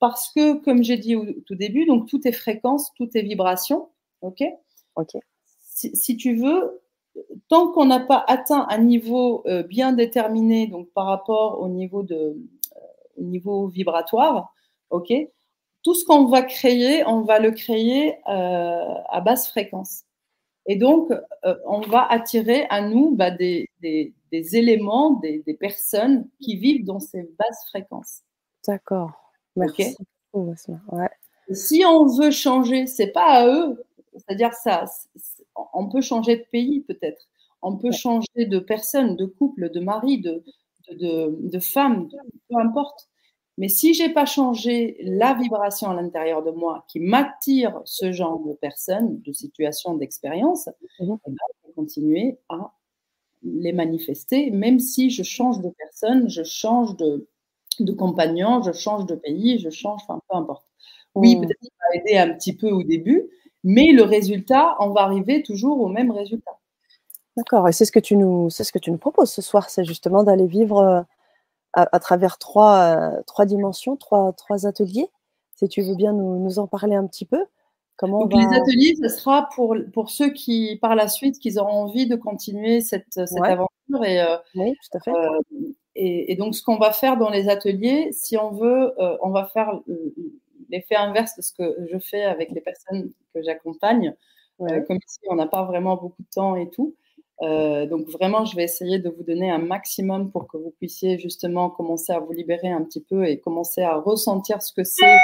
[0.00, 3.88] Parce que, comme j'ai dit au tout début, donc tout est fréquence, tout est vibration.
[4.20, 4.42] OK?
[4.96, 5.16] OK.
[5.60, 6.80] Si, tu veux,
[7.48, 12.02] tant qu'on n'a pas atteint un niveau euh, bien déterminé, donc par rapport au niveau,
[12.02, 12.80] de, euh,
[13.16, 14.52] niveau vibratoire,
[14.90, 15.12] OK?
[15.84, 20.02] Tout ce qu'on va créer, on va le créer euh, à basse fréquence.
[20.66, 21.10] Et donc,
[21.64, 26.84] on va attirer à nous bah, des, des, des, éléments, des, des, personnes qui vivent
[26.84, 28.20] dans ces basses fréquences.
[28.66, 29.27] D'accord.
[29.58, 29.96] Merci.
[30.34, 31.08] ouais.
[31.50, 33.84] Si on veut changer, c'est pas à eux.
[34.14, 34.84] C'est-à-dire ça,
[35.72, 37.28] on peut changer de pays peut-être.
[37.62, 40.44] On peut changer de personne, de couple, de mari, de,
[40.90, 42.08] de, de, de femme,
[42.48, 43.08] peu importe.
[43.56, 48.38] Mais si j'ai pas changé la vibration à l'intérieur de moi qui m'attire ce genre
[48.38, 50.68] de personnes, de situations, d'expériences,
[51.00, 51.02] mmh.
[51.02, 52.72] eh ben, je vais continuer à
[53.42, 57.26] les manifester, même si je change de personne, je change de,
[57.84, 60.66] de compagnon, je change de pays, je change, enfin peu importe.
[61.14, 61.40] Oui, mmh.
[61.40, 63.28] peut-être ça va aider un petit peu au début,
[63.64, 66.52] mais le résultat, on va arriver toujours au même résultat.
[67.36, 69.70] D'accord, et c'est ce que tu nous, c'est ce que tu nous proposes ce soir,
[69.70, 71.02] c'est justement d'aller vivre euh,
[71.72, 75.08] à, travers trois, euh, trois dimensions, trois, trois ateliers.
[75.54, 77.44] Si tu veux bien nous, nous en parler un petit peu.
[77.96, 81.82] Comment donc, les ateliers, ce sera pour, pour ceux qui, par la suite, qui auront
[81.84, 84.04] envie de continuer cette, cette aventure.
[84.04, 85.10] Et, euh, oui, tout à fait.
[85.10, 85.38] Euh,
[85.98, 89.46] et, et, donc, ce qu'on va faire dans les ateliers, si on veut, on va
[89.46, 89.80] faire
[90.70, 94.14] l'effet inverse de ce que je fais avec les personnes que j'accompagne.
[94.58, 96.94] comme ici, on n'a pas vraiment beaucoup de temps et tout.
[97.42, 101.18] Euh, donc vraiment, je vais essayer de vous donner un maximum pour que vous puissiez
[101.18, 105.16] justement commencer à vous libérer un petit peu et commencer à ressentir ce que c'est,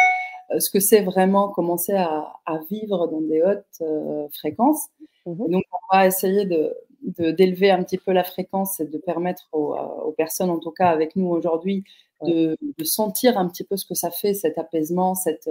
[0.53, 4.87] euh, ce que c'est vraiment commencer à, à, vivre dans des hautes euh, fréquences.
[5.27, 6.77] Mmh donc on va essayer de
[7.19, 10.89] d'élever un petit peu la fréquence et de permettre aux, aux personnes, en tout cas
[10.89, 11.85] avec nous aujourd'hui,
[12.23, 15.51] de, de, sentir un petit peu ce que ça fait, cet apaisement, cette,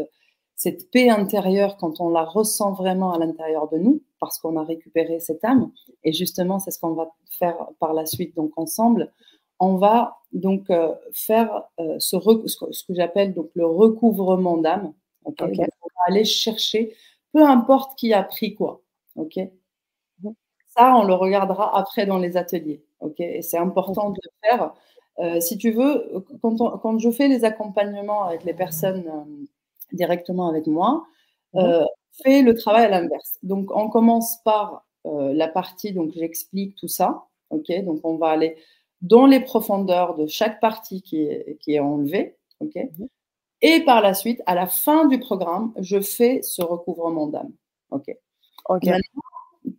[0.55, 4.63] cette paix intérieure quand on la ressent vraiment à l'intérieur de nous, parce qu'on a
[4.63, 5.71] récupéré cette âme.
[6.03, 9.11] Et justement, c'est ce qu'on va faire par la suite, donc ensemble.
[9.59, 14.93] On va donc euh, faire euh, ce, ce, que j'appelle donc le recouvrement d'âme.
[15.25, 15.65] on va
[16.07, 16.95] aller chercher,
[17.33, 18.81] peu importe qui a pris quoi.
[19.15, 19.39] Ok?
[20.75, 20.83] Mhm.
[20.83, 22.83] Ça, on le regardera après dans les ateliers.
[22.99, 23.19] Ok?
[23.19, 24.73] Et c'est important de le faire.
[25.19, 29.37] Euh, si tu veux, quand, quand, je fais les accompagnements avec les personnes
[29.91, 31.05] directement avec moi,
[31.53, 31.85] mmh euh,
[32.23, 33.39] fait le travail à l'inverse.
[33.41, 37.25] Donc, on commence par euh, la partie, donc j'explique tout ça.
[37.49, 37.71] OK?
[37.85, 38.55] Donc, on va aller
[39.01, 42.37] dans les profondeurs de chaque partie qui est, qui est enlevée.
[42.59, 42.75] OK?
[42.75, 43.05] Mmh
[43.61, 47.51] Et par la suite, à la fin du programme, je fais ce recouvrement d'âme.
[47.91, 48.15] OK,
[48.69, 48.89] OK.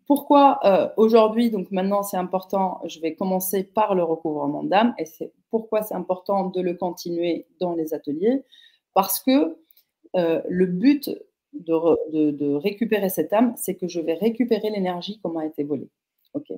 [0.07, 5.05] Pourquoi euh, aujourd'hui, donc maintenant c'est important, je vais commencer par le recouvrement d'âme et
[5.05, 8.43] c'est pourquoi c'est important de le continuer dans les ateliers
[8.95, 9.57] parce que
[10.17, 11.11] euh, le but
[11.53, 15.89] de, récupérer cette âme, c'est que je vais récupérer l'énergie qu'on m'a été volée.
[16.33, 16.53] Ok.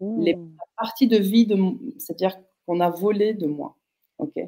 [0.00, 0.56] Les mmh.
[0.76, 1.56] parties de vie, de,
[1.98, 3.76] c'est-à-dire qu'on a volé de moi.
[4.18, 4.38] Ok.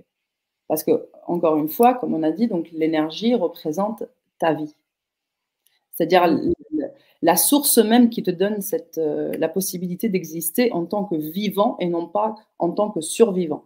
[0.66, 4.04] Parce que encore une fois, comme on a dit, donc l'énergie représente
[4.38, 4.74] ta vie.
[5.92, 6.38] C'est-à-dire.
[7.22, 11.76] La source même qui te donne cette, euh, la possibilité d'exister en tant que vivant
[11.80, 13.64] et non pas en tant que survivant.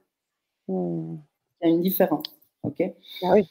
[0.69, 1.17] Mmh.
[1.61, 2.25] Il y a une différence.
[2.63, 2.83] Ok?
[3.23, 3.47] Ah oui.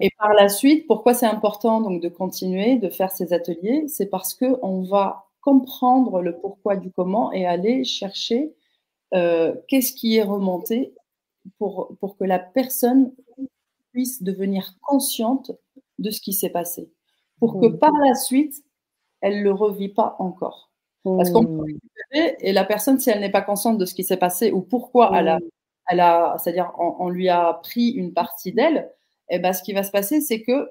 [0.00, 3.86] Et par la suite, pourquoi c'est important donc de continuer de faire ces ateliers?
[3.88, 8.54] C'est parce que on va comprendre le pourquoi du comment et aller chercher
[9.14, 10.94] euh, qu'est-ce qui est remonté
[11.58, 13.12] pour, pour que la personne
[13.92, 15.52] puisse devenir consciente
[15.98, 16.90] de ce qui s'est passé,
[17.38, 17.78] pour que mmh.
[17.78, 18.64] par la suite,
[19.26, 20.70] elle ne le revit pas encore.
[21.04, 21.60] Parce qu'on peut mmh.
[21.60, 24.60] récupérer et la personne, si elle n'est pas consciente de ce qui s'est passé ou
[24.60, 25.50] pourquoi elle a, mmh.
[25.90, 28.90] elle a c'est-à-dire on, lui a pris une partie d'elle,
[29.28, 30.68] et eh ben, ce qui va se passer, c'est que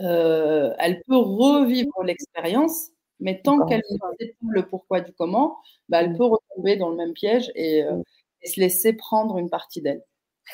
[0.00, 5.58] euh, elle peut revivre l'expérience, mais tant qu'elle ne sait pas le pourquoi du comment,
[5.88, 6.18] bah, elle mmh.
[6.18, 8.02] peut retomber dans le même piège et, euh,
[8.42, 10.02] et se laisser prendre une partie d'elle.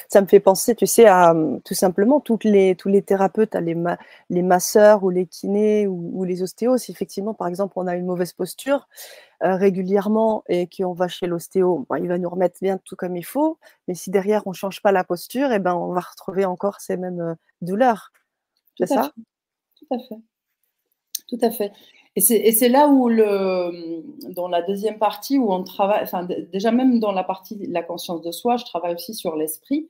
[0.09, 1.35] Ça me fait penser, tu sais, à
[1.65, 3.77] tout simplement toutes les, tous les thérapeutes, les,
[4.31, 6.79] les masseurs ou les kinés ou, les ostéos.
[6.79, 8.89] Si effectivement, par exemple, on a une mauvaise posture
[9.43, 13.25] euh, régulièrement et qu'on va chez l'ostéo, il va nous remettre bien tout comme il
[13.25, 13.59] faut.
[13.89, 16.45] Mais si derrière, on ne change pas la posture, et eh ben, on va retrouver
[16.45, 18.13] encore ces mêmes euh, douleurs.
[18.79, 19.13] C'est ça?
[19.77, 20.23] Tout à fait.
[21.33, 21.73] Tout à fait.
[22.15, 24.03] Et c'est là où, le,
[24.35, 27.83] dans la deuxième partie, où on travaille, enfin, déjà même dans la partie de la
[27.83, 29.89] conscience de soi, je travaille aussi sur l'esprit,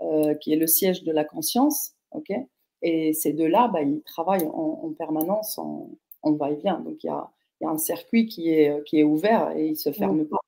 [0.00, 1.92] euh, qui est le siège de la conscience.
[2.12, 2.32] ok?
[2.80, 5.90] Et ces deux-là, bah, ils travaillent en, permanence, en,
[6.22, 6.80] va-et-vient.
[6.80, 7.28] Donc, il y a,
[7.60, 10.38] y a, un circuit qui est, qui est ouvert et il ne se ferme pas.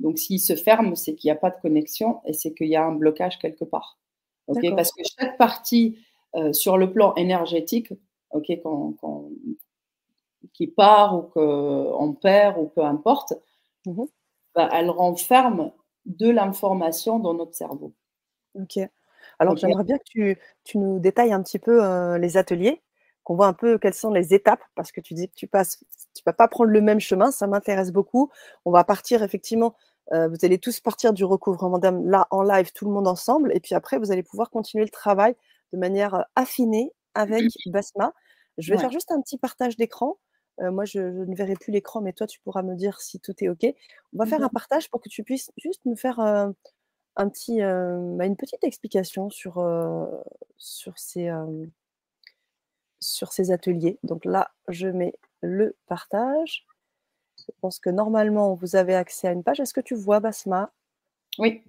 [0.00, 2.76] Donc, s'il se ferme, c'est qu'il n'y a pas de connexion et c'est qu'il y
[2.76, 3.98] a un blocage quelque part.
[4.48, 4.74] ok?
[4.76, 5.96] Parce que chaque partie,
[6.36, 7.90] euh, sur le plan énergétique,
[8.32, 9.30] ok quand, quand,
[10.52, 13.34] qui part ou qu'on perd ou peu importe,
[13.86, 14.04] mmh
[14.54, 15.70] bah, elle renferme
[16.06, 17.92] de l'information dans notre cerveau.
[18.54, 18.78] Ok.
[19.38, 22.82] Alors j'aimerais bien que tu, tu, nous détailles un petit peu euh, les ateliers
[23.28, 25.84] qu'on voit un peu quelles sont les étapes, parce que tu dis que tu passes,
[26.14, 28.30] tu vas pas prendre le même chemin, ça m'intéresse beaucoup.
[28.64, 29.76] On va partir effectivement,
[30.12, 33.54] euh, vous allez tous partir du recouvrement d'âme là en live, tout le monde ensemble,
[33.54, 35.36] et puis après vous allez pouvoir continuer le travail
[35.74, 38.14] de manière euh, affinée avec Basma.
[38.56, 40.16] Je vais faire juste un petit partage d'écran.
[40.60, 43.34] Euh, moi, je, ne verrai plus l'écran, mais toi, tu pourras me dire si tout
[43.42, 43.64] est OK.
[44.12, 46.54] On va faire un partage pour que tu puisses juste me faire un
[47.28, 49.64] petit, bah, une petite explication sur,
[50.56, 51.30] sur ces
[53.00, 53.98] sur ces ateliers.
[54.02, 56.66] Donc là, je mets le partage.
[57.38, 59.60] Je pense que normalement, vous avez accès à une page.
[59.60, 60.72] Est-ce que tu vois, Basma?
[61.38, 61.62] Oui.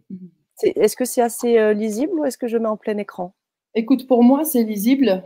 [0.63, 3.33] Est-ce que c'est assez euh, lisible ou est-ce que je mets en plein écran?
[3.75, 5.23] Écoute, pour moi, c'est lisible.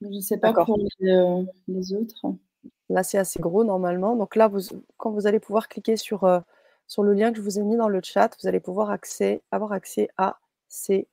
[0.00, 2.34] Je ne sais pas pour euh, les, autres.
[2.88, 4.16] Là, c'est assez gros normalement.
[4.16, 4.60] Donc là, vous,
[4.96, 6.40] quand vous allez pouvoir cliquer sur, euh,
[6.86, 9.42] sur le lien que je vous ai mis dans le chat, vous allez pouvoir accès,
[9.50, 11.06] avoir accès à ces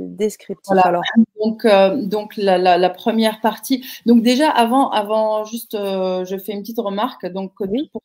[0.00, 0.76] descriptif.
[0.82, 1.02] Alors.
[1.40, 3.86] Donc, euh, donc la, première partie.
[4.06, 7.26] Donc déjà, avant, avant juste, euh, je fais une petite remarque.
[7.26, 7.90] Donc, oui.
[7.92, 8.02] pour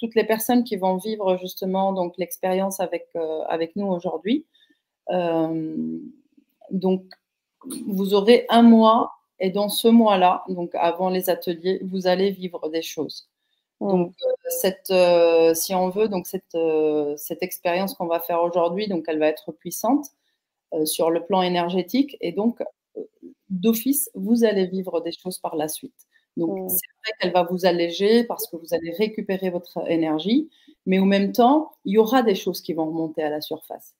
[0.00, 3.06] toutes les personnes qui vont vivre justement donc l'expérience avec,
[3.48, 4.44] avec nous aujourd'hui,
[6.70, 7.04] donc
[7.86, 12.68] vous aurez un mois et dans ce mois-là, donc avant les ateliers, vous allez vivre
[12.68, 13.28] des choses.
[13.80, 13.88] Mmh.
[13.88, 14.14] Donc,
[14.60, 14.92] cette,
[15.56, 16.56] si on veut, donc cette,
[17.16, 20.06] cette expérience qu'on va faire aujourd'hui, donc elle va être puissante.
[20.72, 22.16] Euh, sur le plan énergétique.
[22.20, 22.62] Et donc,
[22.96, 23.02] euh,
[23.48, 26.06] d'office, vous allez vivre des choses par la suite.
[26.36, 26.68] Donc, mmh.
[26.68, 30.48] c'est vrai qu'elle va vous alléger parce que vous allez récupérer votre énergie,
[30.86, 33.96] mais au même temps, il y aura des choses qui vont remonter à la surface.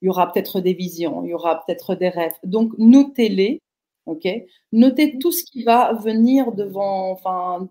[0.00, 2.32] Il y aura peut-être des visions, il y aura peut-être des rêves.
[2.42, 3.60] Donc, notez-les,
[4.06, 4.28] ok?
[4.72, 7.68] Notez tout ce qui va venir devant, enfin,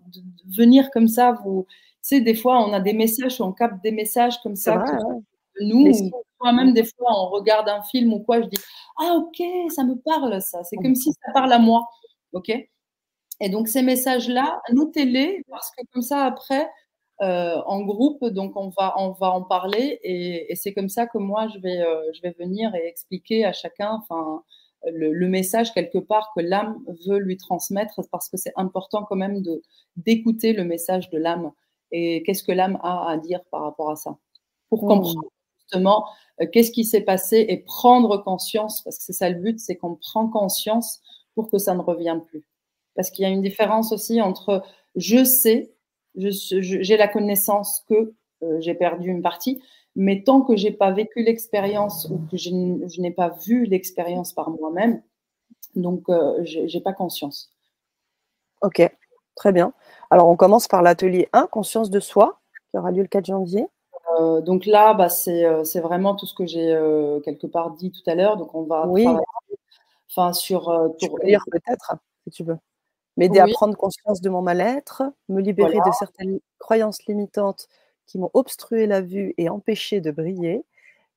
[0.56, 1.32] venir comme ça.
[1.44, 4.84] Vous, tu sais, des fois, on a des messages, on capte des messages comme ça
[5.60, 5.92] nous,
[6.40, 8.58] moi-même, des fois, on regarde un film ou quoi, je dis
[8.98, 10.62] Ah, ok, ça me parle, ça.
[10.64, 11.86] C'est comme si ça parle à moi.
[12.32, 12.50] OK?
[13.40, 16.68] Et donc, ces messages-là, notez-les parce que comme ça, après,
[17.22, 21.18] euh, en groupe, donc on va, on va en parler et, c'est comme ça que
[21.18, 24.42] moi, je vais, euh, je vais venir et expliquer à chacun enfin,
[24.92, 29.16] le, le message quelque part que l'âme veut lui transmettre parce que c'est important quand
[29.16, 29.62] même de,
[29.96, 31.52] d'écouter le message de l'âme
[31.90, 34.16] et qu'est-ce que l'âme a à dire par rapport à ça?
[34.68, 34.88] Pour mmh.
[34.88, 35.28] comprendre
[35.60, 36.06] justement
[36.40, 39.76] euh, qu'est-ce qui s'est passé et prendre conscience, parce que c'est ça le but, c'est
[39.76, 41.00] qu'on prend conscience
[41.34, 42.44] pour que ça ne revienne plus.
[42.94, 44.62] Parce qu'il y a une différence aussi entre
[44.96, 45.72] je sais,
[46.16, 49.60] j'ai la connaissance que euh, j'ai perdu une partie,
[49.96, 54.50] mais tant que j'ai pas vécu l'expérience ou que je, n'ai pas vu l'expérience par
[54.50, 55.02] moi-même,
[55.74, 57.52] donc euh, je j'ai pas conscience.
[58.62, 58.82] Ok,
[59.34, 59.72] très bien.
[60.10, 62.40] Alors on commence par l'atelier 1, conscience de soi,
[62.70, 63.66] qui aura lieu le 4 janvier.
[64.20, 67.90] Euh, donc là, bah, euh, c'est vraiment tout ce que j'ai euh, quelque part dit
[67.90, 68.36] tout à l'heure.
[68.36, 69.06] Donc on va oui.
[70.10, 72.58] enfin sur tu peux lire peut-être si tu veux.
[73.16, 77.68] M'aider à prendre conscience de mon mal-être, me libérer de certaines croyances limitantes
[78.06, 80.64] qui m'ont obstrué la vue et empêché de briller,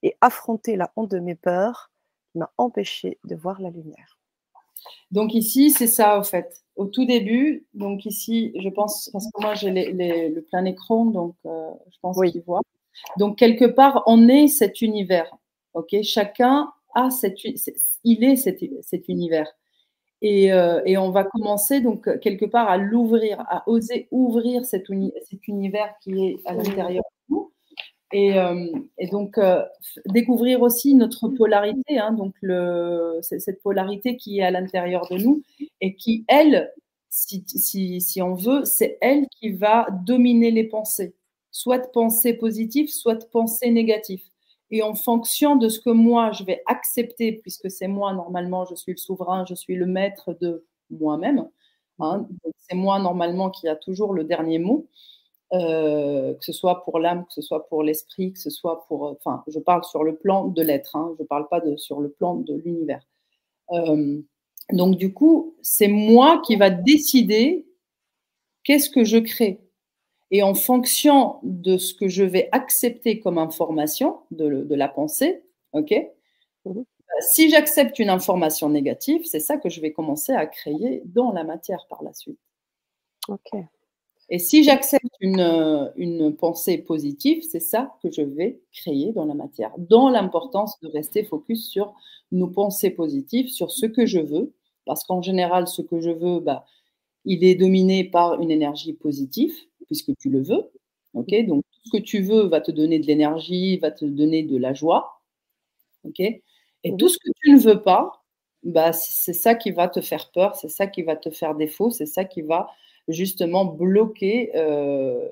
[0.04, 1.90] et affronter la honte de mes peurs
[2.32, 4.18] qui m'a empêché de voir la lumière.
[5.12, 6.64] Donc ici, c'est ça, au fait.
[6.76, 11.36] Au tout début, donc ici, je pense, parce que moi j'ai le plein écran, donc
[11.44, 12.62] je pense qu'il voit.
[13.18, 15.36] Donc, quelque part, on est cet univers.
[15.74, 16.02] ok?
[16.04, 17.40] Chacun a cet,
[18.04, 19.52] il est cet, univers.
[20.24, 24.90] Euh, et, on va commencer donc quelque part à l'ouvrir, à oser ouvrir cet,
[25.48, 27.52] univers qui est à l'intérieur de nous.
[28.14, 28.68] Et, euh,
[29.12, 29.64] donc euh,
[30.08, 35.44] découvrir aussi notre polarité, hein, donc le, cette polarité qui est à l'intérieur de nous
[35.82, 36.74] et qui, elle,
[37.10, 37.44] si,
[38.02, 41.14] si on veut, c'est elle qui va dominer les pensées
[41.58, 44.22] soit de pensée positive, soit de pensée négative.
[44.70, 48.76] Et en fonction de ce que moi, je vais accepter, puisque c'est moi, normalement, je
[48.76, 51.48] suis le souverain, je suis le maître de moi-même.
[52.00, 54.88] Hein, c'est moi, normalement, qui a toujours le dernier mot,
[55.54, 59.04] euh, que ce soit pour l'âme, que ce soit pour l'esprit, que ce soit pour...
[59.04, 62.02] Enfin, je parle sur le plan de l'être, hein, je ne parle pas de, sur
[62.02, 63.02] le plan de l'univers.
[63.72, 64.22] Euh,
[64.74, 67.66] donc, du coup, c'est moi qui va décider
[68.64, 69.62] qu'est-ce que je crée.
[70.32, 75.94] Et en fonction de ce que je vais accepter comme information de, la pensée, ok
[76.66, 76.84] mhm.
[77.22, 81.44] Si j'accepte une information négative, c'est ça que je vais commencer à créer dans la
[81.44, 82.38] matière par la suite.
[83.28, 83.60] Ok.
[84.30, 89.34] Et si j'accepte une, une, pensée positive, c'est ça que je vais créer dans la
[89.34, 89.72] matière.
[89.78, 91.96] Dans l'importance de rester focus sur
[92.32, 94.54] nos pensées positives, sur ce que je veux,
[94.86, 96.66] parce qu'en général, ce que je veux, bah,
[97.24, 99.56] il est dominé par une énergie positive
[99.88, 100.70] puisque tu le veux.
[101.14, 104.44] ok Donc, tout ce que tu veux va te donner de l'énergie, va te donner
[104.44, 105.22] de la joie.
[106.06, 108.24] ok Et tout ce que tu ne veux pas,
[108.64, 111.90] bah, c'est ça qui va te faire peur, c'est ça qui va te faire défaut,
[111.90, 112.70] c'est ça qui va
[113.08, 115.28] justement bloquer, euh,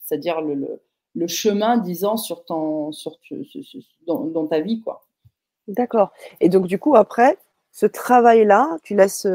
[0.00, 0.80] c'est-à-dire le,
[1.14, 3.18] le, chemin, disons, sur ton, sur,
[4.06, 5.02] dans, dans ta vie, quoi.
[5.66, 6.12] D'accord.
[6.40, 7.36] Et donc, du coup, après,
[7.72, 9.26] ce travail-là, tu laisses.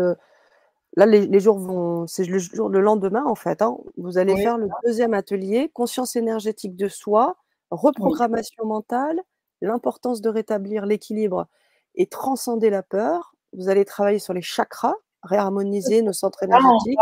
[0.95, 2.05] Là, les, jours vont.
[2.05, 3.61] C'est le, jour, le lendemain, en fait.
[3.61, 3.77] Hein.
[3.97, 7.35] vous allez faire le deuxième atelier, conscience énergétique de soi,
[7.71, 9.19] reprogrammation mentale,
[9.61, 11.47] l'importance de rétablir l'équilibre
[11.95, 13.33] et transcender la peur.
[13.53, 16.99] Vous allez travailler sur les chakras, réharmoniser nos centres énergétiques.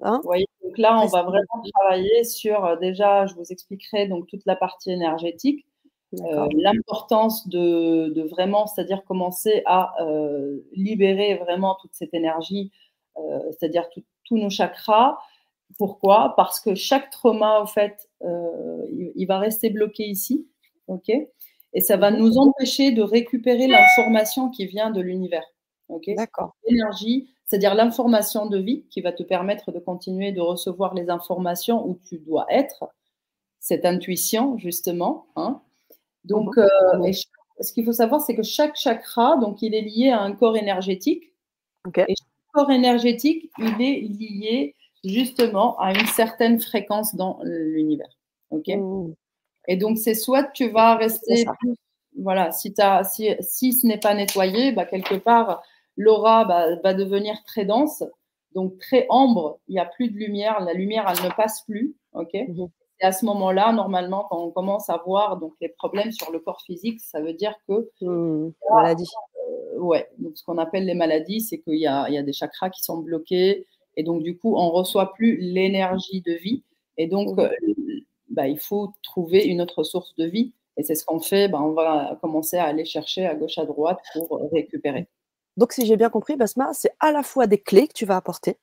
[0.00, 4.28] Hein oui, donc là, on va vraiment travailler sur, euh, déjà, je vous expliquerai donc
[4.28, 5.66] toute la partie énergétique,
[6.14, 12.72] euh, l'importance de, de, vraiment, c'est-à-dire commencer à euh, libérer vraiment toute cette énergie,
[13.18, 13.86] euh, c'est-à-dire
[14.24, 15.18] tous nos chakras.
[15.76, 16.32] Pourquoi?
[16.36, 20.48] Parce que chaque trauma, en fait, il, il, va rester bloqué ici,
[20.86, 21.10] ok?
[21.74, 25.44] Et ça va nous empêcher de récupérer l'information qui vient de l'univers,
[25.90, 26.08] ok?
[26.16, 26.54] D'accord.
[26.66, 31.86] L'énergie, c'est-à-dire l'information de vie qui va te permettre de continuer de recevoir les informations
[31.86, 32.88] où tu dois être,
[33.60, 35.60] cette intuition, justement, hein
[36.24, 36.68] donc, euh,
[37.60, 40.56] ce qu'il faut savoir, c'est que chaque chakra, donc, il est lié à un corps
[40.56, 41.32] énergétique.
[41.96, 48.16] Et chaque corps énergétique, il est lié justement à une certaine fréquence dans l'univers.
[48.50, 48.68] Ok.
[48.68, 49.14] Mmh.
[49.68, 51.46] Et donc, c'est soit tu vas rester
[52.18, 55.62] voilà, si, as, si, si ce n'est pas nettoyé, bah, quelque part,
[55.96, 58.02] l'aura bah, va devenir très dense,
[58.54, 61.94] donc très ambre, il n'y a plus de lumière, la lumière, elle ne passe plus.
[62.12, 62.66] ok mmh
[63.00, 66.40] et à ce moment-là, normalement, quand on commence à voir donc, les problèmes sur le
[66.40, 67.88] corps physique, ça veut dire que.
[68.00, 69.06] Mmh, maladie.
[69.48, 72.22] Euh, ouais, donc ce qu'on appelle les maladies, c'est qu'il y a, il y a
[72.22, 73.66] des chakras qui sont bloqués.
[73.96, 76.64] Et donc, du coup, on ne reçoit plus l'énergie de vie.
[76.96, 77.40] Et donc, mmh.
[77.40, 80.52] euh, bah, il faut trouver une autre source de vie.
[80.76, 81.48] Et c'est ce qu'on fait.
[81.48, 85.06] Bah, on va commencer à aller chercher à gauche, à droite pour récupérer.
[85.56, 88.16] Donc, si j'ai bien compris, Basma, c'est à la fois des clés que tu vas
[88.16, 88.56] apporter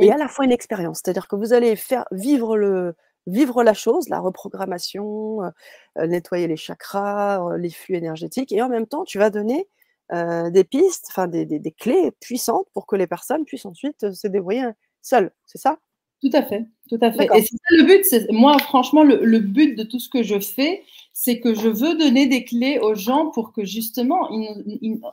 [0.00, 1.00] et à la fois une expérience.
[1.02, 2.94] C'est-à-dire que vous allez faire vivre le,
[3.26, 5.50] vivre la chose, la reprogrammation, euh,
[5.98, 9.68] euh, nettoyer les chakras, euh, les flux énergétiques, et en même temps, tu vas donner
[10.12, 14.68] des pistes, enfin des, des, clés puissantes pour que les personnes puissent ensuite se débrouiller
[15.02, 15.78] seules, c'est ça?
[16.20, 17.26] Tout à fait, tout à fait.
[17.26, 18.32] Et c'est ça le but.
[18.32, 22.26] Moi, franchement, le, but de tout ce que je fais, c'est que je veux donner
[22.26, 24.28] des clés aux gens pour que justement,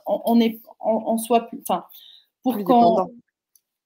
[0.06, 1.84] on, est, on, soit plus, enfin,
[2.42, 3.06] pour qu'on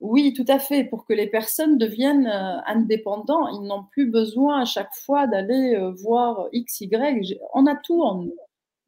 [0.02, 0.82] oui, tout à fait.
[0.82, 5.76] Pour que les personnes deviennent euh, indépendants, ils n'ont plus besoin à chaque fois d'aller
[5.76, 7.38] euh, voir X, Y.
[7.54, 8.34] On a tout en nous.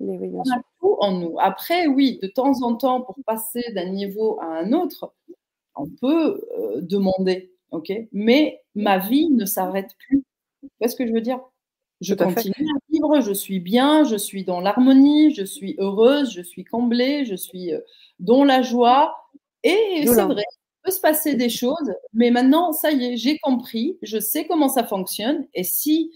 [0.01, 1.37] on a tout en nous.
[1.39, 5.15] Après, oui, de temps en temps, pour passer d'un niveau à un autre,
[5.77, 7.93] on peut euh, demander, ok?
[8.13, 10.25] Mais ma vie ne s'arrête plus.
[10.81, 11.39] Qu'est-ce que je veux dire?
[12.01, 16.43] Je continue à vivre, je suis bien, je suis dans l'harmonie, je suis heureuse, je
[16.43, 17.71] suis comblée, je suis
[18.19, 19.31] dans la joie.
[19.63, 20.43] Et c'est vrai,
[20.85, 24.69] peut se passer des choses, mais maintenant, ça y est, j'ai compris, je sais comment
[24.69, 25.47] ça fonctionne.
[25.55, 26.13] Et si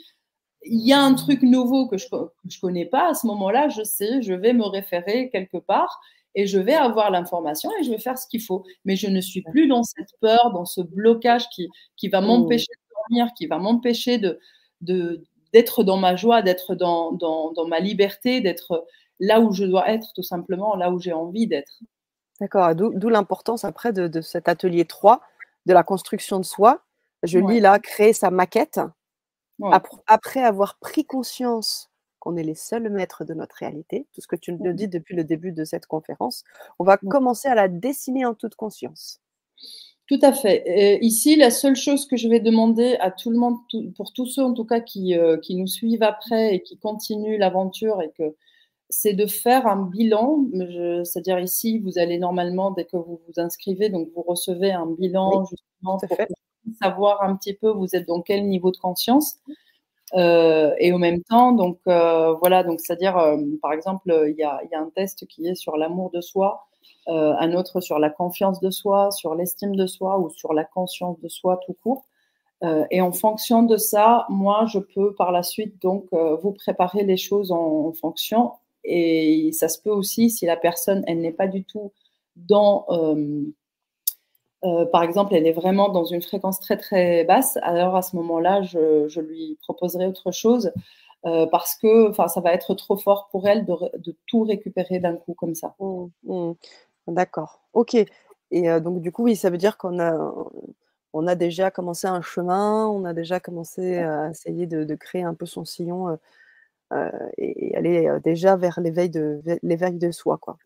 [0.65, 3.83] il y a un truc nouveau que je ne connais pas, à ce moment-là, je
[3.83, 6.01] sais, je vais me référer quelque part
[6.35, 8.65] et je vais avoir l'information et je vais faire ce qu'il faut.
[8.85, 12.67] Mais je ne suis plus dans cette peur, dans ce blocage qui, qui va m'empêcher
[12.67, 14.39] de dormir, qui va m'empêcher de,
[14.81, 18.87] de, d'être dans ma joie, d'être dans, dans, dans ma liberté, d'être
[19.21, 21.81] là où je dois être, tout simplement, là où j'ai envie d'être.
[22.41, 25.21] D'accord, d'où l'importance après de, cet atelier 3,
[25.67, 26.83] de la construction de soi.
[27.25, 28.81] Je lis là, créer sa maquette.
[30.07, 34.37] Après, avoir pris conscience qu'on est les seuls maîtres de notre réalité, tout ce que
[34.37, 36.45] tu nous dis depuis le début de cette conférence,
[36.79, 39.21] on va commencer à la dessiner en toute conscience.
[40.09, 40.99] Tout à fait.
[41.03, 43.59] ici, la seule chose que je vais demander à tout le monde,
[43.95, 47.39] pour tous ceux en tout cas qui, euh, qui nous suivent après et qui continuent
[47.39, 48.35] l'aventure et que
[48.91, 50.45] c'est de faire un bilan.
[51.05, 55.45] C'est-à-dire ici, vous allez normalement, dès que vous vous inscrivez, donc vous recevez un bilan
[55.45, 56.27] justement pour
[56.83, 59.39] savoir un petit peu vous êtes dans quel niveau de conscience.
[60.15, 64.43] Euh, et au même temps, donc euh, voilà, donc c'est-à-dire, euh, par exemple, il y
[64.43, 66.65] a, y a, un test qui est sur l'amour de soi,
[67.11, 71.19] un autre sur la confiance de soi, sur l'estime de soi ou sur la conscience
[71.21, 72.05] de soi tout court.
[72.91, 77.17] et en fonction de ça, moi, je peux par la suite donc vous préparer les
[77.17, 78.53] choses en, en fonction
[78.89, 81.93] et ça se peut aussi si la personne, elle n'est pas du tout
[82.37, 83.43] dans, euh,
[84.65, 88.17] euh, par exemple, elle est vraiment dans une fréquence très très basse, alors à ce
[88.17, 90.73] moment-là, je, lui proposerai autre chose
[91.27, 95.35] euh, parce que ça va être trop fort pour elle de, tout récupérer d'un coup
[95.35, 95.75] comme ça.
[95.81, 96.53] Mmh, mmh.
[97.09, 97.97] D'accord, ok.
[98.51, 100.35] Et donc du coup, oui, ça veut dire qu'on a,
[101.13, 105.35] on a déjà commencé un chemin, on a déjà commencé à essayer de créer un
[105.35, 106.19] peu son sillon
[107.37, 110.39] et aller déjà vers l'éveil de, l'éveil de soi.
[110.39, 110.57] Quoi.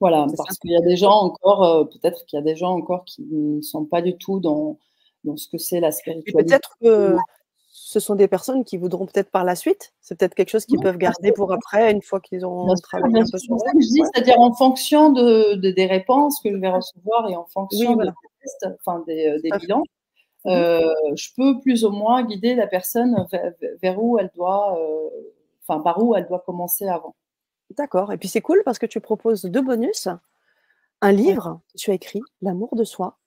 [0.00, 3.04] Voilà, parce qu'il y a des gens encore, peut-être qu'il y a des gens encore
[3.04, 4.78] qui ne sont pas du tout dans,
[5.24, 6.44] dans ce que c'est la spiritualité.
[6.44, 7.16] peut-être que
[7.76, 9.92] ce sont des personnes qui voudront peut-être par la suite.
[10.00, 13.24] C'est peut-être quelque chose qu'ils peuvent garder pour après, une fois qu'ils ont travaillé un
[13.30, 13.70] peu sur ça.
[13.80, 18.10] C'est-à-dire en fonction de, des réponses que je vais recevoir et en fonction des
[18.40, 19.82] tests, enfin des, euh, bilans,
[20.44, 20.50] mmh.
[20.50, 23.26] euh, je peux plus ou moins guider la personne
[23.82, 25.10] vers, où elle doit, euh,
[25.66, 27.16] enfin par où elle doit commencer avant.
[27.70, 28.12] D'accord.
[28.12, 30.08] Et puis c'est cool parce que tu proposes deux bonus.
[31.00, 33.18] Un livre que tu as écrit, L'amour de soi,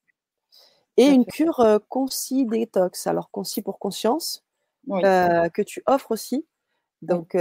[0.97, 3.07] et une cure concis détox.
[3.07, 4.43] Alors concis pour conscience,
[4.87, 6.45] que tu offres aussi.
[7.01, 7.37] Donc,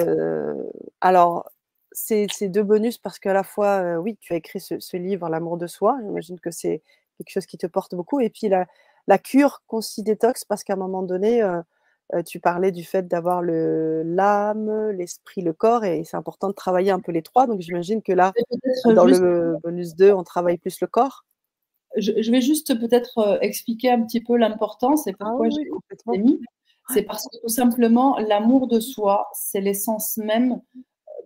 [1.01, 1.51] alors,
[1.93, 5.67] c'est deux bonus parce qu'à la fois, oui, tu as écrit ce, livre, L'amour de
[5.67, 5.97] soi.
[6.03, 6.83] J'imagine que c'est
[7.17, 8.21] quelque chose qui te porte beaucoup.
[8.21, 8.67] Et puis, la,
[9.07, 11.43] la cure Conci Détox, parce qu'à un moment donné,
[12.25, 17.01] tu parlais du fait d'avoir l'âme, l'esprit, le corps, et c'est important de travailler un
[17.01, 17.47] peu les trois.
[17.47, 18.33] Donc, j'imagine que là,
[18.85, 21.25] dans le bonus 2, on travaille plus le corps.
[21.97, 26.41] Je, vais juste peut-être expliquer un petit peu l'importance et ah pourquoi j'ai mis.
[26.91, 30.61] C'est parce que tout simplement, l'amour de soi, c'est l'essence même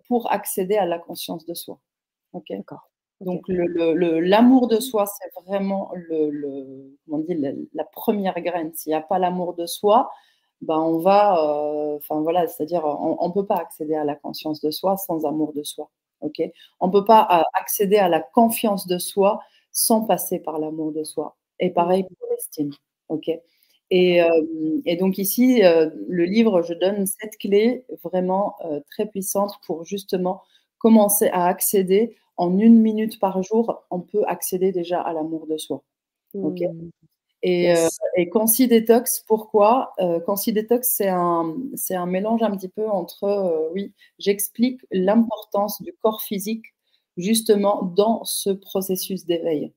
[0.07, 1.79] pour accéder à la conscience de soi.
[2.33, 2.45] Ok?
[2.49, 2.89] D'accord.
[3.19, 7.23] Donc, l'amour de soi, c'est vraiment le, comment
[7.73, 8.73] la, première graine.
[8.73, 10.09] S'il n'y a pas l'amour de soi,
[10.61, 14.61] ben on va, euh, enfin voilà, c'est-à-dire, on ne peut pas accéder à la conscience
[14.61, 15.89] de soi sans amour de soi.
[16.21, 16.41] Ok?
[16.79, 19.41] On ne peut pas euh, accéder à la confiance de soi
[19.71, 21.35] sans passer par l'amour de soi.
[21.59, 22.71] Et pareil pour l'estime.
[23.09, 23.29] Ok?
[23.93, 29.59] Euh, et, donc ici, euh, le livre, je donne cette clé vraiment euh, très puissante
[29.65, 30.41] pour justement
[30.77, 32.15] commencer à accéder.
[32.37, 35.83] En une minute par jour, on peut accéder déjà à l'amour de soi.
[36.33, 36.61] ok?
[36.61, 36.89] Mmh.
[37.43, 37.73] Et,
[38.15, 39.93] et Conci Detox, pourquoi?
[40.25, 45.93] Conci Detox, c'est un, c'est un mélange un petit peu entre, oui, j'explique l'importance du
[46.01, 46.65] corps physique
[47.17, 49.73] justement dans ce processus d'éveil.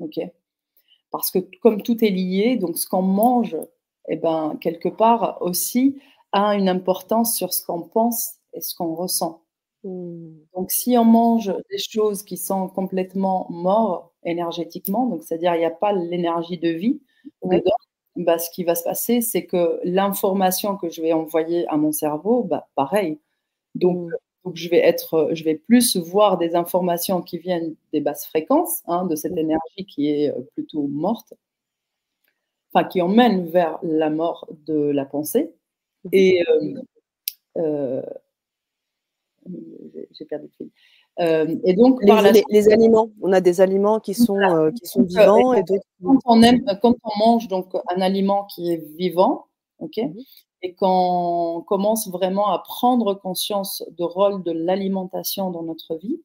[0.00, 0.20] ok?
[1.10, 3.56] Parce que comme tout est lié, donc ce qu'on mange,
[4.08, 5.98] eh ben, quelque part aussi,
[6.32, 9.45] a une importance sur ce qu'on pense et ce qu'on ressent.
[9.86, 10.34] Mmh.
[10.54, 15.64] Donc si on mange des choses qui sont complètement mortes énergétiquement, donc c'est-à-dire il n'y
[15.64, 17.00] a pas l'énergie de vie
[17.44, 17.70] dedans,
[18.16, 21.92] bah, ce qui va se passer, c'est que l'information que je vais envoyer à mon
[21.92, 23.20] cerveau, bah, pareil.
[23.74, 24.16] Donc, mmh.
[24.46, 28.80] Donc, je vais, être, je vais plus voir des informations qui viennent des basses fréquences,
[28.86, 31.34] hein, de cette énergie qui est euh, plutôt morte,
[32.72, 35.52] enfin, qui emmène vers la mort de la pensée.
[36.12, 36.80] Et euh,
[37.58, 38.02] euh,
[40.12, 41.60] j'ai perdu le fil.
[41.64, 44.38] et donc, les, les, aliments, on a des aliments qui sont,
[44.78, 45.84] qui sont vivants et d'autres.
[46.02, 49.46] Quand on aime, quand on mange donc un aliment qui est vivant,
[49.78, 50.20] ok, mmh
[50.62, 56.20] et qu'on commence vraiment à prendre conscience du rôle de l'alimentation dans notre vie.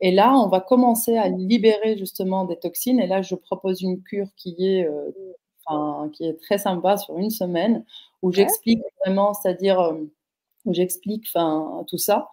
[0.00, 3.00] Et là, on va commencer à libérer justement des toxines.
[3.00, 7.30] Et là, je propose une cure qui est, euh, qui est très sympa sur une
[7.30, 7.84] semaine,
[8.22, 9.94] où j'explique vraiment, c'est-à-dire euh,
[10.64, 11.26] où j'explique
[11.86, 12.30] tout ça.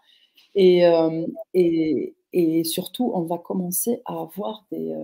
[0.55, 4.95] Et, euh, et, et, surtout, on va commencer à avoir des...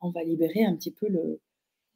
[0.00, 1.40] on va libérer un petit peu le,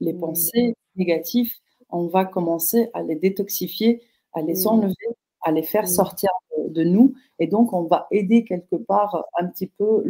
[0.01, 0.21] les mmh.
[0.21, 1.53] pensées négatives
[1.93, 4.03] on va commencer à les détoxifier,
[4.33, 4.67] à les mmh.
[4.67, 5.09] enlever,
[5.43, 5.89] à les faire mmh.
[5.89, 6.31] sortir
[6.69, 7.15] de, nous.
[7.39, 10.03] Et donc, on va aider quelque part un petit peu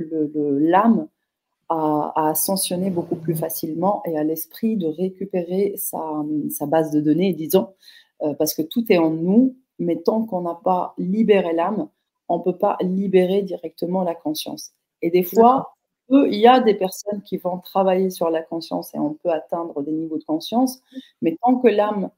[0.60, 1.08] l'âme
[1.68, 7.68] à, ascensionner beaucoup plus facilement et à l'esprit de récupérer sa, base de données, disons,
[8.22, 11.88] euh, parce que tout est en nous, mais tant qu'on n'a pas libéré l'âme,
[12.32, 14.72] on ne peut pas libérer directement la conscience.
[15.02, 15.74] Et des fois,
[16.08, 19.82] il y a des personnes qui vont travailler sur la conscience et on peut atteindre
[19.82, 20.80] des niveaux de conscience,
[21.20, 22.10] mais tant que l'âme,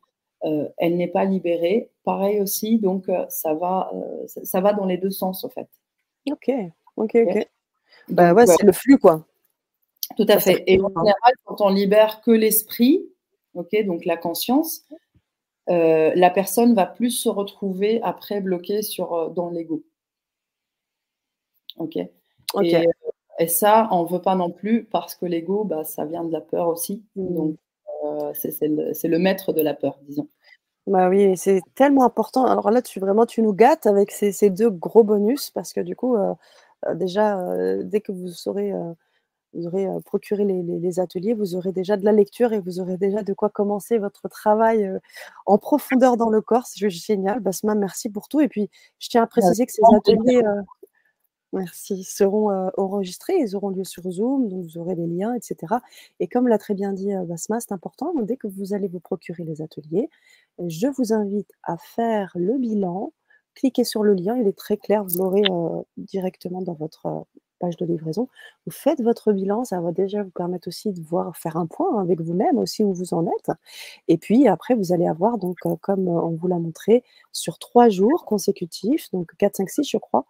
[0.45, 4.87] euh, elle n'est pas libérée, pareil aussi, donc euh, ça, va, euh, ça va dans
[4.87, 5.69] les deux sens, en fait.
[6.31, 6.51] Ok,
[6.97, 7.49] ok, ok.
[8.09, 9.27] Bah ouais, c'est le flux, quoi.
[10.17, 10.63] Tout à fait.
[10.67, 13.05] Et en général, quand on libère que l'esprit,
[13.55, 14.85] ok, donc la conscience,
[15.67, 19.83] la personne va plus se retrouver après bloquée sur, dans l'ego.
[21.79, 21.99] Ok.
[22.55, 22.75] Ok.
[23.39, 26.33] Et ça, on ne veut pas non plus parce que l'ego, bah, ça vient de
[26.33, 27.03] la peur aussi.
[27.17, 27.35] Mmh.
[27.35, 27.57] Donc,
[28.05, 30.29] euh, c'est le, maître de la peur, disons.
[30.87, 32.45] Bah oui, c'est tellement important.
[32.45, 35.97] Alors là, tu vraiment, tu nous gâtes avec ces, deux gros bonus parce que du
[35.97, 36.35] coup, euh,
[36.87, 37.41] euh, déjà,
[37.83, 38.73] dès que vous saurez,
[39.55, 43.23] vous aurez procuré les, ateliers, vous aurez déjà de la lecture et vous aurez déjà
[43.23, 44.91] de quoi commencer votre travail
[45.47, 46.67] en profondeur dans le corps.
[46.67, 47.41] C'est génial.
[47.41, 48.43] Basma, merci pour tout.
[48.43, 48.69] Et puis,
[48.99, 50.43] je tiens à préciser que ces ateliers,
[51.55, 52.05] Merci.
[52.05, 55.75] Seront enregistrés, ils auront lieu sur Zoom, donc vous aurez les liens, etc.
[56.21, 59.45] Et comme l'a très bien dit Basma, c'est important, dès que vous allez vous procurer
[59.45, 60.11] les ateliers,
[60.67, 63.13] je vous invite à faire le bilan.
[63.55, 65.45] Cliquez sur le lien, il est très clair, vous l'aurez
[65.97, 67.27] directement dans votre
[67.77, 68.29] de livraison.
[68.67, 72.01] Vous faites votre bilan, ça va déjà vous permettre aussi de voir faire un point
[72.01, 73.51] avec vous-même aussi où vous en êtes.
[74.09, 77.03] Et puis après vous allez avoir donc, comme on vous l'a montré,
[77.33, 80.27] sur 3 jours consécutifs, donc 4, 5, 6 je crois,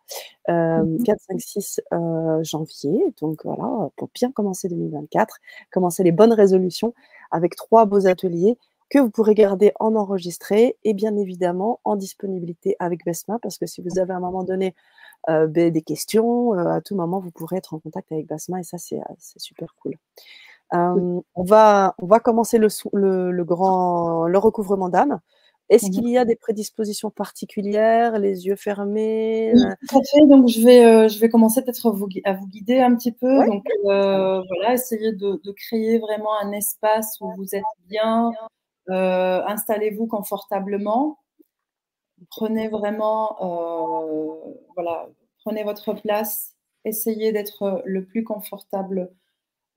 [0.48, 5.38] Mmh 4, 5, 6, heu, janvier, donc voilà, pour bien commencer 2024,
[5.72, 6.94] commencer les bonnes résolutions
[7.30, 8.58] avec 3 beaux ateliers
[8.94, 13.66] que vous pourrez garder en enregistré et bien évidemment en disponibilité avec Besma parce que
[13.66, 14.74] si vous avez à un moment donné,
[15.30, 18.60] heu, beh, des questions, heu, à tout moment vous pourrez être en contact avec Basma
[18.60, 19.94] et ça c'est, c'est super cool.
[20.72, 25.20] On va on va commencer le le le grand le recouvrement d'âme.
[25.70, 26.02] Est-ce Mmh mh.
[26.02, 30.60] qu'il y a des prédispositions particulières, les yeux fermés, Oui, tout à fait, donc je
[30.60, 33.46] vais, je vais commencer peut-être à vous gui à vous guider un petit peu Ouais,
[33.46, 38.30] donc voilà, essayer de de créer vraiment un espace où vous êtes bien,
[38.90, 41.18] heu, installez-vous confortablement.
[42.30, 45.08] Prenez vraiment, heu, voilà,
[45.44, 46.54] prenez votre place,
[46.84, 49.10] essayez d'être le plus confortable,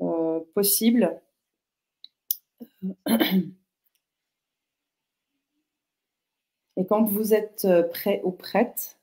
[0.01, 1.19] heu, possible.
[6.77, 8.97] Et quand vous êtes, prêt ou prête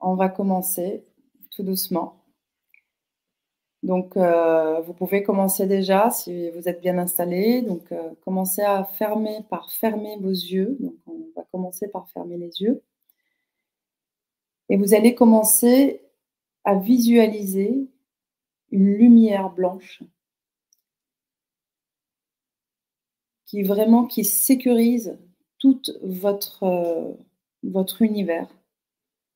[0.00, 1.04] on va commencer
[1.50, 2.22] tout doucement.
[3.82, 8.84] Donc heu, vous pouvez commencer déjà si vous êtes bien installés, donc heu, commencez à
[8.84, 12.82] fermer par fermer vos yeux, donc on va commencer par fermer les yeux.
[14.68, 16.02] Et vous allez commencer
[16.64, 17.88] à visualiser
[18.70, 20.02] une lumière blanche
[23.46, 25.18] qui vraiment qui sécurise
[25.58, 27.16] toute votre,
[27.62, 28.48] votre univers.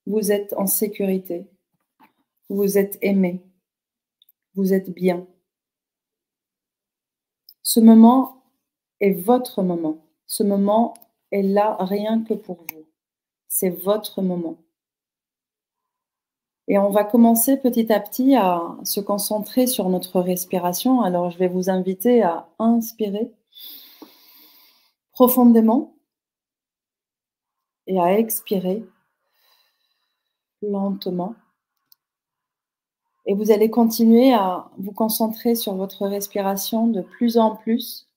[0.06, 1.46] Vous êtes en sécurité.
[2.48, 3.40] Vous êtes aimés.
[4.54, 5.26] Vous êtes bien.
[7.62, 8.42] Ce moment
[9.00, 10.04] est votre moment.
[10.26, 10.94] Ce moment
[11.30, 12.86] est là rien que pour vous.
[13.48, 14.58] C'est votre moment.
[16.68, 21.00] Et on va commencer petit à petit à se concentrer sur notre respiration.
[21.02, 23.32] Alors je vais vous inviter à inspirer
[25.12, 25.96] profondément
[27.86, 28.84] et à expirer
[30.62, 31.34] lentement.
[33.30, 38.08] Et vous allez continuer à vous concentrer sur votre respiration de plus en plus.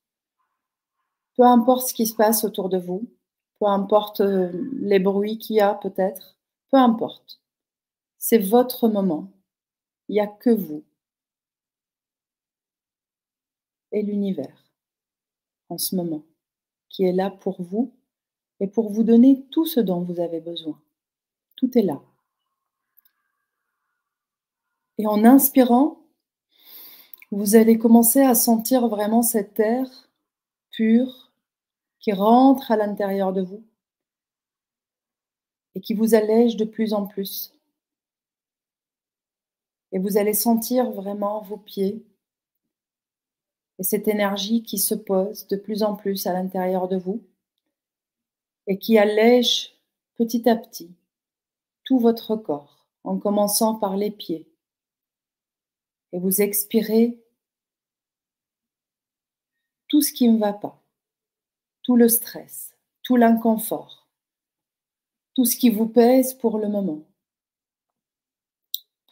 [1.37, 3.07] Peu importe ce qui se passe autour de vous,
[3.59, 6.35] peu importe, heu, les bruits qu'il y a peut-être,
[6.71, 7.39] peu importe.
[8.17, 9.27] C'est votre moment.
[10.09, 10.83] Il y a que vous.
[13.91, 14.65] Et l'univers,
[15.69, 16.23] en ce moment,
[16.89, 17.93] qui est là pour vous
[18.59, 20.81] et pour vous donner tout ce dont vous avez besoin.
[21.55, 22.01] Tout est là.
[24.97, 26.03] Et en inspirant
[27.33, 29.87] vous allez commencer à sentir vraiment cet air
[30.69, 31.31] pur
[31.99, 33.63] qui rentre à l'intérieur de vous
[35.73, 37.51] et qui vous allège de plus en plus.
[39.91, 42.05] Et vous allez sentir vraiment vos pieds
[43.79, 47.23] et cette énergie qui se pose de plus en plus à l'intérieur de vous
[48.67, 49.73] et qui allège
[50.15, 50.91] petit à petit
[51.83, 54.52] tout votre corps, en commençant par les pieds.
[56.13, 57.19] Et vous expirez
[59.89, 60.81] tout ce qui ne va pas,
[61.81, 64.07] tout le stress, tout l'inconfort,
[65.33, 67.03] tout ce qui vous pèse pour le moment.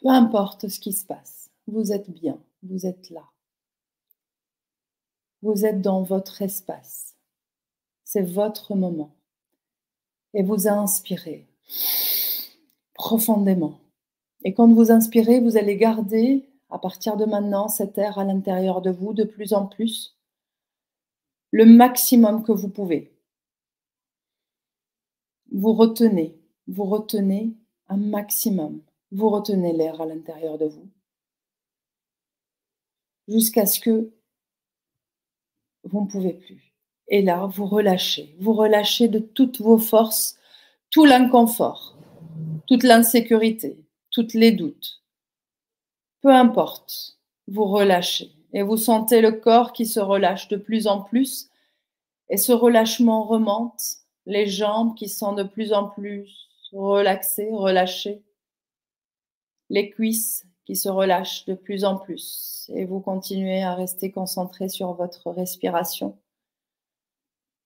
[0.00, 3.28] Peu importe ce qui se passe, vous êtes bien, vous êtes là.
[5.42, 7.16] Vous êtes dans votre espace.
[8.04, 9.16] C'est votre moment.
[10.34, 11.48] Et vous inspirez
[12.94, 13.80] profondément.
[14.44, 18.80] Et quand vous inspirez, vous allez garder, à partir de maintenant, cet air à l'intérieur
[18.80, 20.16] de vous de plus en plus,
[21.50, 23.12] le maximum que vous pouvez.
[25.52, 26.34] Vous retenez,
[26.66, 27.52] vous retenez
[27.88, 28.80] un maximum.
[29.10, 30.88] Vous retenez l'air à l'intérieur de vous.
[33.28, 34.10] Jusqu'à ce que
[35.84, 36.72] vous ne pouvez plus.
[37.08, 38.34] Et là, vous relâchez.
[38.40, 40.38] Vous relâchez de toutes vos forces,
[40.88, 41.98] tout l'inconfort,
[42.66, 43.76] toute l'insécurité,
[44.10, 45.01] toutes les doutes.
[46.22, 47.18] Peu importe,
[47.48, 51.50] vous relâchez et vous sentez le corps qui se relâche de plus en plus
[52.28, 53.82] et ce relâchement remonte,
[54.26, 58.22] les jambes qui sont de plus en plus relaxées, relâchées,
[59.68, 64.68] les cuisses qui se relâchent de plus en plus et vous continuez à rester concentré
[64.68, 66.16] sur votre respiration.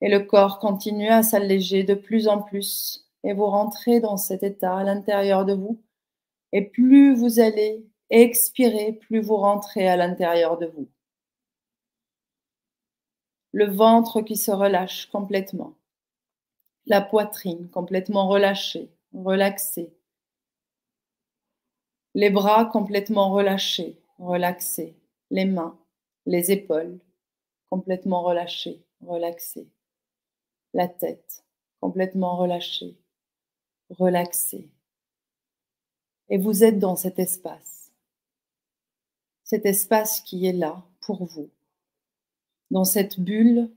[0.01, 4.43] Et le corps continue à s'alléger de plus en plus et vous rentrez dans cet
[4.43, 5.79] état à l'intérieur de vous
[6.53, 10.89] et plus vous allez expirer, plus vous rentrez à l'intérieur de vous.
[13.53, 15.75] Le ventre qui se relâche complètement.
[16.87, 19.93] La poitrine complètement relâchée, relaxée.
[22.15, 24.95] Les bras complètement relâchés, relaxés.
[25.31, 25.79] Les mains,
[26.27, 26.99] les épaules
[27.71, 29.69] complètement relâchées, relaxées.
[30.73, 31.45] La tête
[31.81, 32.97] complètement relâchée,
[33.91, 34.69] relaxée.
[36.29, 37.76] Et vous êtes dans cet espace.
[39.47, 41.49] Cet espace qui est là pour vous.
[42.73, 43.71] Dans cette bulle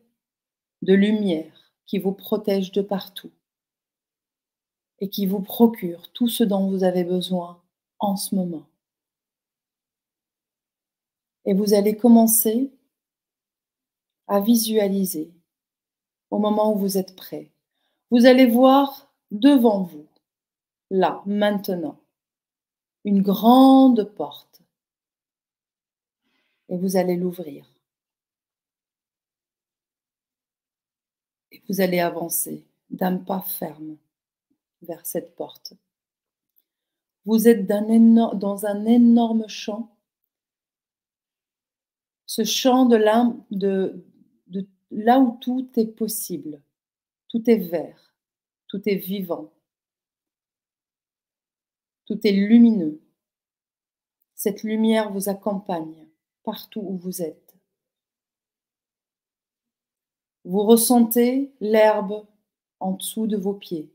[0.81, 3.31] de lumière qui vous protège de partout
[4.97, 7.61] et qui vous procure tout ce dont vous avez besoin
[7.99, 8.65] en ce moment.
[11.45, 12.71] Et vous allez commencer
[14.27, 15.31] à visualiser
[16.31, 17.51] au moment où vous êtes prêt.
[18.09, 20.07] Vous allez voir devant vous,
[20.89, 21.99] là, maintenant,
[23.05, 24.48] une grande porte.
[26.69, 27.69] Et vous allez l'ouvrir.
[31.51, 33.97] Et vous allez avancer d'un pas ferme
[34.81, 35.73] vers cette porte.
[37.25, 39.95] Vous êtes dans un énorme champ.
[42.25, 43.25] Ce champ de là,
[45.19, 46.61] où tout est possible.
[47.27, 48.15] Tout est vert,
[48.67, 49.51] tout est vivant,
[52.05, 52.99] tout est lumineux.
[54.33, 56.07] Cette lumière vous accompagne
[56.43, 57.55] partout où vous êtes.
[60.45, 62.25] Vous ressentez l'herbe
[62.79, 63.91] en dessous de vos pieds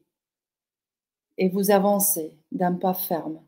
[1.39, 3.43] et vous avancez d'un pas ferme.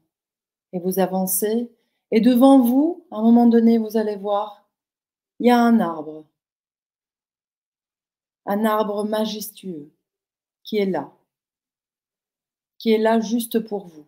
[0.72, 1.70] Et vous avancez
[2.10, 4.68] et devant vous, à un moment donné, vous allez voir,
[5.40, 6.24] il y a un arbre.
[8.44, 9.90] Un arbre majestueux
[10.62, 11.12] qui est là,
[12.78, 14.06] qui est là juste pour vous.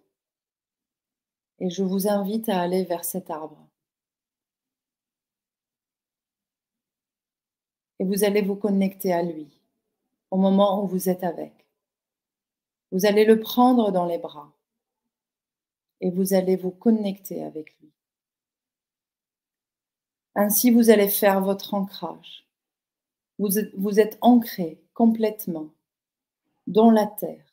[1.61, 3.68] Et je vous invite à aller vers cet arbre.
[7.99, 9.49] Et vous allez vous connecter à lui
[10.31, 11.53] au moment où vous êtes avec.
[12.93, 14.53] Vous allez le prendre dans les bras
[16.01, 17.91] et vous allez vous connecter avec lui.
[20.35, 22.47] Ainsi, vous allez faire votre ancrage.
[23.39, 25.71] Vous êtes, vous êtes ancré complètement
[26.67, 27.45] dans la terre.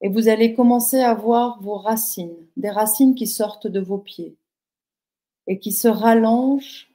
[0.00, 4.36] Et vous allez commencer à voir vos racines, des racines qui sortent de vos pieds
[5.48, 6.87] et qui se rallongent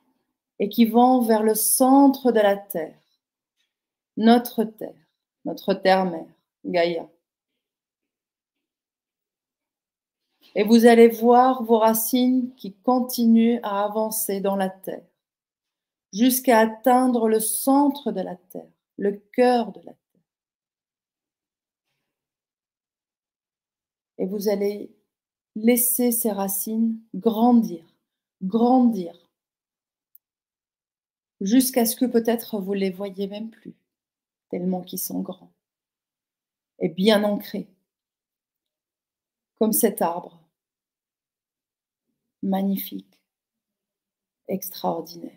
[0.63, 2.97] et qui vont vers le centre de la terre,
[4.15, 4.95] notre terre,
[5.43, 6.33] notre terre-mère.
[6.63, 7.09] Gaïa.
[10.55, 15.03] Et vous allez voir vos racines qui continuent à avancer dans la terre
[16.13, 20.21] jusqu'à atteindre le centre de la terre, le cœur de la terre.
[24.17, 24.95] Et vous allez
[25.57, 27.83] laisser ces racines grandir,
[28.41, 29.22] grandir,
[31.43, 33.75] jusqu'à ce que peut-être vous les voyez même plus,
[34.49, 35.51] tellement qu'ils sont grands
[36.79, 37.67] est bien ancré,
[39.55, 40.41] comme cet arbre,
[42.41, 43.21] magnifique,
[44.47, 45.31] extraordinaire.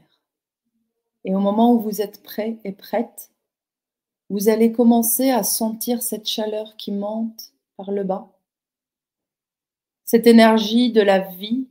[1.24, 3.30] Et au moment où vous êtes prêt et prête,
[4.28, 8.32] vous allez commencer à sentir cette chaleur qui monte par le bas,
[10.04, 11.68] cette énergie de la vie,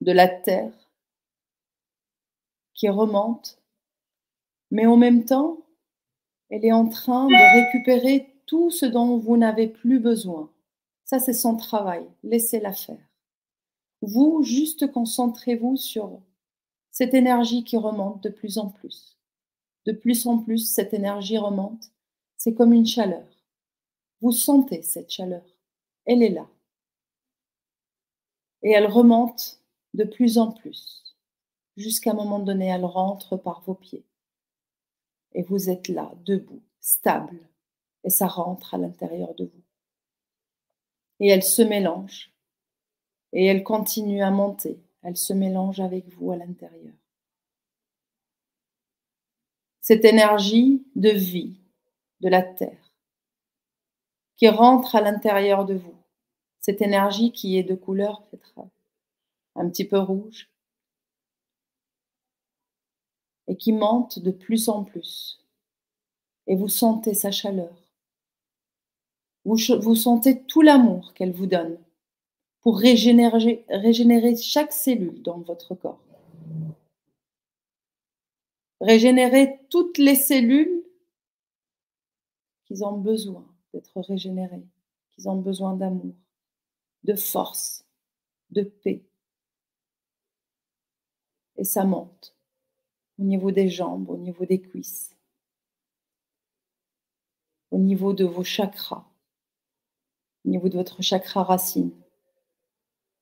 [0.00, 0.85] de la terre,
[2.76, 3.58] qui remonte,
[4.70, 5.58] mais en même temps,
[6.50, 10.52] elle est en train de récupérer tout ce dont vous n'avez plus besoin.
[11.04, 12.06] Ça, c'est son travail.
[12.22, 12.98] Laissez-la faire.
[14.02, 16.20] Vous, juste concentrez-vous sur
[16.92, 19.18] cette énergie qui remonte de plus en plus.
[19.86, 21.90] De plus en plus, cette énergie remonte.
[22.36, 23.26] C'est comme une chaleur.
[24.20, 25.44] Vous sentez cette chaleur.
[26.04, 26.46] Elle est là.
[28.62, 29.60] Et elle remonte
[29.94, 31.05] de plus en plus.
[31.76, 34.04] Jusqu'à un moment donné, elle rentre par vos pieds
[35.36, 37.38] et vous êtes là, debout, stable,
[38.04, 39.62] et ça rentre à l'intérieur de vous.
[41.20, 42.32] Et elle se mélange,
[43.32, 46.94] et elle continue à monter, elle se mélange avec vous à l'intérieur.
[49.82, 51.60] Cette énergie de vie
[52.20, 52.92] de la Terre
[54.36, 55.96] qui rentre à l'intérieur de vous,
[56.60, 58.22] cette énergie qui est de couleur
[59.54, 60.50] un petit peu rouge,
[63.48, 65.44] et qui monte de plus en plus.
[66.46, 67.74] Et vous sentez sa chaleur.
[69.44, 71.78] Vous, sentez tout l'amour qu'elle vous donne
[72.62, 76.02] pour régénérer, régénérer chaque cellule dans votre corps.
[78.80, 80.84] Régénérer toutes les cellules
[82.64, 84.66] qui ont besoin d'être régénérées,
[85.12, 86.14] qui ont besoin d'amour,
[87.04, 87.84] de force,
[88.50, 89.04] de paix.
[91.56, 92.35] Et ça monte
[93.18, 95.16] au niveau des jambes, au niveau des cuisses,
[97.70, 99.04] au niveau de vos chakras,
[100.44, 101.92] au niveau de votre chakra racine,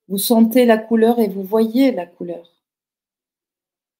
[0.09, 2.55] Vous sentez la couleur et vous voyez la couleur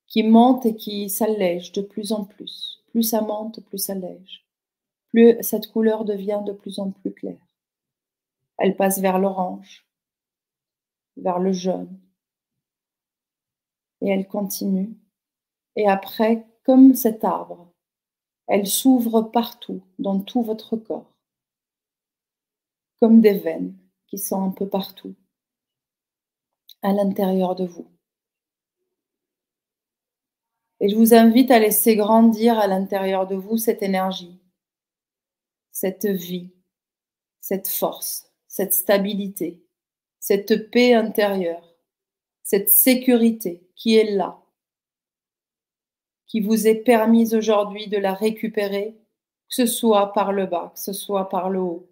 [0.07, 2.85] qui monte et qui s'allège de plus en plus.
[2.91, 4.47] Plus ça monte, plus ça allège.
[5.09, 7.45] Plus cette couleur devient de plus en plus claire.
[8.59, 9.87] Elle passe vers l'orange,
[11.17, 11.99] vers le jaune.
[14.03, 14.95] Et elle continue.
[15.77, 17.73] Et après, comme cet arbre,
[18.47, 21.11] elle s'ouvre partout, dans tout votre corps,
[23.01, 23.77] comme des veines
[24.07, 25.15] qui sont un peu partout,
[26.83, 27.87] à l'intérieur de vous.
[30.81, 34.39] Et je vous invite à laisser grandir à l'intérieur de vous cette énergie,
[35.73, 36.51] cette vie,
[37.41, 39.65] cette force, cette stabilité,
[40.21, 41.75] cette paix intérieure,
[42.43, 44.44] cette sécurité qui est là,
[46.27, 48.97] qui vous est permise aujourd'hui de la récupérer,
[49.49, 51.89] que ce soit par le bas, que ce soit par le haut.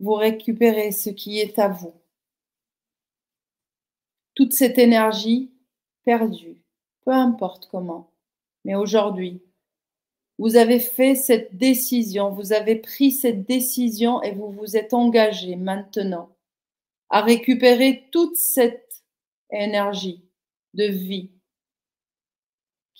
[0.00, 1.94] Vous récupérez ce qui est à vous.
[4.34, 5.52] Toute cette énergie
[6.04, 6.56] perdue,
[7.04, 8.10] peu importe comment,
[8.64, 9.42] mais aujourd'hui,
[10.38, 15.56] vous avez fait cette décision, vous avez pris cette décision et vous vous êtes engagé
[15.56, 16.34] maintenant
[17.10, 19.04] à récupérer toute cette
[19.50, 20.24] énergie
[20.74, 21.30] de vie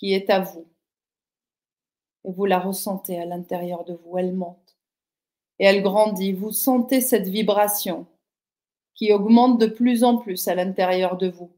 [0.02, 0.66] est à vous.
[2.24, 4.76] Et vous la ressentez à l'intérieur de vous, elle monte
[5.58, 6.32] et elle grandit.
[6.32, 8.06] Vous sentez cette vibration
[8.94, 11.52] qui augmente de plus en plus à l'intérieur de vous.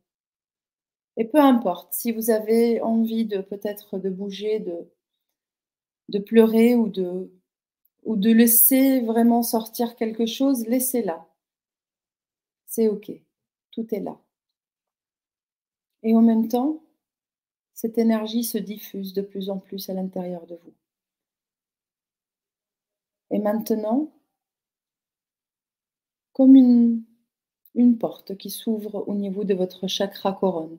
[1.17, 4.91] Et peu importe, si vous avez envie de peut-être de bouger, de,
[6.11, 7.33] de pleurer ou de,
[8.03, 11.27] ou de laisser vraiment sortir quelque chose, laissez-la.
[12.67, 13.11] C'est OK.
[13.71, 14.19] Tout est là.
[16.03, 16.84] Et en même temps,
[17.75, 20.73] cette énergie se diffuse de plus en plus à l'intérieur de vous.
[23.31, 24.13] Et maintenant,
[26.33, 27.05] comme une,
[27.99, 30.79] porte qui s'ouvre au niveau de votre chakra couronne,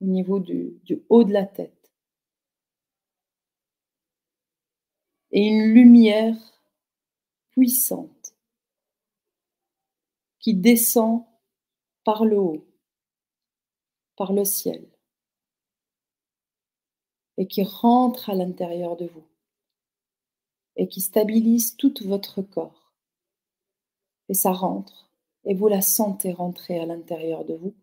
[0.00, 1.84] au niveau du haut de la tête,
[5.30, 6.36] et une lumière
[7.50, 8.36] puissante
[10.38, 11.24] qui descend
[12.04, 12.66] par le haut,
[14.16, 14.93] par le ciel,
[17.36, 19.24] et qui rentre à l'intérieur de vous,
[20.76, 22.92] et qui stabilise tout votre corps.
[24.28, 25.10] Et ça rentre,
[25.44, 27.74] et vous la sentez rentrer à l'intérieur de vous.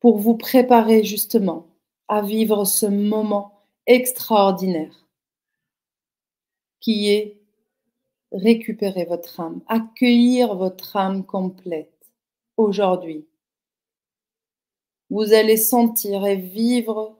[0.00, 1.66] Pour vous préparer justement
[2.08, 5.06] à vivre ce moment extraordinaire
[6.80, 7.40] qui est
[8.32, 12.12] récupérer votre âme, accueillir votre âme complète
[12.56, 13.26] aujourd'hui.
[15.12, 17.14] Vous allez sentir et vivre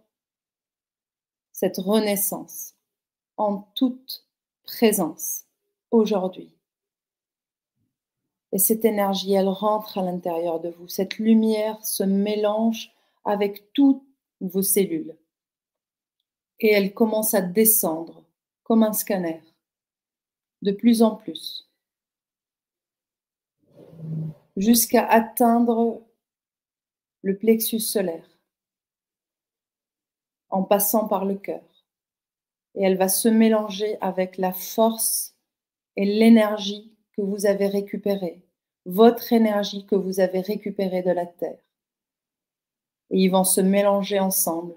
[1.53, 2.73] cette renaissance
[3.37, 4.27] en toute
[4.63, 5.45] présence
[5.91, 6.57] aujourd'hui.
[8.51, 10.89] Et cette énergie, elle rentre à l'intérieur de vous.
[10.89, 12.95] Cette lumière se mélange
[13.27, 14.07] avec tout
[14.41, 15.15] vos cellules.
[16.61, 18.25] Et elle commence à descendre
[18.63, 19.43] comme un scanner,
[20.63, 21.69] de plus en plus,
[24.57, 26.01] jusqu'à atteindre
[27.23, 28.29] le plexus solaire,
[30.51, 31.63] en passant par le cœur.
[32.75, 35.35] Et elle va se mélanger avec la force
[35.97, 38.43] et l'énergie que vous avez récupérée,
[38.87, 41.63] votre énergie que vous avez récupérée de la Terre
[43.13, 44.75] et ils vont se mélanger ensemble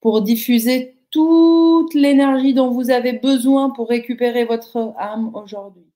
[0.00, 5.86] pour diffuser toute l'énergie dont vous avez besoin pour récupérer votre âme aujourd'hui.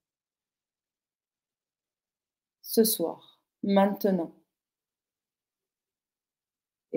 [2.62, 4.30] Ce soir, maintenant.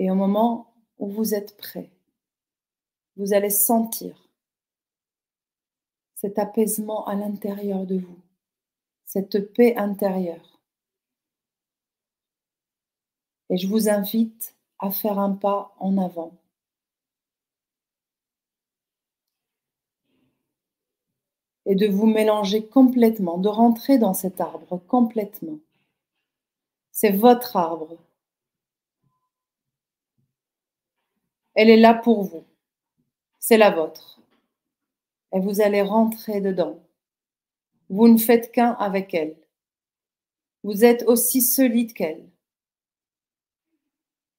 [0.00, 1.90] Et au moment où vous êtes prêt,
[3.16, 4.30] vous allez sentir
[6.14, 8.18] cet apaisement à l'intérieur de vous,
[9.04, 10.58] cette paix intérieure.
[13.50, 16.32] Et je vous invite à faire un pas en avant.
[21.66, 25.58] Et de vous mélanger complètement, de rentrer dans cet arbre complètement.
[26.90, 27.98] C'est votre arbre.
[31.60, 32.46] Elle est là pour vous.
[33.38, 34.18] C'est la vôtre.
[35.34, 36.82] Et vous allez rentrer dedans.
[37.90, 39.36] Vous ne faites qu'un avec elle.
[40.62, 42.26] Vous êtes aussi solide qu'elle.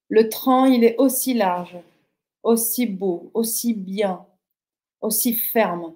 [0.09, 1.77] Le tronc, il est aussi large,
[2.41, 4.25] aussi beau, aussi bien,
[5.01, 5.95] aussi ferme.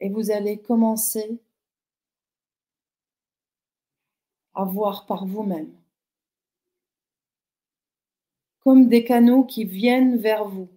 [0.00, 1.38] Et vous allez commencer
[4.54, 5.72] à voir par vous-même,
[8.68, 10.68] comme des canaux qui viennent vers vous,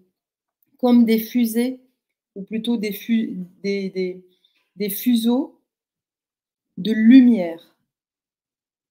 [0.78, 1.82] comme des fusées
[2.36, 4.24] ou plutôt des,
[4.78, 5.60] des fuseaux
[6.78, 7.76] de lumière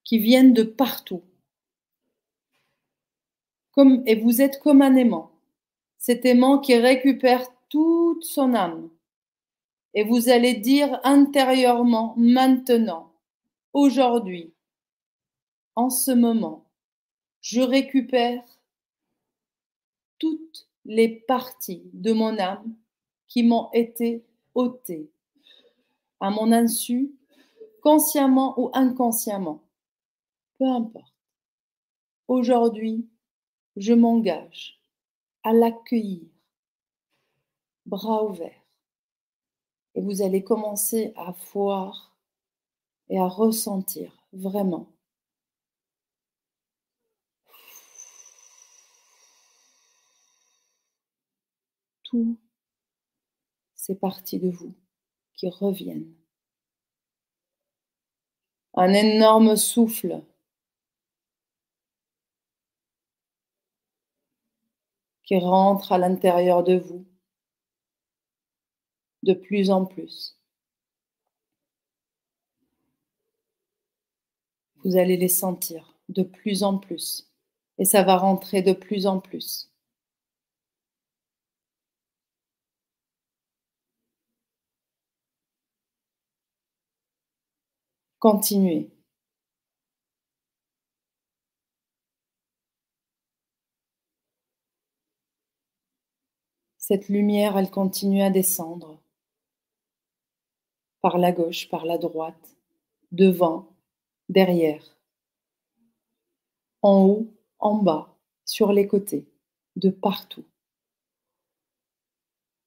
[0.04, 1.22] qui viennent de partout.
[3.70, 5.32] Comme, et vous êtes comme un aimant.
[5.96, 8.90] Cet aimant qui récupère toute son âme.
[9.94, 13.14] Et vous allez dire intérieurement, maintenant,
[13.72, 14.52] aujourd'hui,
[15.74, 16.66] en ce moment,
[17.40, 18.44] je récupère
[20.20, 22.76] toutes les parties de mon âme
[23.26, 24.24] qui m'ont été
[24.54, 25.10] ôtées
[26.20, 27.12] à mon insu,
[27.82, 29.64] consciemment ou inconsciemment.
[30.58, 31.14] Peu importe.
[32.28, 33.08] Aujourd'hui,
[33.76, 34.78] je m'engage
[35.42, 36.28] à l'accueillir,
[37.86, 38.52] bras ouverts.
[39.94, 42.14] Et vous allez commencer à voir
[43.08, 44.89] et à ressentir vraiment
[52.10, 52.36] tout
[53.74, 54.74] ces parties de vous
[55.34, 56.12] qui reviennent.
[58.74, 60.22] Un énorme souffle
[65.24, 67.06] qui rentre à l'intérieur de vous
[69.22, 70.36] de plus en plus.
[74.82, 77.30] Vous allez les sentir de plus en plus
[77.78, 79.69] et ça va rentrer de plus en plus.
[88.20, 88.90] Continuez.
[96.76, 99.00] Cette lumière, elle continue à descendre
[101.00, 102.56] par la gauche, par la droite,
[103.10, 103.74] devant,
[104.28, 104.84] derrière,
[106.82, 107.26] en haut,
[107.58, 108.14] en bas,
[108.44, 109.26] sur les côtés,
[109.76, 110.44] de partout.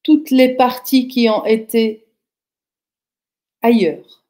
[0.02, 2.08] Toutes les parties qui ont été
[3.62, 4.23] ailleurs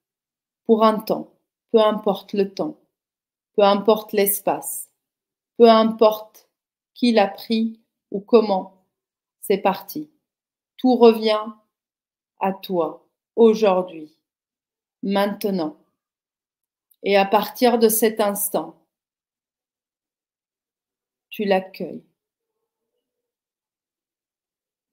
[0.65, 1.34] pour un temps,
[1.72, 2.80] peu importe le temps,
[3.56, 4.90] peu importe l'espace,
[5.57, 6.49] peu importe
[6.94, 7.81] qui l'a pris
[8.11, 8.85] ou comment
[9.41, 10.10] c'est parti.
[10.77, 11.45] Tout revient
[12.40, 14.18] à toi aujourd'hui,
[15.02, 15.77] maintenant.
[17.03, 18.76] Et à partir de cet instant,
[21.30, 22.06] tu l'accueilles.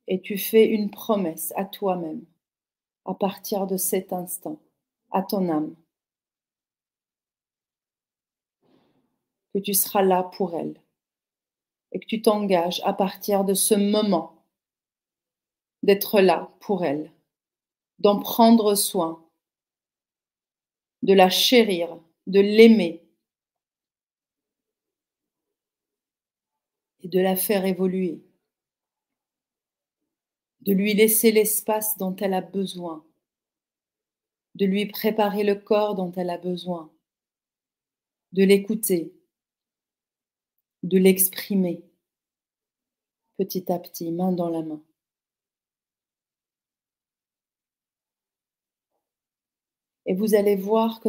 [0.09, 2.25] Et tu fais une promesse à toi-même
[3.05, 4.61] à partir de cet instant,
[5.11, 5.75] à ton âme,
[9.55, 10.81] que tu seras là pour elle
[11.93, 14.45] et que tu t'engages à partir de ce moment
[15.83, 17.13] d'être là pour elle,
[17.99, 19.27] d'en prendre soin,
[21.03, 23.03] de la chérir, de l'aimer
[27.01, 28.23] et de la faire évoluer,
[30.61, 33.05] de lui laisser l'espace dont elle a besoin,
[34.55, 36.91] de lui préparer le corps dont elle a besoin,
[38.33, 39.15] de l'écouter,
[40.83, 41.83] de l'exprimer
[43.37, 44.83] petit à petit, main dans la main.
[50.05, 51.09] Et vous allez voir que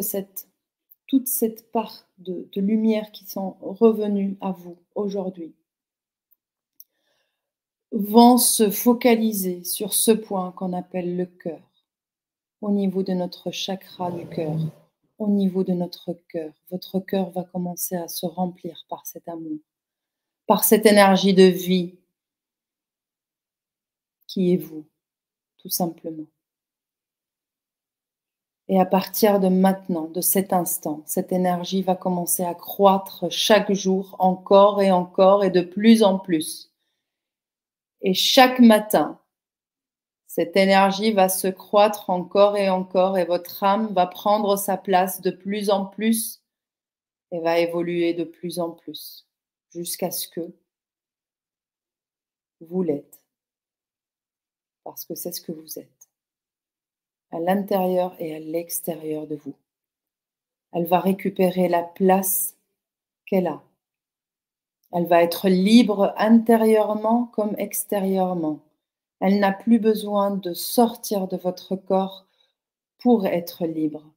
[1.08, 5.56] toute cette part de, lumière qui sont revenues à vous aujourd'hui
[7.92, 11.71] vont se focaliser sur ce point qu'on appelle le cœur,
[12.62, 14.56] au niveau de notre chakra du cœur,
[15.18, 16.54] au niveau de notre cœur.
[16.70, 19.60] Votre cœur va commencer à se remplir par cet amour,
[20.46, 21.96] par cette énergie de vie
[24.28, 24.86] qui est vous,
[25.58, 26.28] tout simplement.
[28.68, 33.74] Et à partir de maintenant, de cet instant, cette énergie va commencer à croître chaque
[33.74, 36.72] jour encore et encore et de plus en plus.
[38.02, 39.21] Et chaque matin,
[40.34, 45.20] cette énergie va se croître encore et encore et votre âme va prendre sa place
[45.20, 46.42] de plus en plus
[47.34, 49.28] et va évoluer de plus en plus
[49.76, 50.56] jusqu'à ce que
[52.62, 53.22] vous l'êtes.
[54.86, 56.10] Parce que c'est ce que vous êtes
[57.32, 59.58] à l'intérieur et à l'extérieur de vous.
[60.72, 62.56] Elle va récupérer la place
[63.26, 63.62] qu'elle a.
[64.94, 68.62] Elle va être libre intérieurement comme extérieurement.
[69.22, 72.28] Elle n'a plus besoin de sortir de votre corps
[73.00, 74.12] pour être libre.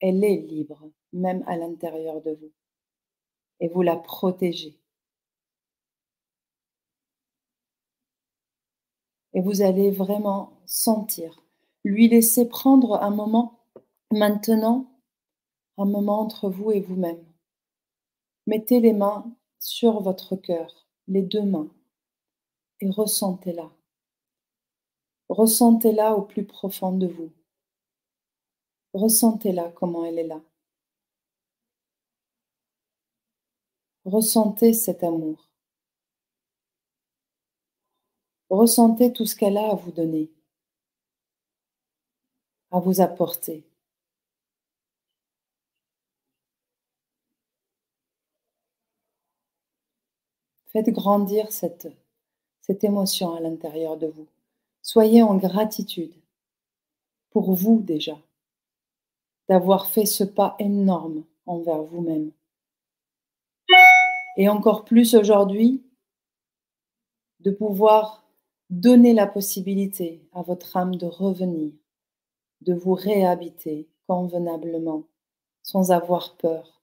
[0.00, 2.52] Elle est libre, même à l'intérieur de vous.
[3.60, 4.78] Et vous la protégez.
[9.32, 11.42] Et vous allez vraiment sentir
[11.84, 13.60] lui laisser prendre un moment
[14.10, 14.86] maintenant,
[15.78, 17.24] un moment entre vous et vous-même.
[18.46, 21.70] Mettez les mains sur votre cœur, les deux mains,
[22.80, 23.70] et ressentez-la.
[25.30, 27.30] Ressentez-la au plus profond de vous.
[28.94, 30.42] Ressentez-la comment elle est là.
[34.04, 35.48] Ressentez cet amour.
[38.48, 40.32] Ressentez tout ce qu'elle a à vous donner,
[42.72, 43.64] à vous apporter.
[50.66, 51.86] Faites grandir cette,
[52.62, 54.26] cette émotion à l'intérieur de vous.
[54.92, 56.12] Soyez en gratitude
[57.30, 58.18] pour vous déjà,
[59.48, 62.32] d'avoir fait ce pas énorme envers vous-même.
[64.36, 65.84] Et encore plus aujourd'hui,
[67.38, 68.28] de pouvoir
[68.68, 71.72] donner la possibilité à votre âme de revenir,
[72.60, 75.04] de vous réhabiter convenablement,
[75.62, 76.82] sans avoir peur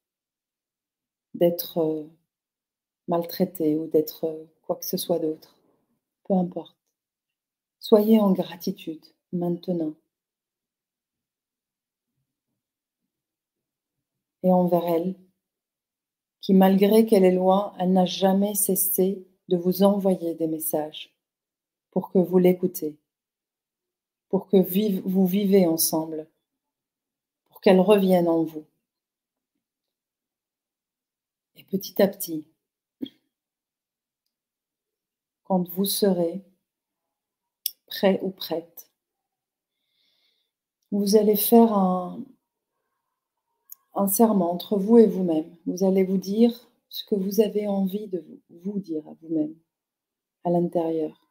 [1.33, 2.09] d'être euh,
[3.09, 5.57] maltraité ou d'être euh, quoi que ce soit d'autre.
[6.23, 6.76] Peu importe.
[7.79, 9.93] Soyez en gratitude maintenant.
[14.43, 15.15] Et envers elle,
[16.41, 21.13] qui malgré qu'elle est loin, elle n'a jamais cessé de vous envoyer des messages
[21.91, 22.97] pour que vous l'écoutez,
[24.29, 24.57] pour que
[25.05, 26.27] vous vivez ensemble,
[27.45, 28.65] pour qu'elle revienne en vous.
[31.55, 32.45] Et petit à petit,
[35.43, 36.43] quand vous serez
[37.87, 38.89] prêt ou prête.
[40.91, 42.23] Vous allez faire un,
[43.95, 45.55] un serment entre vous et vous-même.
[45.65, 49.55] Vous allez vous dire ce que vous avez envie de vous dire à vous-même,
[50.43, 51.27] à l'intérieur.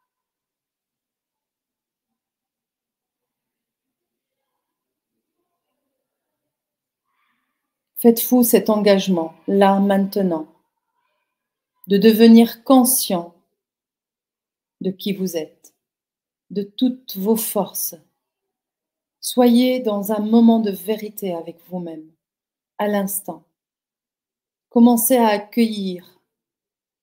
[7.96, 10.46] Faites-vous cet engagement, là, maintenant,
[11.86, 13.34] de devenir conscient
[14.82, 15.74] de qui vous êtes,
[16.50, 17.94] de toutes vos forces.
[19.20, 22.10] Soyez dans un moment de vérité avec vous-même,
[22.78, 23.44] à l'instant.
[24.68, 26.20] Commencez à accueillir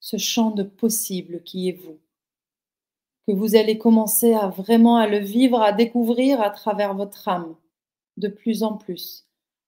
[0.00, 1.98] ce champ de possible qui est vous,
[3.26, 7.56] que vous allez commencer à vraiment à le vivre, à découvrir à travers votre âme,
[8.16, 9.26] de plus en plus,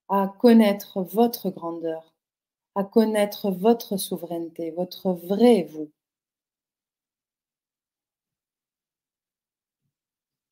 [0.09, 2.15] à connaître votre grandeur,
[2.75, 5.91] à connaître votre souveraineté, votre vrai vous.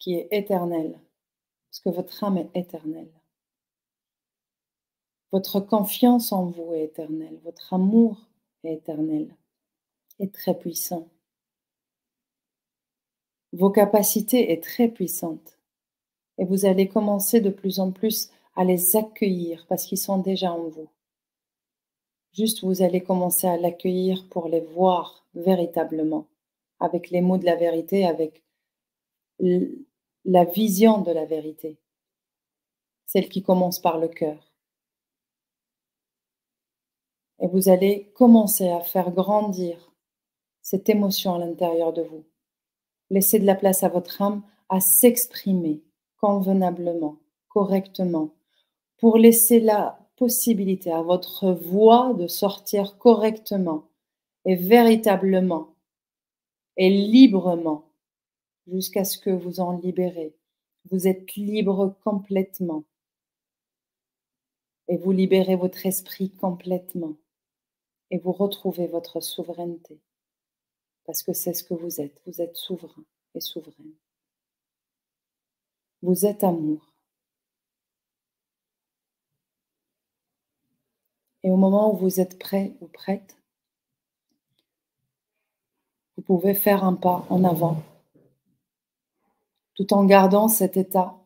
[0.04, 1.00] Qui est éternel,
[1.70, 3.10] parce que votre âme est éternelle.
[5.32, 8.28] Votre confiance en vous est éternelle, votre amour
[8.64, 9.34] est éternel
[10.18, 11.08] et très puissant.
[13.54, 15.58] Vos capacités est très puissantes
[16.36, 20.52] et vous allez commencer de plus en plus à les accueillir parce qu'ils sont déjà
[20.52, 20.90] en vous.
[22.34, 26.26] Juste vous allez commencer à l'accueillir pour les voir véritablement,
[26.78, 28.42] avec les mots de la vérité, avec
[30.24, 31.78] la vision de la vérité,
[33.04, 34.52] celle qui commence par le cœur.
[37.40, 39.92] Et vous allez commencer à faire grandir
[40.62, 42.24] cette émotion à l'intérieur de vous.
[43.10, 45.82] Laissez de la place à votre âme à s'exprimer
[46.16, 47.18] convenablement,
[47.48, 48.30] correctement,
[48.96, 53.84] pour laisser la possibilité à votre voix de sortir correctement
[54.46, 55.74] et véritablement
[56.76, 57.84] et librement
[58.66, 60.34] jusqu'à ce que vous en libérez.
[60.90, 62.84] Vous êtes libre complètement.
[64.88, 67.16] Et vous libérez votre esprit complètement.
[68.10, 69.98] Et vous retrouvez votre souveraineté.
[71.06, 72.20] Parce que c'est ce que vous êtes.
[72.26, 73.04] Vous êtes souverain
[73.34, 73.94] et souveraine.
[76.02, 76.92] Vous êtes amour.
[81.42, 83.36] Et au moment où vous êtes prêt ou prête,
[86.16, 87.82] vous pouvez faire un pas en avant
[89.74, 91.16] tout en gardant cet état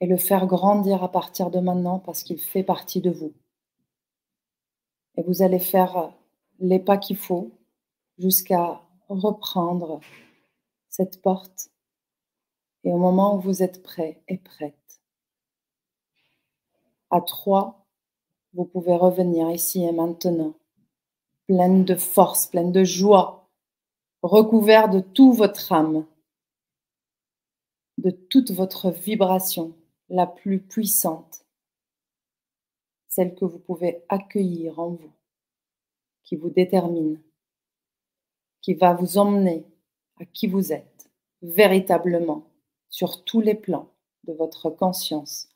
[0.00, 3.32] et le faire grandir à partir de maintenant parce qu'il fait partie de vous.
[5.16, 6.12] Et vous allez faire
[6.58, 7.50] les pas qu'il faut
[8.18, 10.00] jusqu'à reprendre
[10.88, 11.70] cette porte
[12.84, 15.00] et au moment où vous êtes prêt et prête.
[17.10, 17.86] À trois,
[18.54, 20.54] vous pouvez revenir ici et maintenant,
[21.46, 23.48] pleine de force, pleine de joie,
[24.22, 26.06] recouvert de tout votre âme
[27.98, 29.74] de toute votre vibration
[30.08, 31.44] la plus puissante,
[33.08, 35.12] celle que vous pouvez accueillir en vous,
[36.22, 37.20] qui vous détermine,
[38.60, 39.64] qui va vous emmener
[40.20, 41.10] à qui vous êtes,
[41.42, 42.50] véritablement,
[42.88, 43.90] sur tous les plans
[44.24, 45.48] de votre conscience,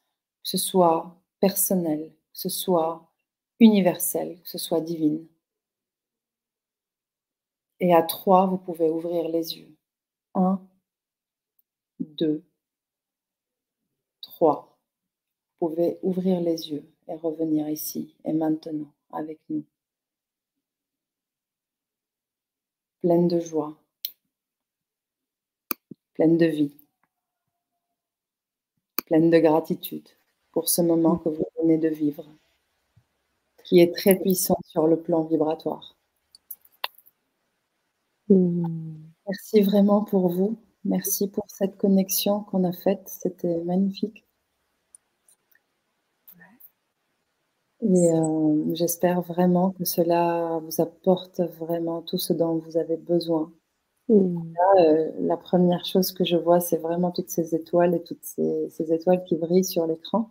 [0.42, 3.10] que ce soit personnel, que ce soit
[3.58, 5.26] universel, que ce soit divine.
[7.80, 9.74] Et à trois, vous pouvez ouvrir les yeux.
[10.34, 10.60] Un,
[12.20, 12.42] 2,
[14.20, 14.78] 3.
[15.60, 19.64] Vous pouvez ouvrir les yeux et revenir ici et maintenant avec nous.
[23.00, 23.74] Pleine de joie,
[26.14, 26.76] pleine de vie,
[29.06, 30.08] pleine de gratitude
[30.52, 32.26] pour ce moment que vous venez de vivre,
[33.64, 35.96] qui est très puissant sur le plan vibratoire.
[38.28, 39.10] Hmm.
[39.26, 40.58] Merci vraiment pour vous.
[40.84, 43.02] Merci pour cette connexion qu'on a faite.
[43.06, 44.24] C'était magnifique.
[47.82, 53.50] Et euh, j'espère vraiment que cela vous apporte vraiment tout ce dont vous avez besoin.
[54.08, 54.36] Hmm.
[54.78, 58.92] Euh, la première chose que je vois, c'est vraiment toutes ces étoiles et toutes ces,
[58.92, 60.30] étoiles qui brillent sur l'écran.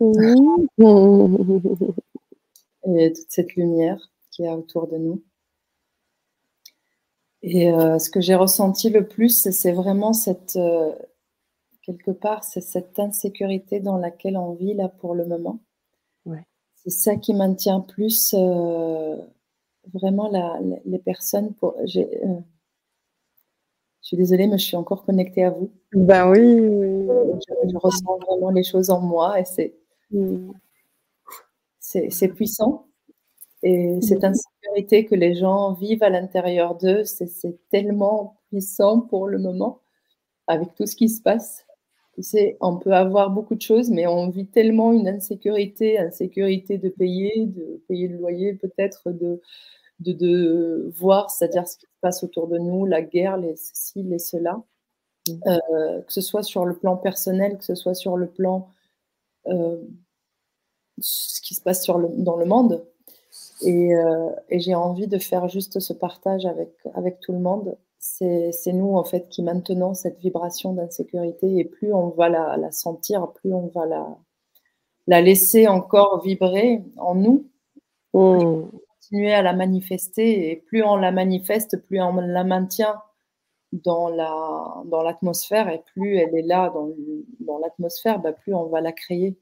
[0.00, 0.66] Hmm.
[2.96, 5.22] et toute cette lumière qui est autour de nous.
[7.42, 10.58] Et euh, ce que j'ai ressenti le plus, c'est vraiment cette,
[11.82, 15.60] quelque part, c'est cette insécurité dans laquelle on vit là pour le moment.
[16.82, 19.16] C'est ça qui maintient plus euh,
[19.92, 20.30] vraiment
[20.86, 21.52] les personnes.
[21.54, 22.00] Pour, euh, je
[24.00, 25.70] suis désolée, mais je suis encore connectée à vous.
[25.92, 26.40] Ben oui.
[26.40, 29.76] Je, ressens vraiment les choses en moi et c'est
[31.80, 32.86] c'est puissant.
[33.62, 39.38] Et cette insécurité que les gens vivent à l'intérieur d'eux, c'est tellement puissant pour le
[39.38, 39.80] moment
[40.46, 41.64] avec tout ce qui se passe
[42.60, 47.46] on peut avoir beaucoup de choses, mais on vit tellement une insécurité, insécurité de payer,
[47.46, 49.40] de payer le loyer peut-être, de,
[50.00, 54.18] de, voir, c'est-à-dire ce qui se passe autour de nous, la guerre, les ceci, les
[54.18, 54.62] cela,
[55.28, 55.32] mmh.
[55.46, 58.68] euh, que ce soit sur le plan personnel, que ce soit sur le plan
[59.46, 59.82] euh,
[60.98, 62.84] ce qui se passe sur le, dans le monde.
[63.62, 67.76] Et, euh, et j'ai envie de faire juste ce partage avec, avec tout le monde
[68.00, 73.30] c'est nous en fait qui maintenons cette vibration d'insécurité et plus on va la, sentir,
[73.32, 74.18] plus on va la,
[75.06, 77.46] la, laisser encore vibrer en nous,
[78.14, 78.70] mmh.
[78.88, 83.02] continuer à la manifester et plus on la manifeste, plus on la maintient
[83.72, 86.88] dans la dans l'atmosphère et plus elle est là dans,
[87.40, 89.36] dans l'atmosphère, bah, plus on va la créer.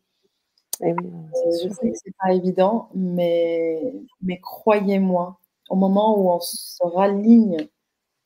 [0.81, 3.93] Et oui, euh, je sais que c'est pas évident, mais
[4.23, 5.39] mais croyez-moi,
[5.71, 7.69] au moment où on se raligne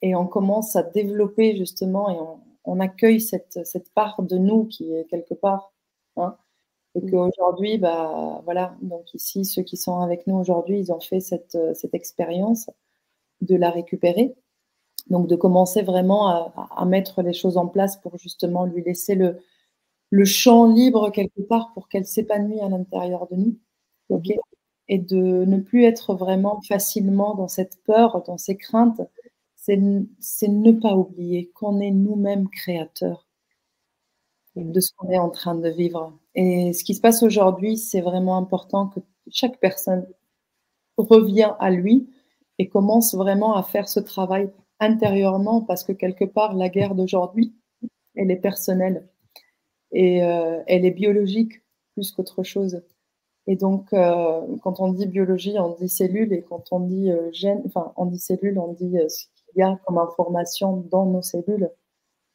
[0.02, 2.18] et on commence à développer justement et
[2.64, 3.58] on, accueille cette,
[3.94, 5.72] part de nous qui est quelque part.
[6.16, 6.36] Hein,
[6.94, 7.10] et mm.
[7.10, 11.58] qu'aujourd'hui, bah, voilà, donc ici, ceux qui sont avec nous aujourd'hui, ils ont fait cette,
[11.74, 12.68] cette expérience
[13.40, 14.34] de la récupérer.
[15.10, 19.38] Donc de commencer vraiment à, mettre les choses en place pour justement lui laisser le,
[20.12, 23.58] le champ libre quelque part pour qu'elle s'épanouisse à l'intérieur de nous.
[24.10, 24.28] ok
[24.88, 29.00] et de ne plus être vraiment facilement dans cette peur, dans ces craintes,
[29.56, 33.26] c'est ne pas oublier qu'on est nous-mêmes créateurs
[34.56, 36.12] de ce qu'on est en train de vivre.
[36.34, 40.06] Et ce qui se passe aujourd'hui, c'est vraiment important que chaque personne
[40.98, 42.10] revient à lui
[42.58, 47.54] et commence vraiment à faire ce travail intérieurement parce que quelque part, la guerre d'aujourd'hui,
[48.14, 49.08] elle est personnelle
[49.92, 51.62] et euh, elle est biologique
[51.94, 52.82] plus qu'autre chose.
[53.46, 57.30] Et donc, euh, quand on dit biologie, on dit cellule, et quand on dit euh,
[57.32, 58.94] gène, enfin, on dit cellule, on dit
[59.56, 61.70] y a comme information dans nos cellules.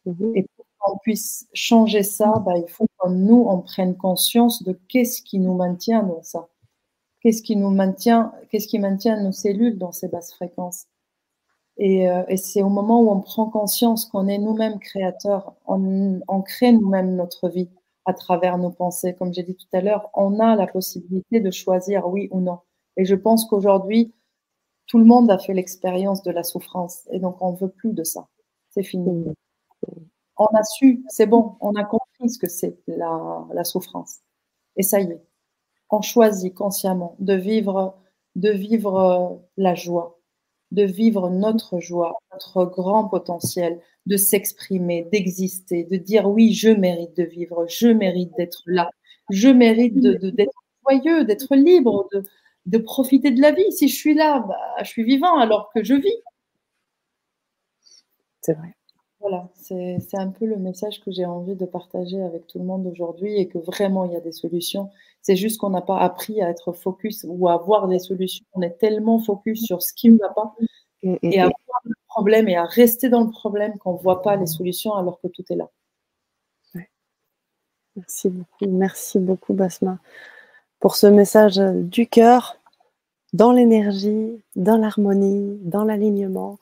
[0.05, 0.33] Mhm.
[0.35, 4.77] Et pour qu'on puisse changer ça, bah, il faut que nous, on prenne conscience de
[4.89, 6.47] qu'est-ce qui nous maintient dans ça.
[7.21, 10.85] Qu'est-ce qui nous maintient, qu'est-ce qui maintient nos cellules dans ces basses fréquences.
[11.77, 16.19] Et, euh, et c'est au moment où on prend conscience qu'on est nous-mêmes créateurs, on,
[16.27, 17.69] on crée nous-mêmes notre vie
[18.05, 19.13] à travers nos pensées.
[19.13, 22.59] Comme j'ai dit tout à l'heure, on a la possibilité de choisir oui ou non.
[22.95, 24.13] Et je pense qu'aujourd'hui,
[24.87, 28.03] tout le monde a fait l'expérience de la souffrance et donc on veut plus de
[28.03, 28.27] ça.
[28.71, 29.25] C'est fini.
[30.37, 34.19] On a su, c'est bon, on a compris ce que c'est la, souffrance.
[34.77, 35.23] Et ça y est,
[35.89, 37.97] on choisit consciemment de vivre,
[38.35, 40.16] de vivre euh, la joie,
[40.71, 47.15] de vivre notre joie, notre grand potentiel, de s'exprimer, d'exister, de dire oui, je mérite
[47.17, 48.89] de vivre, je mérite d'être là,
[49.29, 52.23] je mérite d'être joyeux, d'être libre, de,
[52.65, 53.71] de profiter de la vie.
[53.71, 56.21] Si je suis là, bah, je suis vivant alors que je vis.
[58.41, 58.76] C'est vrai.
[59.27, 62.87] Voilà, c'est un peu le message que j'ai envie de partager avec tout le monde
[62.87, 64.89] aujourd'hui et que vraiment il y a des solutions.
[65.21, 68.45] C'est juste qu'on n'a pas appris à être focus ou à voir des solutions.
[68.53, 70.55] On est tellement focus sur ce qui ne va pas
[71.03, 74.35] et, à voir le problème et à rester dans le problème qu'on ne voit pas
[74.37, 75.69] les solutions alors que tout est là.
[77.95, 78.67] Merci beaucoup.
[78.67, 79.99] Merci beaucoup, Basma
[80.79, 82.57] pour ce message du cœur,
[83.33, 86.59] dans l'énergie, dans l'harmonie, dans l'alignement.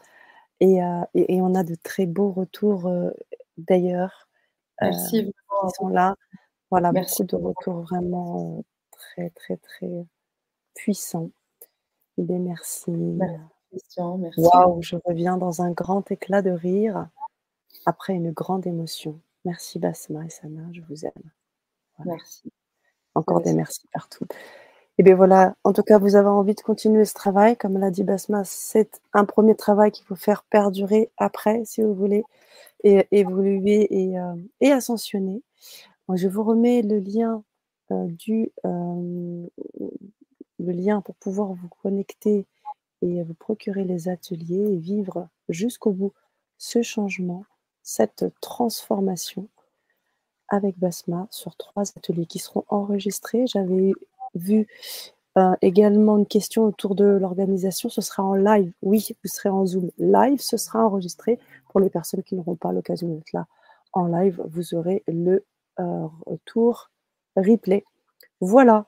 [0.66, 3.12] Et, euh, on a de très beaux retours euh,
[3.58, 4.28] d'ailleurs.
[4.82, 6.16] Merci qui sont là.
[6.72, 7.24] Voilà, Merci.
[7.24, 10.06] de retours vraiment très, très, très
[10.74, 11.30] puissants.
[12.18, 12.92] Eh merci.
[12.92, 14.02] Merci.
[14.38, 17.10] Waouh, je reviens dans un grand éclat de rire
[17.86, 19.20] après une grande émotion.
[19.44, 21.32] Merci Basma et Sana, je vous aime.
[22.04, 22.52] Merci.
[23.14, 24.26] Encore des merci partout.
[24.98, 27.58] Et bien voilà, en tout cas, vous avez envie de continuer ce travail.
[27.58, 31.94] Comme l'a dit Basma, c'est un premier travail qu'il faut faire perdurer après, si vous
[31.94, 32.24] voulez,
[32.84, 35.42] et évoluer et, euh, et ascensionner.
[36.14, 37.44] je vous remets le lien
[37.92, 39.48] euh, du euh,
[40.60, 42.46] le lien pour pouvoir vous connecter
[43.02, 46.14] et vous procurer les ateliers et vivre jusqu'au bout
[46.58, 47.46] ce changement,
[47.84, 49.50] cette transformation
[50.48, 53.46] avec Basma sur trois ateliers qui seront enregistrés.
[53.48, 53.94] J'avais
[54.36, 54.68] vu
[55.38, 57.90] euh, également une question autour de l'organisation.
[57.90, 58.72] Ce sera en live.
[58.82, 60.40] Oui, vous serez en Zoom live.
[60.40, 61.40] Ce sera enregistré
[61.70, 63.46] pour les personnes qui n'auront pas l'occasion d'être là
[63.92, 64.42] en live.
[64.48, 65.46] Vous aurez le
[65.80, 66.90] euh, retour
[67.36, 67.84] replay.
[68.40, 68.86] Voilà.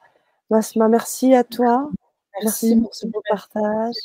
[0.50, 1.90] Basma, merci à toi.
[2.42, 3.96] Merci, pour ce beau partage.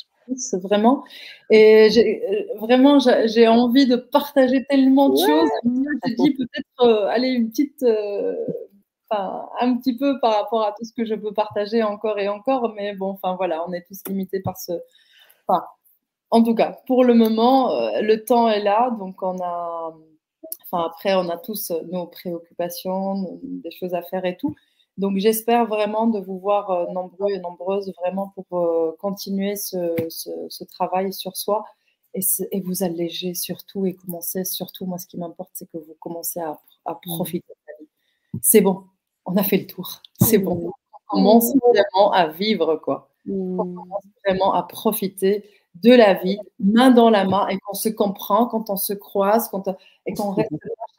[0.53, 1.03] Vraiment.
[1.49, 5.49] Et j'ai, vraiment, j'ai envie de partager tellement de choses.
[6.05, 7.83] J'ai dit peut-être euh, aller une petite
[9.59, 12.73] un petit peu par rapport à tout ce que je peux partager encore et encore,
[12.75, 14.73] mais bon, enfin voilà, on est tous limités par ce.
[15.47, 15.65] Enfin,
[16.31, 19.93] en tout cas, pour le moment, euh, le temps est là, donc on a.
[20.65, 24.55] Enfin, après, on a tous nos préoccupations, des choses à faire et tout.
[24.97, 29.95] Donc, j'espère vraiment de vous voir euh, nombreux et nombreuses vraiment pour euh, continuer ce,
[30.09, 31.65] ce, travail sur soi
[32.13, 32.21] et,
[32.51, 36.39] et, vous alléger surtout et commencer, surtout, moi, ce qui m'importe, c'est que vous commencez
[36.39, 37.89] à, à profiter de la vie.
[38.41, 38.83] C'est bon,
[39.25, 40.01] on a fait le tour.
[40.21, 40.55] C'est bon.
[40.55, 40.71] Mmh.
[40.93, 43.09] On commence vraiment à vivre, quoi.
[43.29, 43.57] On mmh.
[43.57, 45.45] commence vraiment à profiter
[45.81, 49.47] de la vie, main dans la main, et qu'on se comprend, quand on se croise,
[49.49, 49.75] quand
[50.05, 50.51] et qu'on reste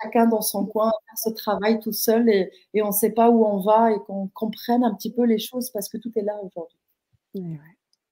[0.03, 2.51] chacun dans son coin, faire ce travail tout seul, et,
[2.83, 5.71] on ne sait pas où on va, et qu'on comprenne un petit peu les choses,
[5.71, 6.79] parce que tout est là aujourd'hui.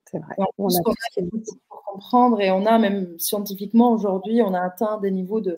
[0.07, 0.37] c'est vrai.
[0.57, 0.81] On, a
[1.69, 5.57] pour comprendre, et on a même scientifiquement aujourd'hui, on a atteint des niveaux de,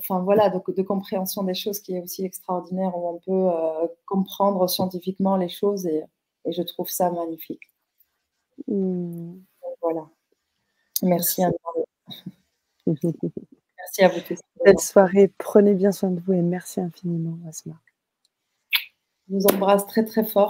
[0.00, 3.86] enfin voilà, de, de, compréhension des choses qui est aussi extraordinaire, où on peut euh,
[4.06, 6.04] comprendre scientifiquement les choses et,
[6.46, 7.60] je trouve ça magnifique.
[8.66, 9.34] Hmm.
[9.82, 10.08] Voilà.
[11.02, 11.42] Merci.
[12.86, 14.40] merci à vous tous.
[14.64, 15.30] Belle soirée.
[15.36, 17.74] Prenez bien soin de vous et merci infiniment, Asma.
[19.28, 20.48] Je vous embrasse très très fort.